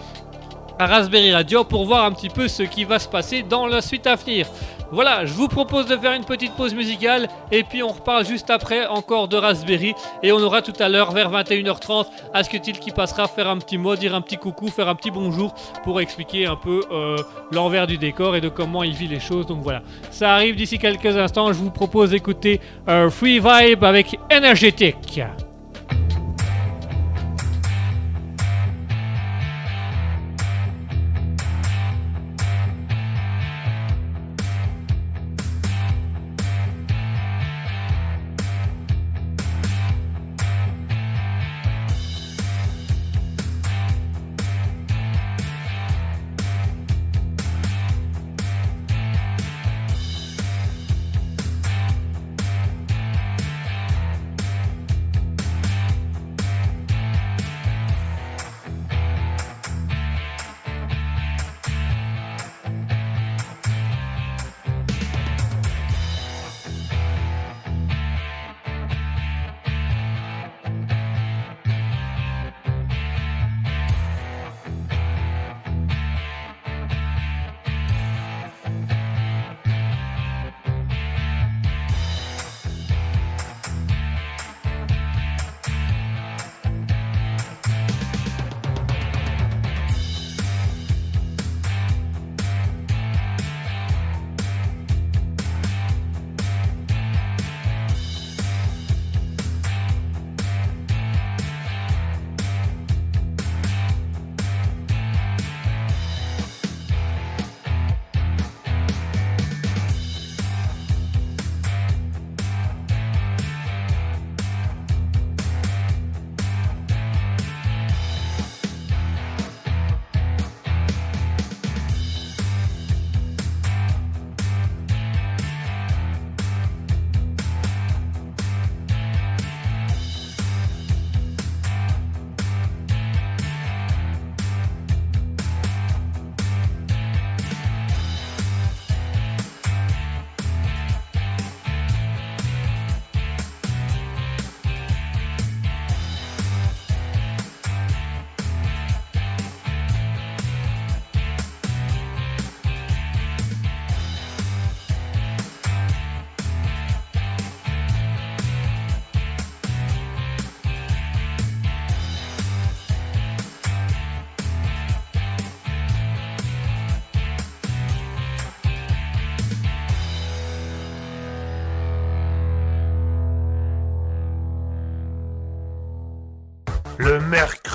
[0.80, 3.82] à Raspberry Radio pour voir un petit peu ce qui va se passer dans la
[3.82, 4.48] suite à venir.
[4.92, 8.50] Voilà, je vous propose de faire une petite pause musicale et puis on reparle juste
[8.50, 9.94] après encore de Raspberry
[10.24, 13.98] et on aura tout à l'heure vers 21h30 Asketil qui passera faire un petit mot,
[13.98, 17.18] dire un petit coucou, faire un petit bonjour pour expliquer un peu euh,
[17.52, 19.46] l'envers du décor et de comment il vit les choses.
[19.46, 21.52] Donc voilà, ça arrive d'ici quelques instants.
[21.52, 25.22] Je vous propose d'écouter euh, Free Vibe avec Energetic.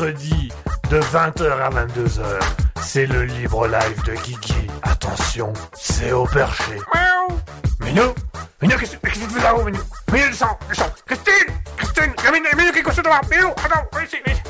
[0.03, 0.49] Mercredi
[0.91, 2.23] de 20h à 22h.
[2.83, 4.67] C'est le libre live de Guigui.
[4.83, 6.73] Attention, c'est au perché.
[6.95, 7.39] Miaou
[7.81, 8.15] Minou
[8.61, 9.79] Minou, qu'est-ce qu'est-ce que tu fais là-haut, Minou?
[10.13, 14.17] Minou, descends, descends Christine Christine Gamine, Minou qui est couché devant Minou, attends, viens ici,
[14.25, 14.43] viens ici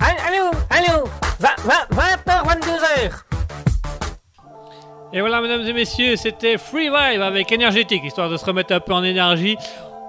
[0.00, 1.04] Allô, allô
[1.40, 3.10] 20h, 22h
[5.12, 8.80] Et voilà, mesdames et messieurs, c'était Free Vibe avec énergétique, histoire de se remettre un
[8.80, 9.56] peu en énergie.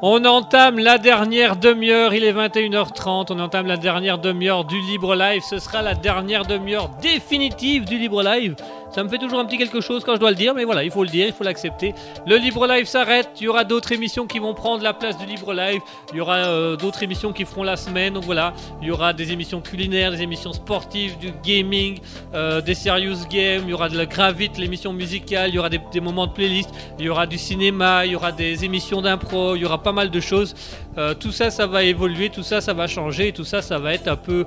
[0.02, 5.14] On entame la dernière demi-heure, il est 21h30, on entame la dernière demi-heure du Libre
[5.14, 5.42] Live.
[5.44, 8.56] Ce sera la dernière demi-heure définitive du Libre Live.
[8.92, 10.84] Ça me fait toujours un petit quelque chose quand je dois le dire, mais voilà,
[10.84, 11.94] il faut le dire, il faut l'accepter.
[12.26, 15.26] Le Libre Live s'arrête, il y aura d'autres émissions qui vont prendre la place du
[15.26, 18.88] Libre Live, il y aura euh, d'autres émissions qui feront la semaine, donc voilà, il
[18.88, 22.00] y aura des émissions culinaires, des émissions sportives, du gaming,
[22.34, 25.70] euh, des serious games, il y aura de la gravite, l'émission musicale, il y aura
[25.70, 29.02] des, des moments de playlist, il y aura du cinéma, il y aura des émissions
[29.02, 30.56] d'impro, il y aura pas mal de choses.
[31.00, 33.94] Euh, tout ça, ça va évoluer, tout ça, ça va changer, tout ça, ça va
[33.94, 34.46] être un peu,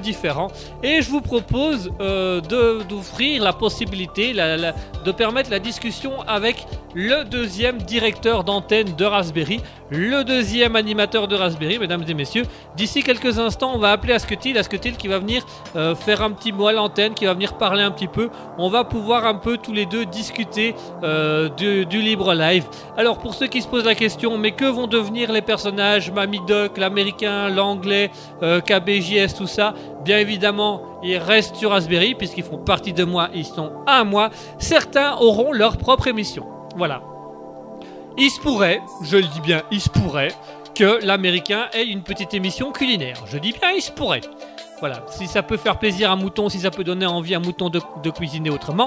[0.00, 0.48] différent.
[0.82, 7.78] Et je vous propose euh, d'offrir la possibilité, de permettre la discussion avec le deuxième
[7.78, 9.60] directeur d'antenne de Raspberry,
[9.90, 12.44] le deuxième animateur de Raspberry, mesdames et messieurs.
[12.74, 15.44] D'ici quelques instants, on va appeler Asketil, Asketil qui va venir
[15.76, 18.30] euh, faire un petit mot à l'antenne, qui va venir parler un petit peu.
[18.56, 20.74] On va pouvoir un peu tous les deux discuter
[21.58, 22.64] du libre live.
[22.96, 25.81] Alors pour ceux qui se posent la question, mais que vont devenir les personnages
[26.14, 28.10] Mamie Duck, l'américain, l'anglais,
[28.42, 33.28] euh, KBJS, tout ça Bien évidemment, ils restent sur Raspberry puisqu'ils font partie de moi,
[33.34, 34.30] ils sont à moi.
[34.58, 36.46] Certains auront leur propre émission.
[36.76, 37.02] Voilà.
[38.18, 40.32] Il se pourrait, je le dis bien, il se pourrait
[40.74, 43.16] que l'américain ait une petite émission culinaire.
[43.26, 44.22] Je dis bien, il se pourrait.
[44.82, 47.38] Voilà, si ça peut faire plaisir à un mouton, si ça peut donner envie à
[47.38, 48.86] un mouton de, cuisiner autrement,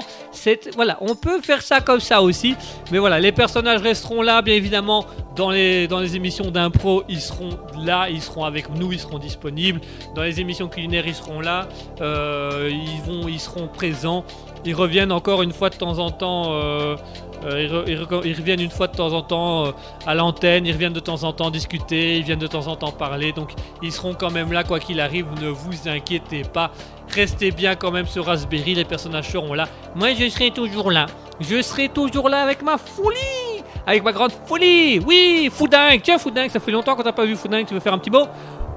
[0.74, 2.54] voilà, on peut faire ça comme ça aussi.
[2.92, 5.06] Mais voilà, les personnages resteront là, bien évidemment,
[5.36, 7.48] dans les dans les émissions d'impro, ils seront
[7.78, 9.80] là, ils seront avec nous, ils seront disponibles.
[10.14, 11.66] Dans les émissions culinaires, ils seront là,
[12.02, 14.26] euh, ils vont, ils seront présents.
[14.64, 16.52] Ils reviennent encore une fois de temps en temps.
[16.52, 16.96] euh,
[17.44, 19.70] euh, ils, reviennent une fois de temps en temps euh,
[20.06, 22.92] à l'antenne, ils reviennent de temps en temps discuter, ils viennent de temps en temps
[22.92, 23.52] parler, donc
[23.82, 26.70] ils seront quand même là quoi qu'il arrive, ne vous inquiétez pas,
[27.14, 29.68] restez bien quand même sur Raspberry, les personnages seront là.
[29.94, 31.06] Moi, je serai toujours là.
[31.40, 36.50] Je serai toujours là avec ma folie Avec ma grande folie Oui, Foudingue Tiens, Foudingue,
[36.50, 37.66] ça fait longtemps qu'on t'a pas vu, Foudingue.
[37.66, 38.26] Tu veux faire un petit mot?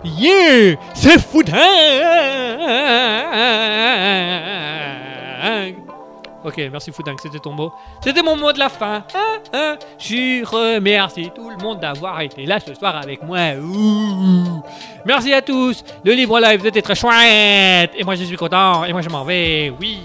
[0.03, 1.59] Yeah C'est Foudingue
[6.43, 7.73] Ok, merci Foudingue, c'était ton mot.
[8.01, 9.03] C'était mon mot de la fin.
[9.13, 9.77] Hein, hein.
[9.97, 13.39] Je remercie tout le monde d'avoir été là ce soir avec moi.
[15.05, 15.83] Merci à tous.
[16.03, 17.91] Le libre live était très chouette.
[17.97, 18.85] Et moi je suis content.
[18.85, 19.73] Et moi je m'en vais.
[19.81, 19.99] Oui.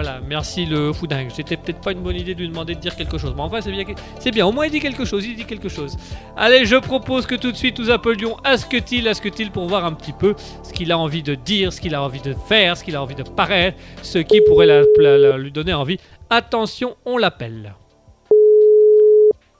[0.00, 1.28] Voilà, merci le Foudingue.
[1.34, 3.32] C'était peut-être pas une bonne idée de lui demander de dire quelque chose.
[3.34, 3.84] Mais enfin, c'est bien.
[4.20, 5.26] C'est bien, au moins il dit quelque chose.
[5.26, 5.96] Il dit quelque chose.
[6.36, 10.12] Allez, je propose que tout de suite nous appelions Asketil, Asketil pour voir un petit
[10.12, 12.94] peu ce qu'il a envie de dire, ce qu'il a envie de faire, ce qu'il
[12.94, 14.84] a envie de paraître, ce qui pourrait
[15.36, 15.98] lui donner envie.
[16.30, 17.74] Attention, on l'appelle.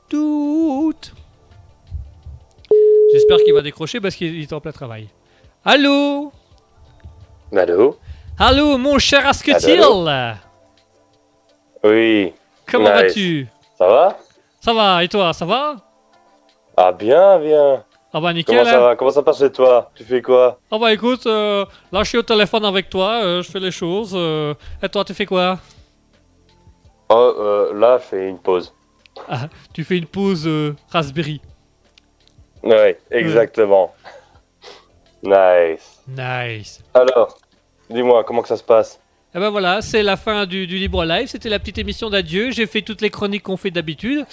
[0.09, 0.95] Tout.
[3.13, 5.09] J'espère qu'il va décrocher parce qu'il est en plein travail.
[5.65, 6.31] Allô?
[7.57, 7.99] Allô?
[8.39, 9.81] Allô, mon cher Asketil?
[11.85, 12.33] Oui,
[12.71, 13.03] Comment Nice.
[13.03, 13.49] vas-tu?
[13.77, 14.19] Ça va?
[14.61, 15.77] Ça va, et toi, ça va?
[16.77, 17.85] Ah bien, bien.
[18.13, 18.81] Ah bah nickel, Comment ça hein.
[18.81, 18.97] va?
[18.97, 19.91] Comment ça passe chez toi?
[19.95, 20.59] Tu fais quoi?
[20.71, 23.71] Ah bah écoute, euh, là je suis au téléphone avec toi, euh, je fais les
[23.71, 24.13] choses.
[24.15, 25.59] euh, et toi, tu fais quoi?
[27.11, 28.73] Oh, là, je fais une pause.
[29.29, 30.49] Ah, Tu fais une pause
[30.91, 31.41] Raspberry.
[32.63, 33.93] Oui, exactement.
[35.23, 36.01] Nice.
[36.07, 36.83] Nice.
[36.95, 37.37] Alors,
[37.91, 39.01] dis-moi, comment que ça se passe
[39.35, 41.29] Et ben voilà, c'est la fin du, du Libre Live.
[41.29, 42.51] C'était la petite émission d'adieu.
[42.51, 44.27] J'ai fait toutes les chroniques qu'on fait d'habitude.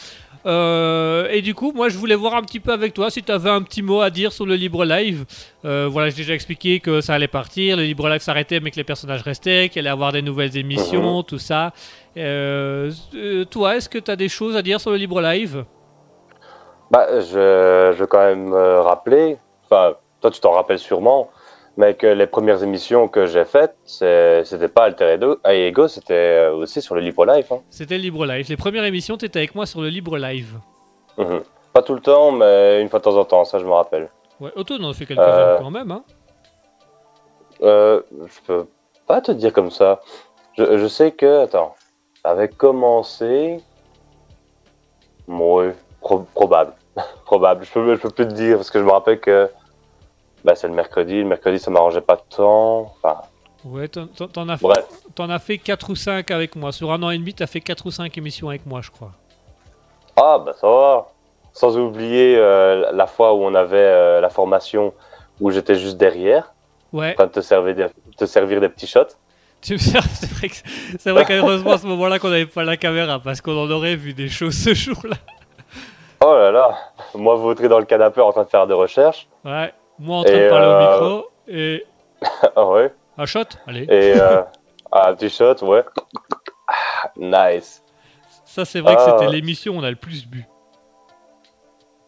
[0.45, 3.31] Euh, et du coup, moi, je voulais voir un petit peu avec toi si tu
[3.31, 5.25] avais un petit mot à dire sur le Libre Live.
[5.65, 8.75] Euh, voilà, j'ai déjà expliqué que ça allait partir, le Libre Live s'arrêtait, mais que
[8.75, 11.73] les personnages restaient, qu'il allait y avoir des nouvelles émissions, tout ça.
[12.17, 12.91] Euh,
[13.49, 15.65] toi, est-ce que tu as des choses à dire sur le Libre Live?
[16.91, 21.29] Bah, je, je veux quand même rappeler, enfin, toi tu t'en rappelles sûrement,
[21.77, 26.81] mais que les premières émissions que j'ai faites, c'était pas Alter Ego, c'était euh, aussi
[26.81, 27.51] sur le Libre Life.
[27.51, 27.59] Hein.
[27.69, 28.45] C'était le Libre Live.
[28.49, 30.53] Les premières émissions, tu étais avec moi sur le Libre Live.
[31.17, 31.41] Mhm.
[31.73, 34.09] Pas tout le temps, mais une fois de temps en temps, ça je me rappelle.
[34.39, 35.91] Ouais, Otto, on en fait quelques-uns Euh, quand même.
[35.91, 36.03] Hein.
[37.61, 38.67] Euh, je peux
[39.07, 40.01] pas te dire comme ça.
[40.57, 41.75] Je, je sais que, attends,
[42.23, 43.59] avait commencé.
[45.27, 46.73] Ouais, pro- probable.
[47.25, 47.65] probable.
[47.65, 49.49] Je peux, je peux plus te dire parce que je me rappelle que
[50.45, 51.15] bah, c'est le mercredi.
[51.17, 52.93] Le mercredi, ça m'arrangeait pas tant.
[53.03, 53.17] Enfin,
[53.65, 54.03] Ouais, t'en-
[54.47, 56.71] as, fait- as fait 4 ou 5 avec moi.
[56.71, 59.11] Sur un an et demi, t'as fait 4 ou 5 émissions avec moi, je crois.
[60.15, 61.07] Ah, bah ça va.
[61.51, 64.93] Sans oublier euh, la fois où on avait euh, la formation
[65.41, 66.53] où j'étais juste derrière,
[66.93, 67.85] Ouais, en train de te servir des,
[68.17, 69.15] te servir des petits shots.
[69.61, 70.55] tu me sers- c'est vrai que
[70.99, 73.95] c'est vrai qu'heureusement à ce moment-là qu'on n'avait pas la caméra parce qu'on en aurait
[73.95, 75.15] vu des choses ce jour-là.
[76.23, 76.77] Oh là là,
[77.15, 79.27] moi vautré dans le canapé en train de faire des recherches.
[79.43, 81.85] Ouais, moi en train de parler euh, au micro et
[82.55, 82.93] Ah ouais.
[83.17, 83.83] un shot, allez.
[83.83, 84.41] Et euh,
[84.91, 85.83] ah, un petit shot, ouais.
[86.67, 87.83] Ah, Nice.
[88.45, 89.17] Ça c'est vrai que Ah.
[89.19, 90.45] c'était l'émission où on a le plus bu.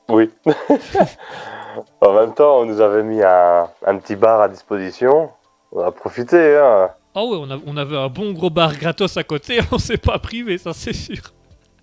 [0.10, 0.32] Oui.
[2.02, 5.30] en même temps, on nous avait mis un, un petit bar à disposition.
[5.72, 6.90] On a profité, hein.
[7.14, 9.98] Ah ouais, on, a- on avait un bon gros bar gratos à côté, on s'est
[9.98, 11.22] pas privé, ça c'est sûr.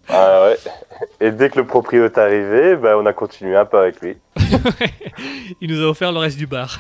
[0.09, 0.57] Ah ouais.
[1.21, 4.17] Et dès que le proprio est arrivé, ben, on a continué un peu avec lui.
[5.61, 6.79] Il nous a offert le reste du bar,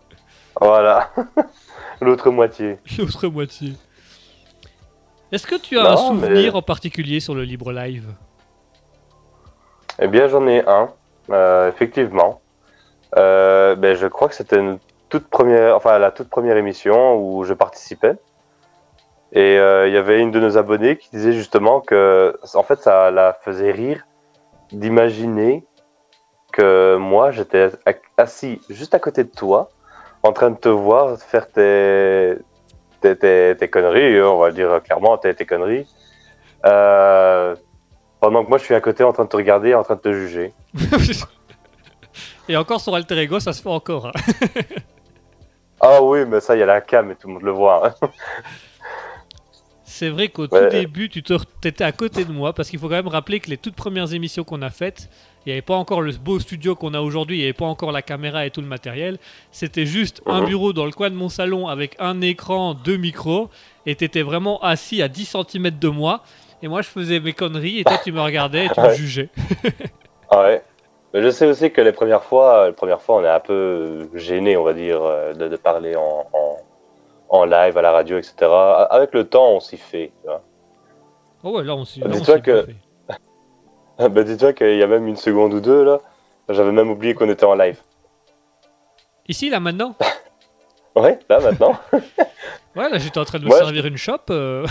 [0.60, 1.10] Voilà.
[2.00, 2.78] L'autre moitié.
[2.98, 3.72] l'autre moitié.
[5.32, 8.06] Est-ce que tu as Non, un souvenir mais- en particulier sur le Libre Live?
[10.00, 10.90] Eh bien, j'en ai un,
[11.30, 12.40] euh, effectivement.
[13.16, 14.78] Euh, ben, je crois que c'était une
[15.08, 18.14] toute première, enfin la toute première émission où je participais.
[19.32, 22.80] Et euh, il y avait une de nos abonnés qui disait justement que, en fait,
[22.80, 24.04] ça la faisait rire
[24.72, 25.64] d'imaginer
[26.58, 27.70] que moi, j'étais
[28.16, 29.68] assis juste à côté de toi,
[30.24, 32.34] en train de te voir faire tes,
[33.00, 35.86] tes, tes, tes conneries, on va dire clairement, tes, tes conneries.
[36.66, 37.54] Euh,
[38.20, 40.00] pendant que moi, je suis à côté en train de te regarder, en train de
[40.00, 40.52] te juger.
[42.48, 44.06] Et encore sur Alter Ego, ça se fait encore.
[44.08, 44.12] hein.
[45.80, 47.86] Ah oui, mais ça, il y a la cam et tout le monde le voit.
[47.88, 47.94] hein.
[49.90, 50.48] C'est vrai qu'au Ouais.
[50.48, 51.32] tout début, tu te,
[51.64, 54.12] étais à côté de moi, parce qu'il faut quand même rappeler que les toutes premières
[54.12, 55.08] émissions qu'on a faites,
[55.44, 57.64] il n'y avait pas encore le beau studio qu'on a aujourd'hui, il n'y avait pas
[57.64, 59.16] encore la caméra et tout le matériel.
[59.50, 60.46] C'était juste un Mhm.
[60.46, 63.48] bureau dans le coin de mon salon avec un écran, deux micros,
[63.86, 66.22] et tu étais vraiment assis à 10 cm de moi.
[66.62, 69.30] Et moi, je faisais mes conneries, et toi, tu me regardais et tu me jugeais.
[70.30, 70.62] Ah ouais.
[71.14, 74.10] Mais je sais aussi que les premières fois, les premières fois, on est un peu
[74.14, 76.58] gêné, on va dire, euh, de, de parler en, en,
[77.28, 78.34] en live, à la radio, etc.
[78.90, 80.12] Avec le temps, on s'y fait.
[80.20, 80.42] tu vois.
[81.44, 82.66] Oh ouais, là, on s'y on Dis-toi que-
[84.08, 86.00] bah, dis-toi qu'il y a même une seconde ou deux, là.
[86.48, 87.78] J'avais même oublié qu'on était en live.
[89.28, 89.94] Ici, là, maintenant
[90.96, 91.76] Ouais, là, maintenant.
[92.76, 93.58] Ouais, là, j'étais en train de me Ouais.
[93.58, 94.30] servir une chope.
[94.30, 94.64] euh,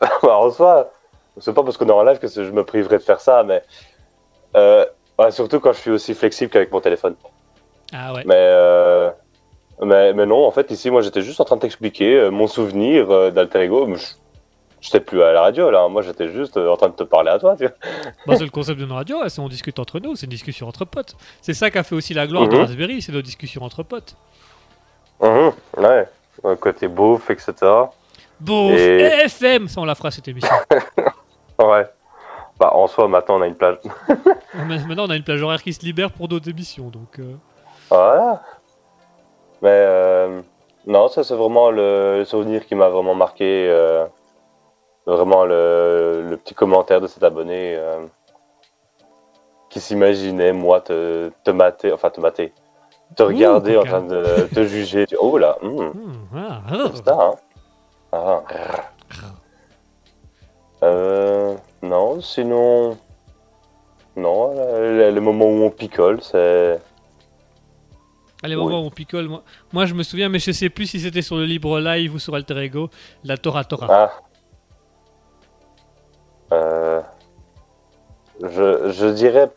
[0.00, 0.90] Bah, en soi,
[1.38, 3.62] c'est pas parce qu'on est en live que je me priverai de faire ça, mais.
[4.56, 4.84] Euh,
[5.30, 7.14] surtout quand je suis aussi flexible qu'avec mon téléphone.
[7.92, 8.22] Ah ouais.
[8.24, 9.10] Mais, euh,
[9.82, 12.46] mais, mais non, en fait, ici, moi, j'étais juste en train de t'expliquer euh, mon
[12.46, 13.88] souvenir euh, d'Alter Ego.
[13.96, 14.06] Je
[14.82, 15.88] j'étais plus à la radio, là.
[15.88, 17.74] Moi, j'étais juste euh, en train de te parler à toi, tu vois.
[18.26, 20.66] Bah, c'est le concept d'une radio, hein, c'est on discute entre nous, c'est une discussion
[20.68, 21.14] entre potes.
[21.42, 22.60] C'est ça qui a fait aussi la gloire de Mhm.
[22.62, 24.16] Raspberry, c'est nos discussions entre potes.
[25.20, 26.08] Mhm, ouais.
[26.46, 27.52] Euh, Côté bouffe, etc.
[28.40, 30.54] Bouf, Et- FM, ça on la fera cette émission.
[31.58, 31.86] Ouais.
[32.58, 33.76] Bah, en soi, maintenant, on a une plage.
[34.66, 37.18] Mais Maintenant on a une plage horaire qui se libère pour d'autres émissions, donc...
[37.18, 37.34] euh,
[37.90, 38.42] Voilà.
[39.62, 40.40] Mais euh,
[40.86, 43.68] non, ça c'est vraiment le, le souvenir qui m'a vraiment marqué.
[43.68, 44.06] euh,
[45.06, 48.06] vraiment le, le petit commentaire de cet abonné euh,
[49.68, 52.52] qui s'imaginait, moi, te, te mater, enfin te mater,
[53.16, 55.06] te regarder en train de te juger.
[55.18, 55.58] Oh là,
[56.34, 56.76] ah, ah.
[56.76, 57.34] comme ça, hein.
[58.12, 58.42] Ah.
[60.82, 62.96] Euh, non, sinon.
[64.16, 66.80] Non, le, le moment où on picole, c'est.
[68.42, 69.28] Allez, on va, on picole.
[69.28, 69.42] Moi.
[69.72, 72.18] Moi je me souviens, mais je sais plus si c'était sur le Libre Live ou
[72.18, 72.88] sur Alter Ego,
[73.24, 73.86] la Tora Tora.
[73.90, 74.12] Ah.
[76.52, 77.00] Euh,
[78.42, 79.50] je, je dirais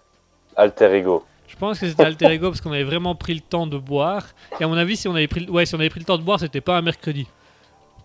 [0.56, 1.24] alter ego.
[1.48, 4.28] Je pense que c'était Alter Ego parce qu'on avait vraiment pris le temps de boire.
[4.60, 6.06] Et à mon avis, si on avait pris, le- ouais, si on avait pris le
[6.06, 7.28] temps de boire, c'était pas un mercredi.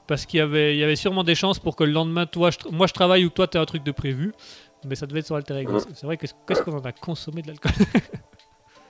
[0.06, 2.50] Parce qu'il y avait, il y avait sûrement des chances pour que le lendemain, toi,
[2.50, 4.32] je moi je travaille ou que toi tu as un truc de prévu.
[4.86, 5.72] Mais ça devait être sur Alter Ego.
[5.72, 5.80] Mhm.
[5.80, 7.72] C'est- C'est vrai que qu'est-ce qu'on en a consommé de l'alcool?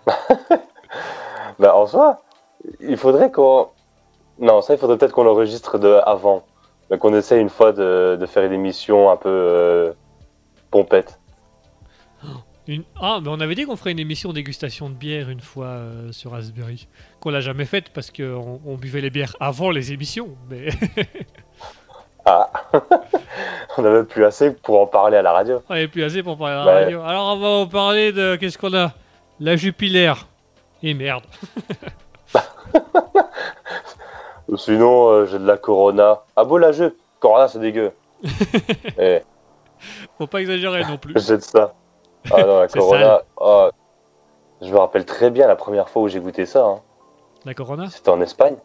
[1.59, 2.21] Ben, en soi,
[2.81, 3.69] il faudrait qu'on.
[4.39, 6.45] Non, ça, il faudrait peut-être qu'on l'enregistre de avant.
[6.91, 9.93] Mais qu'on essaye une fois de, de faire une émission un peu euh,
[10.71, 11.19] pompette.
[12.67, 15.67] Une- Ah, mais on avait dit qu'on ferait une émission dégustation de bière une fois
[15.69, 16.87] euh, sur Raspberry.
[17.19, 20.29] Qu'on l'a jamais faite parce qu'on on buvait les bières avant les émissions.
[20.51, 20.69] Mais
[22.27, 22.51] Ah
[23.79, 25.63] On n'avait plus assez pour en parler à la radio.
[25.69, 26.85] on avait plus assez pour parler à la Ouais.
[26.85, 27.01] radio.
[27.03, 28.37] Alors on va en parler de.
[28.37, 28.93] Qu'est-ce qu'on a?
[29.41, 30.27] La Jupilaire.
[30.83, 31.25] Et merde.
[34.57, 36.21] Sinon, euh, j'ai de la Corona.
[36.37, 37.93] Ah bon, la jeu Corona, c'est dégueu.
[38.99, 39.23] Eh,
[40.19, 41.15] Faut pas exagérer non plus.
[41.21, 41.75] j'ai de ça.
[42.33, 43.23] Ah non, la Corona.
[43.37, 43.69] oh,
[44.61, 46.65] je me rappelle très bien la première fois où j'ai goûté ça.
[46.65, 46.81] hein.
[47.45, 48.57] La Corona C'était en Espagne.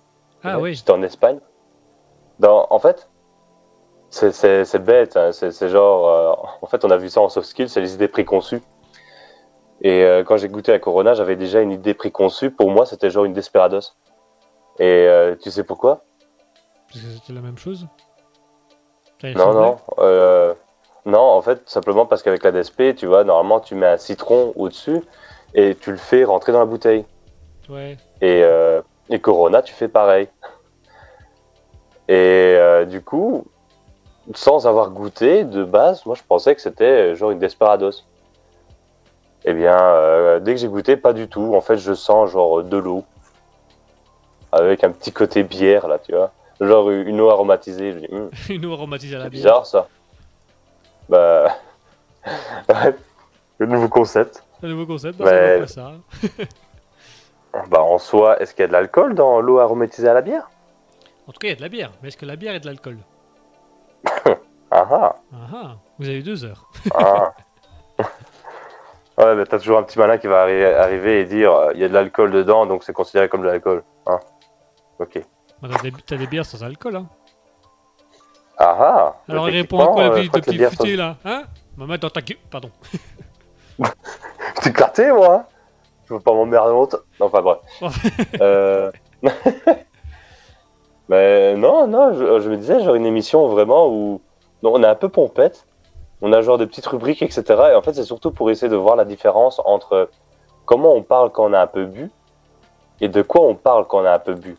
[0.44, 0.74] Ah Ouais, oui.
[0.76, 1.40] J'étais en Espagne.
[2.40, 3.08] Dans, en fait,
[4.10, 5.16] c'est- bête.
[5.18, 6.08] hein, C'est c'est genre.
[6.08, 8.62] euh, en fait, on a vu ça en soft skills, c'est les idées préconçues.
[9.84, 12.52] Et euh, quand j'ai goûté la Corona, j'avais déjà une idée préconçue.
[12.52, 13.96] Pour moi, c'était genre une Desperados.
[14.80, 16.04] Et euh, tu sais pourquoi?
[16.88, 17.88] Parce que c'était la même chose?
[19.36, 19.78] Non, non.
[20.00, 20.54] euh,
[21.06, 24.54] non, en fait, simplement parce qu'avec la DSP, tu vois, normalement, tu mets un citron
[24.56, 25.02] au-dessus
[25.54, 27.06] et tu le fais rentrer dans la bouteille.
[27.70, 27.98] Ouais.
[28.22, 28.44] Et,
[29.10, 30.28] et Corona, tu fais pareil.
[32.10, 32.58] Et
[32.90, 33.46] du coup,
[34.34, 38.04] sans avoir goûté de base, moi je pensais que c'était genre une Desperados.
[39.46, 41.54] Eh bien, euh, dès que j'ai goûté, pas du tout.
[41.56, 43.04] En fait, je sens genre de l'eau.
[44.52, 46.32] Avec un petit côté bière, là, tu vois.
[46.62, 47.94] Genre une eau aromatisée.
[47.94, 49.42] Je dis, Hum, Une eau aromatisée à la bière.
[49.44, 49.88] bizarre ça.
[51.10, 51.56] Bah.
[52.70, 52.96] ouais,
[53.58, 54.44] le nouveau concept.
[54.62, 55.92] Un nouveau concept, bah, près ça.
[57.70, 60.50] Bah, en soi, est-ce qu'il y a de l'alcool dans l'eau aromatisée à la bière?
[61.28, 61.92] En tout cas, il y a de la bière.
[62.02, 62.98] Mais est-ce que la bière est de l'alcool?
[64.72, 66.68] Ah ah Ah ah, vous avez deux heures.
[66.96, 67.32] Ah.
[69.26, 71.80] Ouais, mais t'as toujours un petit malin qui va arri- arriver et dire euh, il
[71.82, 73.84] y a de l'alcool dedans, donc c'est considéré comme de l'alcool.
[74.08, 74.20] Hein
[75.00, 75.22] ok.
[75.62, 77.08] Bah, T'as des, t'as des bières sans alcool, hein.
[78.58, 81.44] Ah ah Alors il répond à quoi, euh, le je petit, bières futé, là Hein
[81.76, 82.38] Maman, dans ta gueule.
[82.52, 82.70] Pardon.
[84.62, 85.46] T'es clarté, moi hein
[86.06, 87.00] Je veux pas m'emmerder longtemps.
[87.20, 87.58] Non, enfin bref.
[88.42, 88.92] euh...
[91.10, 94.22] mais non, non, je, je me disais, genre une émission vraiment où
[94.62, 95.66] non, on est un peu pompette.
[96.26, 97.44] On a genre des petites rubriques, etc.
[97.72, 100.10] Et en fait, c'est surtout pour essayer de voir la différence entre
[100.66, 102.10] comment on parle quand on a un peu bu
[103.02, 104.56] et de quoi on parle quand on a un peu bu.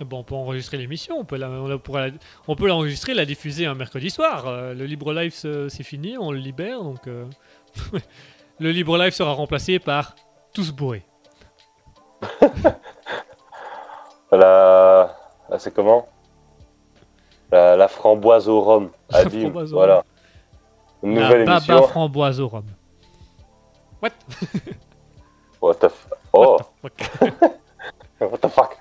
[0.00, 2.14] Bon, on peut enregistrer l'émission, on peut la- on pourra la-
[2.48, 4.48] on peut l'enregistrer, la diffuser un mercredi soir.
[4.48, 7.26] Euh, le Libre Live, c'est fini, on le libère, donc euh,
[8.58, 10.14] le Libre Live sera remplacé par
[10.54, 11.04] tous bourrés.
[14.32, 15.14] La...
[15.58, 16.08] c'est comment?
[17.50, 17.76] La...
[17.76, 18.90] la framboise au rhum.
[19.10, 20.04] La bim, framboise au voilà.
[21.02, 21.82] Une La nouvelle baba émission.
[21.88, 22.64] framboise au rhum.
[24.02, 24.10] What?
[25.60, 26.92] What the, f- oh, Fuck?
[28.20, 28.76] what the fuck?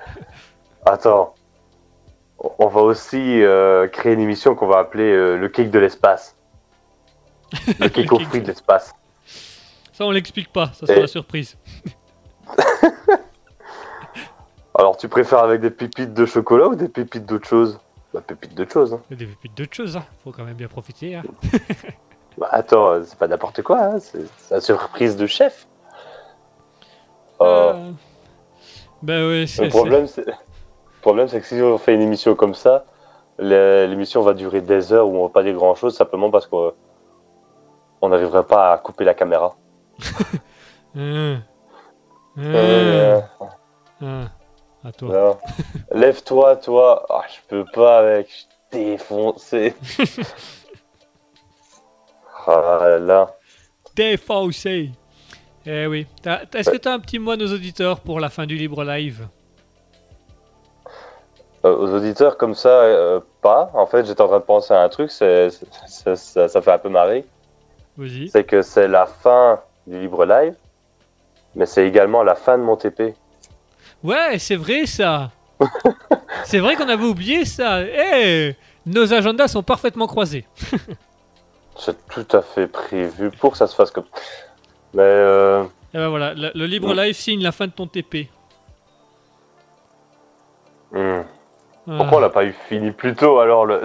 [0.85, 1.35] Attends.
[2.57, 6.35] On va aussi euh, créer une émission qu'on va appeler euh, le cake de l'espace.
[7.79, 8.93] Le cake aux cake fruits de- l'espace.
[9.93, 11.55] Ça, on l'explique pas, ça sera Et- la surprise.
[14.73, 17.79] Alors, tu préfères avec des pépites de chocolat ou des pépites d'autre chose?
[18.13, 18.93] Bah, pépites d'autre chose.
[18.93, 19.01] Hein.
[19.11, 20.05] Des petites d'autres choses, hein.
[20.23, 21.15] faut quand même bien profiter.
[21.15, 21.23] hein.
[22.37, 23.99] Bah, attends, c'est pas n'importe quoi, hein.
[23.99, 25.67] c'est c'est la surprise de chef.
[27.41, 27.91] Euh,
[29.03, 29.63] ouais, c'est.
[29.65, 30.33] Le problème, c'est le
[31.01, 32.85] problème, c'est que si on fait une émission comme ça,
[33.39, 36.73] l'émission va durer des heures où on va pas dire grand chose simplement parce qu'on
[38.01, 39.55] on n'arriverait pas à couper la caméra.
[39.99, 40.39] c'est-
[40.95, 41.41] Hum.
[42.37, 42.43] Hum.
[42.55, 43.19] Euh.
[44.83, 45.09] À toi.
[45.13, 45.37] non.
[45.99, 47.05] Lève-toi, toi.
[47.09, 48.27] Ah, je peux pas, mec.
[48.29, 49.75] Je suis défoncé.
[52.47, 53.35] ah là.
[53.95, 54.91] Défaussé.
[55.65, 56.07] Eh oui.
[56.55, 58.83] Est-ce que tu as un petit mot à nos auditeurs pour la fin du libre
[58.83, 59.27] live?
[61.63, 63.69] Euh, aux auditeurs comme ça, euh, pas.
[63.75, 65.49] En fait, j'étais en train de penser à un truc, c'est,
[65.85, 67.23] c'est- ça, ça fait un peu marrer.
[67.97, 68.29] Vas-y.
[68.29, 70.55] C'est que c'est la fin du libre live,
[71.53, 73.13] mais c'est également la fin de mon TP.
[74.03, 75.29] Ouais, c'est vrai ça.
[76.45, 77.83] c'est vrai qu'on avait oublié ça.
[77.83, 78.55] Eh,
[78.87, 80.47] nos agendas sont parfaitement croisés.
[81.83, 84.05] C'est tout à fait prévu pour que ça se fasse comme.
[84.93, 85.63] Mais euh,
[85.93, 88.29] Et ben voilà, le, le libre live signe la fin de ton TP.
[90.91, 91.21] hmm.
[91.85, 93.81] Pourquoi on l'a pas eu fini plus tôt alors le.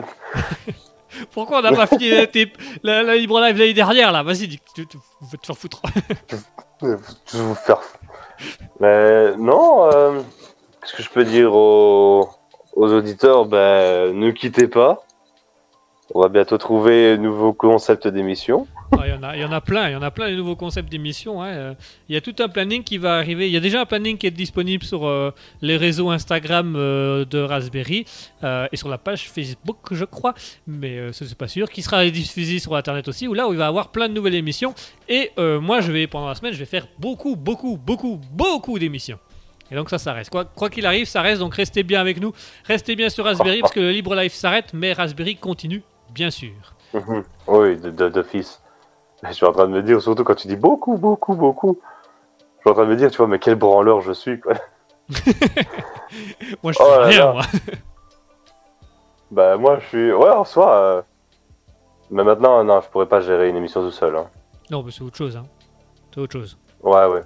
[1.32, 4.22] Pourquoi on n'a pas fini la, TP la- la libre live l'année dernière là?
[4.22, 5.80] Vas-y, tu, tu- va te faire foutre.
[6.82, 7.80] Je vous faire.
[8.80, 10.20] Mais non, euh,
[10.82, 12.28] qu'est-ce que je peux dire aux,
[12.74, 13.46] aux auditeurs?
[13.46, 15.02] Ben, ne quittez pas.
[16.14, 18.68] On va bientôt trouver un nouveau concept d'émission.
[18.92, 20.36] Ah, Il y, en a- y en a plein, il y en a plein de
[20.36, 21.42] nouveaux concepts d'émissions.
[21.42, 21.74] hein.
[22.08, 23.48] Il y a tout un planning qui va arriver.
[23.48, 27.24] Il y a déjà un planning qui est disponible sur euh, les réseaux Instagram euh,
[27.24, 28.04] de Raspberry
[28.44, 30.34] euh, et sur la page Facebook, je crois,
[30.68, 31.68] mais ça c'est pas sûr.
[31.68, 34.14] Qui sera diffusé sur Internet aussi, où là où il va y avoir plein de
[34.14, 34.74] nouvelles émissions.
[35.08, 39.18] Et moi, je vais pendant la semaine, je vais faire beaucoup, beaucoup, beaucoup, beaucoup d'émissions.
[39.72, 40.30] Et donc ça, ça reste.
[40.30, 41.40] Quoi quoi qu'il arrive, ça reste.
[41.40, 42.32] Donc restez bien avec nous.
[42.64, 45.82] Restez bien sur Raspberry parce que le Libre Life s'arrête, mais Raspberry continue,
[46.16, 46.54] bien sûr.
[46.94, 47.22] Mhm.
[47.48, 48.62] oui, d'office.
[49.22, 51.78] Je suis en train de me dire, surtout quand tu dis beaucoup, beaucoup, beaucoup.
[52.56, 54.54] Je suis en train de me dire, tu vois, mais quel branleur je suis, quoi.
[56.62, 57.32] Moi, je Oh rien, là.
[57.34, 57.42] moi.
[59.30, 60.12] Bah, moi, je suis.
[60.12, 60.74] Ouais, en soi.
[60.76, 61.02] euh,
[62.10, 64.16] Mais maintenant, non, je pourrais pas gérer une émission tout seul.
[64.16, 64.28] hein.
[64.70, 65.44] Non, mais c'est autre chose, hein.
[66.14, 66.56] C'est autre chose.
[66.82, 67.22] Ouais, ouais.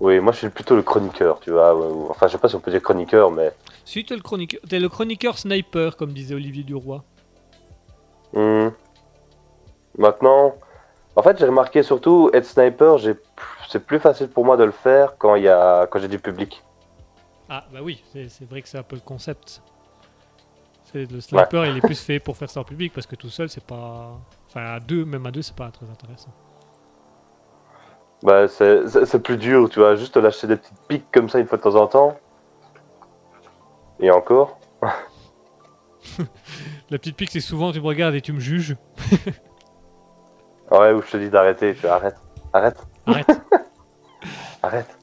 [0.00, 1.74] Oui, moi, je suis plutôt le chroniqueur, tu vois.
[2.08, 3.52] Enfin, je sais pas si on peut dire chroniqueur, mais.
[3.84, 7.00] Si t'es le chroniqueur, t'es le chroniqueur sniper, comme disait Olivier Duroy.
[8.32, 8.68] Hmm.
[9.96, 10.54] Maintenant,
[11.16, 12.98] En fait, j'ai remarqué surtout, être sniper,
[13.68, 15.86] c'est plus facile pour moi de le faire quand, il y a...
[15.88, 16.62] quand j'ai du public.
[17.48, 19.62] Ah, bah oui, c'est vrai que c'est un peu le concept.
[20.94, 23.48] Le sniper, il est plus fait pour faire ça en public parce que tout seul,
[23.48, 24.18] c'est pas.
[24.48, 26.30] Enfin, à deux, même à deux, c'est pas très intéressant.
[28.22, 31.38] Bah, c'est c'est- c'est plus dur, tu vois, juste lâcher des petites piques comme ça
[31.40, 32.16] une fois de temps en temps.
[34.00, 34.58] Et encore.
[36.90, 38.76] La petite pique, c'est souvent tu me regardes et tu me juges.
[40.70, 42.16] Ouais, ou je te dis d'arrêter, tu arrête,
[42.52, 43.40] arrête, Arrête.
[44.62, 44.98] arrête.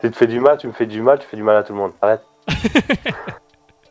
[0.00, 1.64] tu te fais du mal, tu me fais du mal, tu fais du mal à
[1.64, 2.22] tout le monde, arrête.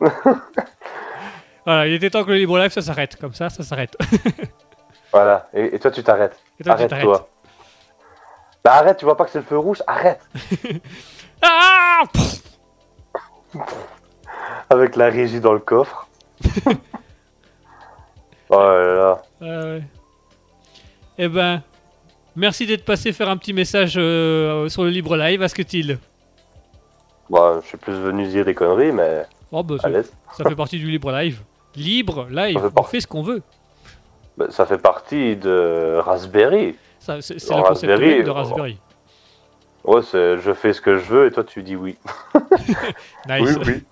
[1.66, 3.16] voilà, il était temps que le libre live ça s'arrête.
[3.16, 3.94] Comme ça, ça s'arrête.
[5.12, 7.28] Voilà, et, et toi tu t'arrêtes, arrête-toi.
[8.64, 10.26] Bah arrête, tu vois pas que c'est le feu rouge, arrête
[11.42, 12.04] Ah
[14.70, 16.08] Avec la régie dans le coffre.
[18.50, 19.22] Oh là là.
[19.40, 19.82] Ouais.
[21.18, 21.62] Eh ben,
[22.34, 25.42] merci d'être passé faire un petit message euh, sur le libre live.
[25.42, 25.98] À ce que t'il
[27.30, 29.88] Bah, je suis plus venu dire des conneries, mais Oh, bah, ça,
[30.36, 31.40] ça fait partie du libre live.
[31.76, 33.42] Libre live, fait on fait ce qu'on veut.
[34.36, 36.76] Bah, ça fait partie de Raspberry.
[36.98, 38.78] Ça, C'est c'est le concept Raspberry, de euh, Raspberry.
[39.84, 41.96] Ouais, c'est je fais ce que je veux et toi tu dis oui.
[43.28, 43.56] Nice.
[43.64, 43.82] Oui,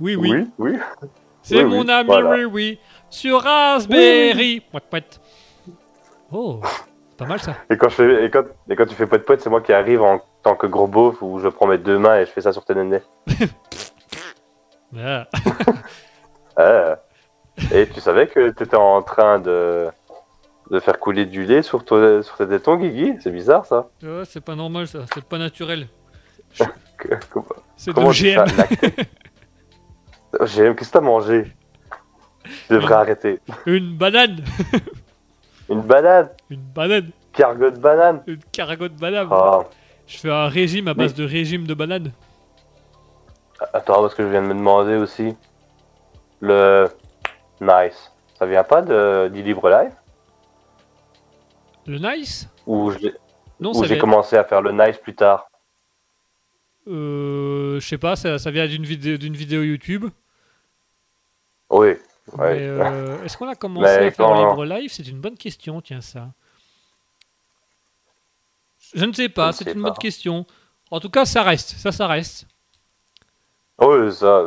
[0.00, 0.46] Oui, oui, oui.
[0.58, 0.78] oui, oui.
[1.42, 2.30] C'est Oui, mon ami, voilà.
[2.30, 2.78] oui, oui.
[3.12, 4.60] Sur Raspberry.
[4.60, 5.04] Pouet, pouet.
[6.32, 6.60] Oh,
[7.10, 7.56] c'est pas mal ça.
[7.68, 9.74] Et quand, je fais, et, quand, et quand tu fais poète poète, c'est moi qui
[9.74, 12.40] arrive en tant que gros beauf où je prends mes deux mains et je fais
[12.40, 13.02] ça sur tes nénés.
[14.98, 15.26] Ah.
[16.54, 16.98] Ah.
[17.72, 19.88] Et tu savais que t'étais en train de,
[20.70, 23.14] de faire couler du lait sur, toi, sur tes tétons, Guigui?
[23.20, 23.88] C'est bizarre ça.
[24.02, 25.88] Ouais, c'est pas normal ça, c'est pas naturel.
[27.30, 28.44] Comment C'est de l'OGM.
[30.38, 31.46] OGM, qu'est-ce que t'as mangé?
[32.44, 33.40] Tu devrais arrêter.
[33.66, 34.44] Une banane.
[35.68, 37.10] Une banane Une banane.
[37.32, 39.28] Cargo de banane Une cargo de banane.
[39.30, 39.60] Ah,
[40.06, 42.12] Je fais un régime à base de régime de banane.
[43.72, 45.36] Attends, parce que je viens de me demander aussi.
[46.40, 46.88] Le
[47.60, 49.92] nice, ça vient pas de, du libre live
[51.86, 52.48] Le nice?
[52.66, 53.12] Ou j'ai
[53.60, 53.98] vient.
[53.98, 55.46] commencé à faire le nice plus tard?
[56.88, 60.06] Euh, je sais pas, ça, ça vient d'une vidéo, d'une vidéo YouTube.
[61.70, 61.92] Oui.
[62.38, 62.56] Ouais.
[62.60, 64.90] Euh, est-ce qu'on a commencé Mais à faire le libre live?
[64.92, 66.28] C'est une bonne question, tiens ça.
[68.94, 69.88] Je ne sais pas, c'est une pas.
[69.90, 70.46] bonne question.
[70.90, 72.46] En tout cas, ça reste, ça, ça reste.
[73.80, 74.44] Oui, ça.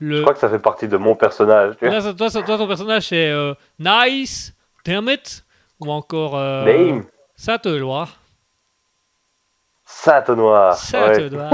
[0.00, 1.74] Je crois que ça fait partie de mon personnage.
[1.80, 4.54] Là, ça- toi, ça- toi, ton personnage c'est euh, Nice,
[4.84, 5.44] Damn it,
[5.80, 7.04] ou encore euh, Name
[7.36, 7.68] Ça te.
[9.84, 10.74] Sainte noir.
[10.76, 11.50] Ça te doit.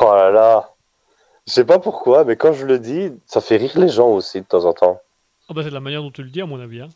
[0.00, 0.68] Oh là là.
[1.48, 4.38] Je sais pas pourquoi, mais quand je le dis, ça fait rire les gens aussi
[4.42, 5.00] de temps en temps.
[5.48, 6.82] Ah bah c'est de la manière dont tu le dis à mon avis.
[6.82, 6.88] hein.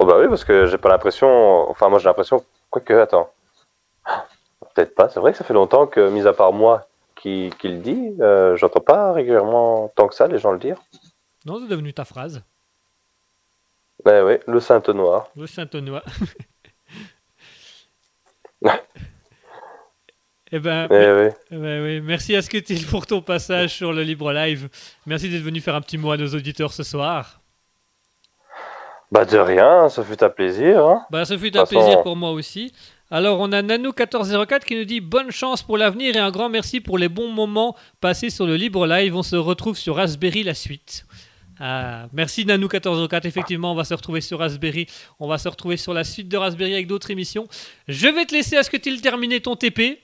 [0.00, 1.70] Oh bah oui, parce que j'ai pas l'impression.
[1.70, 2.44] Enfin, moi j'ai l'impression.
[2.68, 3.30] Quoique, attends.
[4.74, 5.08] Peut-être pas.
[5.08, 8.12] C'est vrai que ça fait longtemps que, mis à part moi qui, qui le dit,
[8.20, 10.78] euh, j'entends pas régulièrement tant que ça les gens le dire.
[11.46, 12.42] Non, c'est devenu ta phrase.
[14.04, 15.28] Mais oui, le Sainte Noir.
[15.36, 16.02] Le Saint-Onois.
[20.52, 21.56] eh ben, Eh oui.
[21.58, 22.00] Ouais, ouais.
[22.02, 22.34] Merci
[22.90, 24.68] pour ton passage sur le Libre Live.
[25.06, 27.40] Merci d'être venu faire un petit mot à nos auditeurs ce soir.
[29.10, 30.84] Bah de rien, ça fut un plaisir.
[30.84, 31.02] Hein.
[31.10, 32.72] Bah, ce fut un façon- plaisir pour moi aussi.
[33.10, 36.80] Alors, on a Nanou1404 qui nous dit bonne chance pour l'avenir et un grand merci
[36.80, 39.16] pour les bons moments passés sur le Libre Live.
[39.16, 41.06] On se retrouve sur Raspberry la suite.
[41.58, 43.26] Ah, merci Nanou1404.
[43.26, 44.86] Effectivement, on va se retrouver sur Raspberry.
[45.18, 47.48] On va se retrouver sur la suite de Raspberry avec d'autres émissions.
[47.88, 49.98] Je vais te laisser à Scutil terminer ton TP.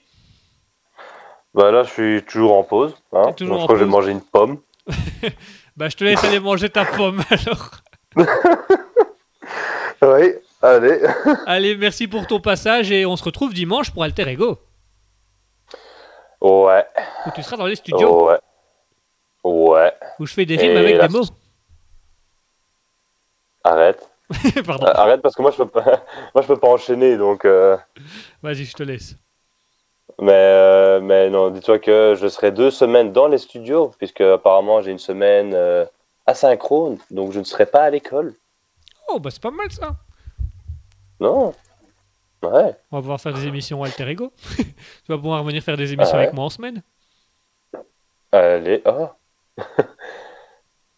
[1.55, 2.93] Bah là, je suis toujours en pause.
[3.13, 3.23] Hein.
[3.27, 3.99] T'es toujours Donc, je crois que je vais pause.
[3.99, 4.59] manger une pomme.
[5.77, 7.71] Bah, je te laisse aller manger ta pomme alors.
[10.01, 11.01] Oui, allez.
[11.45, 14.57] Allez, merci pour ton passage et on se retrouve dimanche pour Alter Ego,
[16.41, 16.85] Ouais,
[17.25, 18.39] où tu seras dans les studios, ouais.
[19.43, 21.25] Ouais, où je fais des rimes Et avec la- des mots.
[23.63, 24.09] arrête.
[24.65, 25.83] Pardon, Euh, arrête parce que moi je peux pas,
[26.33, 27.45] moi je peux pas enchaîner donc.
[27.45, 27.77] euh,
[28.43, 29.15] vas-y, je te laisse.
[30.21, 34.81] Mais euh, mais non, dis-toi que je serai deux semaines dans les studios puisque apparemment
[34.81, 35.85] j'ai une semaine euh,
[36.25, 38.33] asynchrone donc je ne serai pas à l'école.
[39.09, 39.95] Oh, bah c'est pas mal ça.
[41.19, 41.53] Non.
[42.43, 42.75] Ouais.
[42.91, 44.31] On va pouvoir faire des émissions Alter Ego.
[44.55, 44.63] tu
[45.09, 46.23] vas pouvoir venir faire des émissions Ah ouais.
[46.25, 46.81] avec moi en semaine.
[48.31, 48.81] Allez.
[48.85, 49.09] Oh.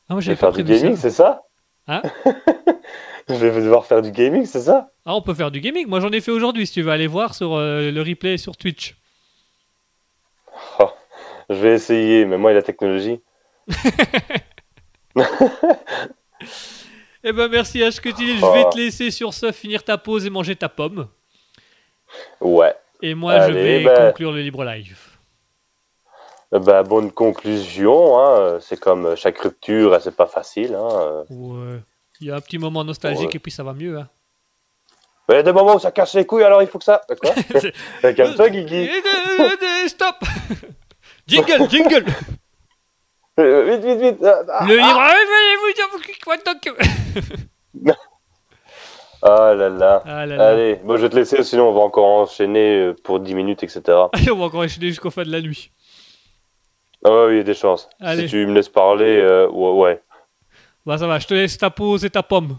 [0.09, 1.01] Ah, moi j'avais pas faire du gaming, ça.
[1.01, 1.43] c'est ça?
[1.87, 2.01] Hein?
[3.29, 4.91] Je vais devoir faire du gaming, c'est ça?
[5.05, 5.87] Ah, on peut faire du gaming.
[5.87, 8.55] Moi j'en ai fait aujourd'hui si tu veux aller voir sur euh, le replay sur
[8.57, 8.95] Twitch.
[11.49, 13.21] Je vais essayer, mais moi et la technologie.
[17.23, 18.53] Eh ben merci Ashketil, je Oh.
[18.53, 21.07] vais te laisser sur ce finir ta pause et manger ta pomme.
[22.39, 22.73] Ouais.
[23.01, 23.95] Et moi je vais ben.
[24.11, 24.97] conclure le libre live.
[26.51, 28.17] Bah, bonne conclusion.
[28.19, 28.59] Hein.
[28.61, 30.75] C'est comme chaque rupture, hein, c'est pas facile.
[30.75, 31.23] Hein.
[31.29, 31.79] Ouais.
[32.21, 33.35] Il y a un petit moment nostalgique Ouais.
[33.35, 33.97] et puis ça va mieux.
[33.97, 34.07] Hein.
[35.29, 36.83] Mais il y a des moments où ça casse les couilles, alors il faut que
[36.85, 37.01] ça.
[37.21, 37.31] Quoi
[38.13, 38.75] Calme-toi, Guigui.
[38.89, 39.01] Eh,
[39.39, 40.15] eh, eh, Stop
[41.27, 42.05] Jingle, jingle
[43.39, 44.23] Euh, vite, vite, vite.
[44.25, 47.95] Ah, ah, Le libre live, what the-
[49.21, 50.03] Ah là là.
[50.05, 50.47] Ah là là.
[50.49, 53.63] Allez, bon, je vais te laisser, sinon on va encore enchaîner euh, pour 10 minutes,
[53.63, 53.81] etc.
[54.13, 55.71] Allez, on va encore enchaîner jusqu'au fin de la nuit.
[57.03, 57.89] Ah ouais, oui, il y a des chances.
[57.99, 58.23] Allez.
[58.23, 60.01] Si tu me laisses parler, euh, ouais.
[60.87, 62.57] Bah ça va, je te laisse ta pause et ta pomme.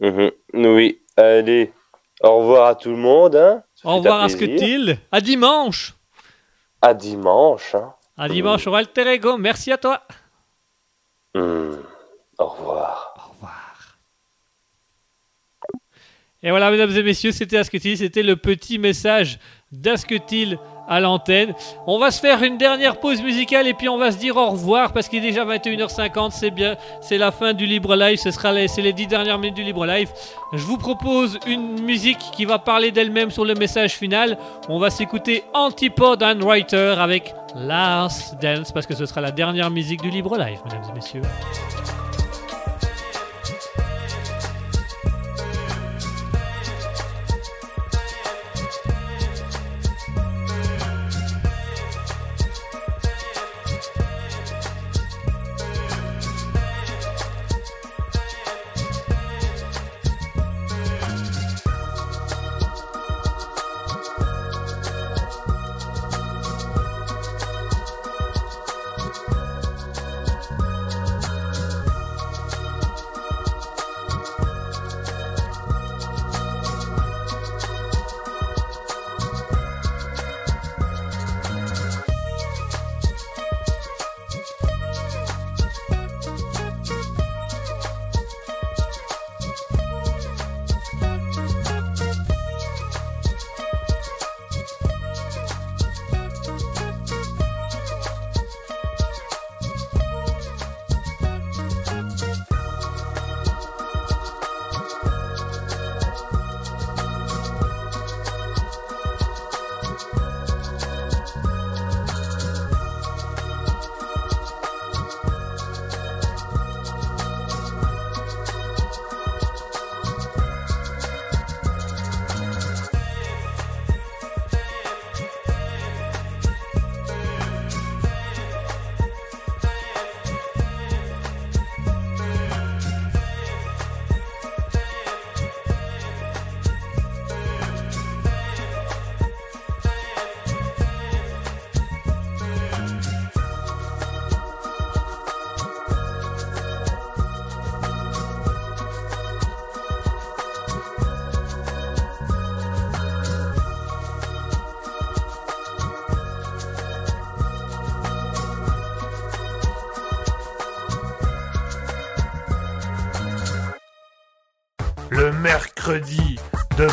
[0.00, 0.30] Mhm.
[0.54, 1.72] Oui, allez.
[2.22, 3.34] Au revoir à tout le monde.
[3.34, 3.64] Hein.
[3.82, 4.96] Au revoir à ce que t'il.
[5.10, 5.92] À dimanche
[6.80, 7.74] À dimanche.
[7.74, 7.92] Hein.
[8.16, 10.02] À dimanche au Alter Ego, merci à toi
[11.34, 11.78] Hmm.
[12.38, 13.14] Au revoir.
[13.16, 13.98] Au revoir.
[16.44, 19.40] Et voilà, mesdames et messieurs, c'était Asketil, c'était le petit message
[19.72, 21.54] d'Asketil à l'antenne.
[21.86, 24.50] On va se faire une dernière pause musicale et puis on va se dire au
[24.50, 28.30] revoir parce qu'il est déjà 21h50, c'est bien, c'est la fin du Libre Live, ce
[28.30, 30.10] sera les, c'est les 10 dernières minutes du Libre Live.
[30.52, 34.38] Je vous propose une musique qui va parler d'elle-même sur le message final.
[34.68, 39.70] On va s'écouter Antipode and Writer avec Last Dance parce que ce sera la dernière
[39.70, 41.22] musique du Libre Live, mesdames et messieurs.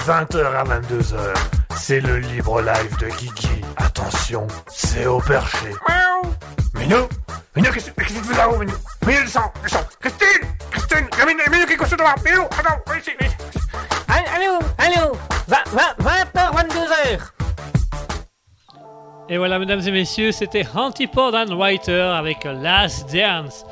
[0.10, 1.20] 20h à 22h,
[1.78, 3.62] c'est le libre live de Guigui.
[3.78, 5.68] Attention, c'est au perché.
[5.88, 6.34] Miaou
[6.74, 7.08] Minou
[7.56, 8.74] Minou, qu'est-ce qu'est-ce que tu fais là-haut, Minou?
[9.06, 13.12] Minou, descends, descends Christine Christine Minou, Minou, qui est couché devant Minou, attends, viens ici,
[13.20, 13.38] viens ici.
[14.08, 15.16] Allô, allô
[15.48, 17.20] 20h, 22h
[19.30, 23.64] Et voilà, mesdames et messieurs, c'était Antipode and Writer avec Last Dance.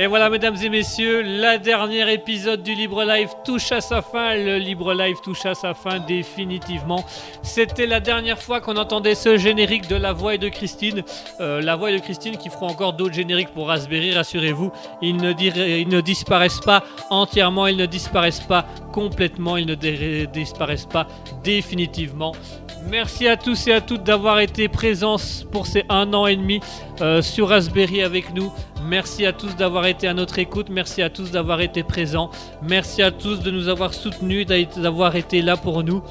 [0.00, 4.36] Et voilà, mesdames et messieurs, la dernière épisode du Libre Live touche à sa fin.
[4.36, 7.04] Le Libre Live touche à sa fin définitivement.
[7.42, 11.02] C'était la dernière fois qu'on entendait ce générique de La Voix et de Christine.
[11.40, 14.70] Euh, la Voix de Christine qui feront encore d'autres génériques pour Raspberry, rassurez-vous.
[15.02, 19.74] Ils ne, disparaissent pas entièrement, ils ne disparaissent pas complètement, ils ne
[20.26, 21.08] disparaissent pas
[21.42, 22.34] définitivement.
[22.90, 25.16] Merci à tous et à toutes d'avoir été présents
[25.52, 26.60] pour ces un an et demi
[27.02, 28.50] euh, sur Raspberry avec nous.
[28.86, 30.68] Merci à tous d'avoir été à notre écoute.
[30.70, 32.30] Merci à tous d'avoir été présents.
[32.62, 36.02] Merci à tous de nous avoir soutenus, d'a- d'avoir été là pour nous.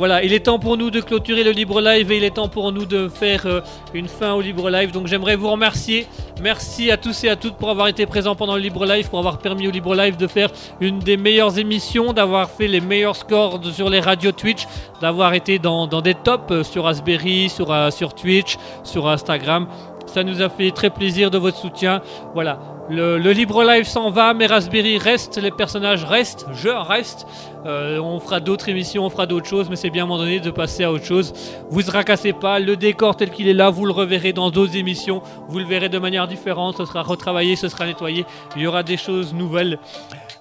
[0.00, 2.48] Voilà, il est temps pour nous de clôturer le Libre Live et il est temps
[2.48, 3.60] pour nous de faire euh,
[3.92, 4.92] une fin au Libre Live.
[4.92, 6.06] Donc j'aimerais vous remercier.
[6.40, 9.18] Merci à tous et à toutes pour avoir été présents pendant le Libre Live, pour
[9.18, 10.48] avoir permis au Libre Live de faire
[10.80, 14.66] une des meilleures émissions, d'avoir fait les meilleurs scores sur les radios Twitch,
[15.02, 19.66] d'avoir été dans, des tops euh, sur Raspberry, euh, sur Twitch, sur Instagram.
[20.06, 22.00] Ça nous a fait très plaisir de votre soutien.
[22.32, 22.79] Voilà.
[22.90, 27.24] Le, Libre Live s'en va, mais Raspberry reste, les personnages restent, je reste.
[27.64, 30.18] Euh, on fera d'autres émissions, on fera d'autres choses, mais c'est bien à un moment
[30.20, 31.32] donné de passer à autre chose.
[31.70, 34.76] Vous ne racassez pas, le décor tel qu'il est là, vous le reverrez dans d'autres
[34.76, 38.26] émissions, vous le verrez de manière différente, ce sera retravaillé, ce sera nettoyé,
[38.56, 39.78] il y aura des choses nouvelles.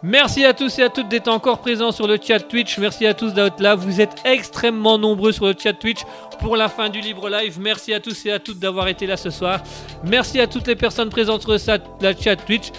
[0.01, 2.77] Merci à tous et à toutes d'être encore présents sur le chat Twitch.
[2.77, 3.75] Merci à tous d'être là.
[3.75, 5.99] Vous êtes extrêmement nombreux sur le chat Twitch
[6.39, 7.59] pour la fin du libre live.
[7.59, 9.61] Merci à tous et à toutes d'avoir été là ce soir.
[10.03, 12.71] Merci à toutes les personnes présentes sur le chat Twitch.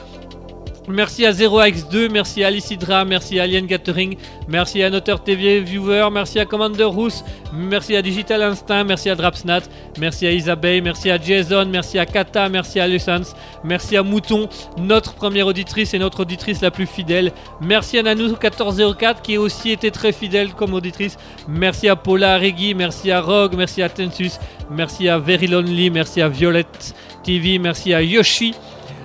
[0.90, 4.16] Merci à 0x2, merci à Alicidra, merci à Alien Gathering,
[4.48, 7.22] merci à Noteur TV Viewer, merci à Commander Roos,
[7.52, 9.60] merci à Digital Instinct, merci à Drapsnat,
[9.98, 14.48] merci à Isabelle, merci à Jason, merci à Kata, merci à Lucens, merci à Mouton,
[14.78, 17.32] notre première auditrice et notre auditrice la plus fidèle.
[17.60, 21.16] Merci à Nanou1404 qui a aussi été très fidèle comme auditrice.
[21.46, 24.38] Merci à Paula Reggie, merci à Rogue, merci à Tensus,
[24.70, 28.54] merci à Very Lonely, merci à Violette TV, merci à Yoshi.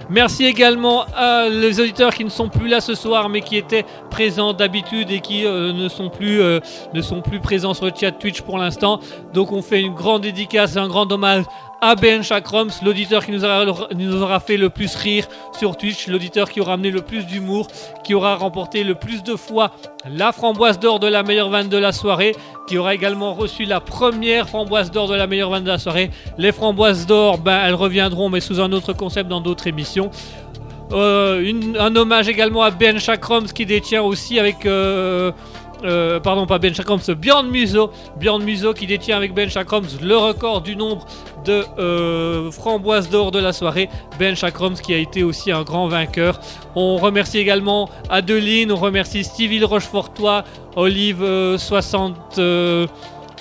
[0.10, 3.86] Merci également à les auditeurs qui ne sont plus là ce soir mais qui étaient
[4.11, 6.60] présents d'habitude et qui euh, ne, sont plus, euh,
[6.94, 8.99] ne sont plus présents sur le chat Twitch pour l'instant.
[9.34, 11.45] Donc on fait une grande dédicace, un grand hommage
[11.81, 15.27] à Ben Chakroms, l'auditeur qui nous aura, fait le plus rire
[15.57, 17.68] sur Twitch, l'auditeur qui aura amené le plus d'humour,
[18.03, 19.72] qui aura remporté le plus de fois
[20.10, 22.35] la framboise d'or de la meilleure vanne de la soirée,
[22.68, 26.11] qui aura également reçu la première framboise d'or de la meilleure vanne de la soirée.
[26.38, 30.10] Les framboises d'or, ben, elles reviendront, mais sous un autre concept dans d'autres émissions.
[30.91, 34.65] Euh, un hommage également à Ben Chakroms qui détient aussi avec.
[34.65, 35.31] euh,
[35.84, 37.91] euh, pardon, pas Ben Chakroms, Bjorn Muso.
[38.19, 41.06] Bjorn Muso qui détient avec Ben Chakroms le record du nombre
[41.45, 43.89] de euh, framboises d'or de la soirée.
[44.19, 46.39] Ben Chakroms qui a été aussi un grand vainqueur.
[46.76, 50.43] On remercie également Adeline, on remercie Stevie Rochefortois,
[50.76, 52.39] Olive euh, 60.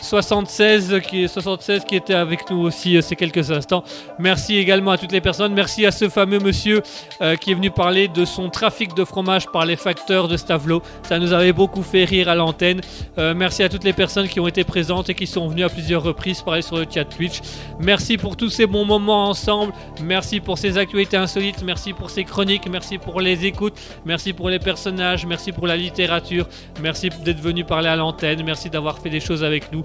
[0.04, 3.84] Euh, 76 qui, 76 qui était avec nous aussi euh, ces quelques instants.
[4.18, 5.54] Merci également à toutes les personnes.
[5.54, 6.82] Merci à ce fameux monsieur
[7.20, 10.82] euh, qui est venu parler de son trafic de fromage par les facteurs de Stavelot.
[11.02, 12.80] Ça nous avait beaucoup fait rire à l'antenne.
[13.18, 15.68] Euh, merci à toutes les personnes qui ont été présentes et qui sont venues à
[15.68, 17.40] plusieurs reprises parler sur le chat Twitch.
[17.80, 19.72] Merci pour tous ces bons moments ensemble.
[20.02, 21.62] Merci pour ces actualités insolites.
[21.62, 22.68] Merci pour ces chroniques.
[22.70, 23.74] Merci pour les écoutes.
[24.04, 25.26] Merci pour les personnages.
[25.26, 26.46] Merci pour la littérature.
[26.80, 28.42] Merci d'être venu parler à l'antenne.
[28.44, 29.84] Merci d'avoir fait des choses avec nous.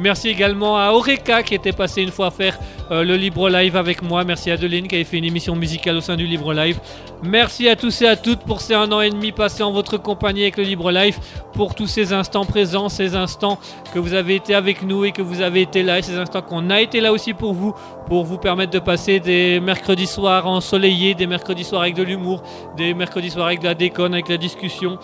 [0.00, 2.58] Merci également à Oreka qui était passé une fois faire
[2.90, 4.24] euh, le Libre Live avec moi.
[4.24, 6.80] Merci à Adeline qui avait fait une émission musicale au sein du Libre Live.
[7.22, 9.96] Merci à tous et à toutes pour ces un an et demi passés en votre
[9.96, 11.18] compagnie avec le Libre Live,
[11.54, 13.58] pour tous ces instants présents, ces instants
[13.94, 16.42] que vous avez été avec nous et que vous avez été là, et ces instants
[16.42, 17.72] qu'on a été là aussi pour vous,
[18.08, 22.42] pour vous permettre de passer des mercredis soirs ensoleillés, des mercredis soirs avec de l'humour,
[22.76, 24.98] des mercredis soirs avec de la déconne, avec la discussion.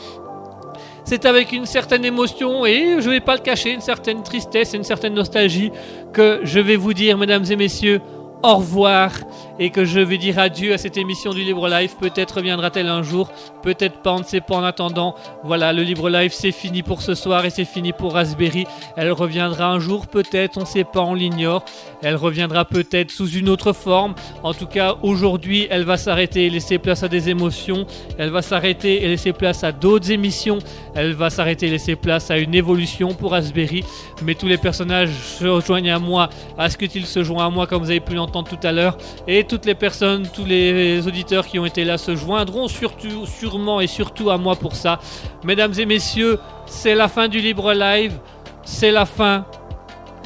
[1.05, 4.77] C'est avec une certaine émotion et je vais pas le cacher, une certaine tristesse et
[4.77, 5.73] une certaine nostalgie
[6.13, 8.01] que je vais vous dire, mesdames et messieurs,
[8.43, 9.13] au revoir
[9.59, 11.95] et que je vais dire adieu à cette émission du Libre Live.
[12.01, 13.31] Peut-être reviendra-t-elle un jour,
[13.63, 15.15] peut-être pas, on ne sait pas en attendant.
[15.45, 18.67] Voilà, le Libre Live c'est fini pour ce soir et c'est fini pour Raspberry.
[18.97, 21.65] Elle reviendra un jour, peut-être, on ne sait pas, on l'ignore.
[22.03, 24.15] Elle reviendra peut-être sous une autre forme.
[24.43, 27.87] En tout cas, aujourd'hui, elle va s'arrêter et laisser place à des émotions.
[28.17, 30.59] Elle va s'arrêter et laisser place à d'autres émissions.
[30.95, 33.85] Elle va s'arrêter et laisser place à une évolution pour Raspberry.
[34.25, 37.67] Mais tous les personnages se rejoignent à moi, à ce qu'ils se joignent à moi,
[37.67, 38.97] comme vous avez pu l'entendre tout à l'heure.
[39.27, 43.81] Et toutes les personnes, tous les auditeurs qui ont été là se joindront surtout, sûrement
[43.81, 44.99] et surtout à moi pour ça.
[45.45, 48.19] Mesdames et messieurs, c'est la fin du Libre Live.
[48.65, 49.45] C'est la fin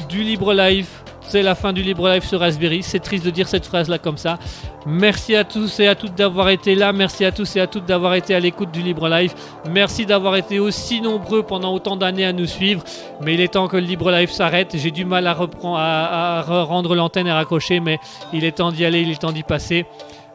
[0.09, 1.04] du Libre Live.
[1.27, 2.83] C'est la fin du Libre Live sur Raspberry.
[2.83, 4.37] C'est triste de dire cette phrase-là comme ça.
[4.85, 6.93] Merci à tous et à toutes d'avoir été là.
[6.93, 9.33] Merci à tous et à toutes d'avoir été à l'écoute du Libre Live.
[9.69, 12.83] Merci d'avoir été aussi nombreux pendant autant d'années à nous suivre.
[13.21, 14.75] Mais il est temps que le Libre Live s'arrête.
[14.77, 17.99] J'ai du mal à, reprendre, à, rendre l'antenne et raccrocher, mais
[18.31, 19.85] il est temps d'y aller, il est temps d'y passer.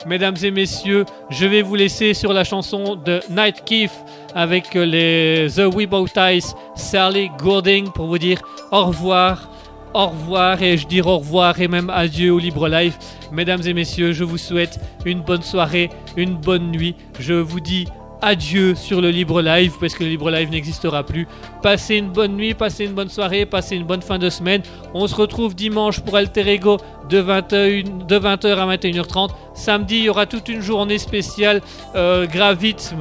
[0.06, 3.92] Mesdames et messieurs, je vais vous laisser sur la chanson de Night Keef
[4.34, 8.40] avec les The Weebow Ties, Sally Goulding pour vous dire
[8.72, 9.49] au revoir
[9.94, 12.96] au revoir et je dis au revoir et même adieu au Libre Live.
[13.32, 16.94] Mesdames et messieurs, je vous souhaite une bonne soirée, une bonne nuit.
[17.18, 17.86] Je vous dis
[18.22, 21.26] adieu sur le Libre Live parce que le Libre Live n'existera plus.
[21.62, 24.62] Passez une bonne nuit, passez une bonne soirée, passez une bonne fin de semaine.
[24.94, 26.78] On se retrouve dimanche pour Alter Ego
[27.08, 29.30] de 21 de 20h à 21h30.
[29.54, 31.60] Samedi, il y aura toute une journée spéciale
[31.94, 32.94] euh, gravite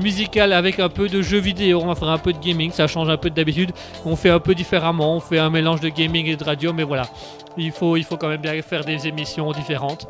[0.00, 1.80] musicale avec un peu de jeux vidéo.
[1.82, 3.72] On va faire un peu de gaming, ça change un peu d'habitude.
[4.04, 6.84] On fait un peu différemment, on fait un mélange de gaming et de radio, mais
[6.84, 7.04] voilà.
[7.56, 10.08] Il faut quand même bien faire des émissions différentes.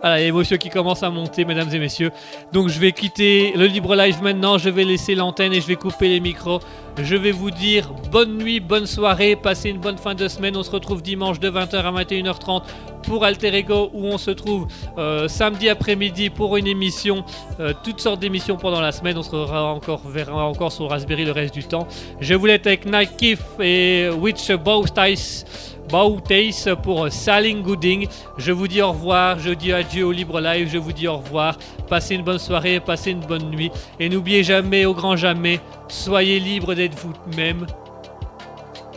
[0.00, 2.10] Voilà, l'émotion qui commence à monter, mesdames et messieurs.
[2.52, 5.76] Donc je vais quitter le libre live maintenant, je vais laisser l'antenne et je vais
[5.76, 6.60] couper les micros.
[7.02, 10.56] Je vais vous dire bonne nuit, bonne soirée, passez une bonne fin de semaine.
[10.56, 12.62] On se retrouve dimanche de 20h à 21h30
[13.02, 17.24] pour Alter Ego où on se trouve euh, samedi après-midi pour une émission,
[17.58, 19.18] euh, toutes sortes d'émissions pendant la semaine.
[19.18, 21.86] On se verra encore, verra encore sur Raspberry le reste du temps.
[22.20, 22.86] Je vous laisse avec
[23.18, 25.69] Kiff et Witch Bowstice.
[25.90, 28.06] Bautace pour Saling Gooding.
[28.36, 31.16] Je vous dis au revoir, je dis adieu au Libre Live, je vous dis au
[31.16, 31.56] revoir.
[31.88, 33.70] Passez une bonne soirée, passez une bonne nuit.
[33.98, 37.66] Et n'oubliez jamais, au grand jamais, soyez libre d'être vous-même.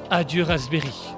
[0.09, 1.12] Adieu Raspberry.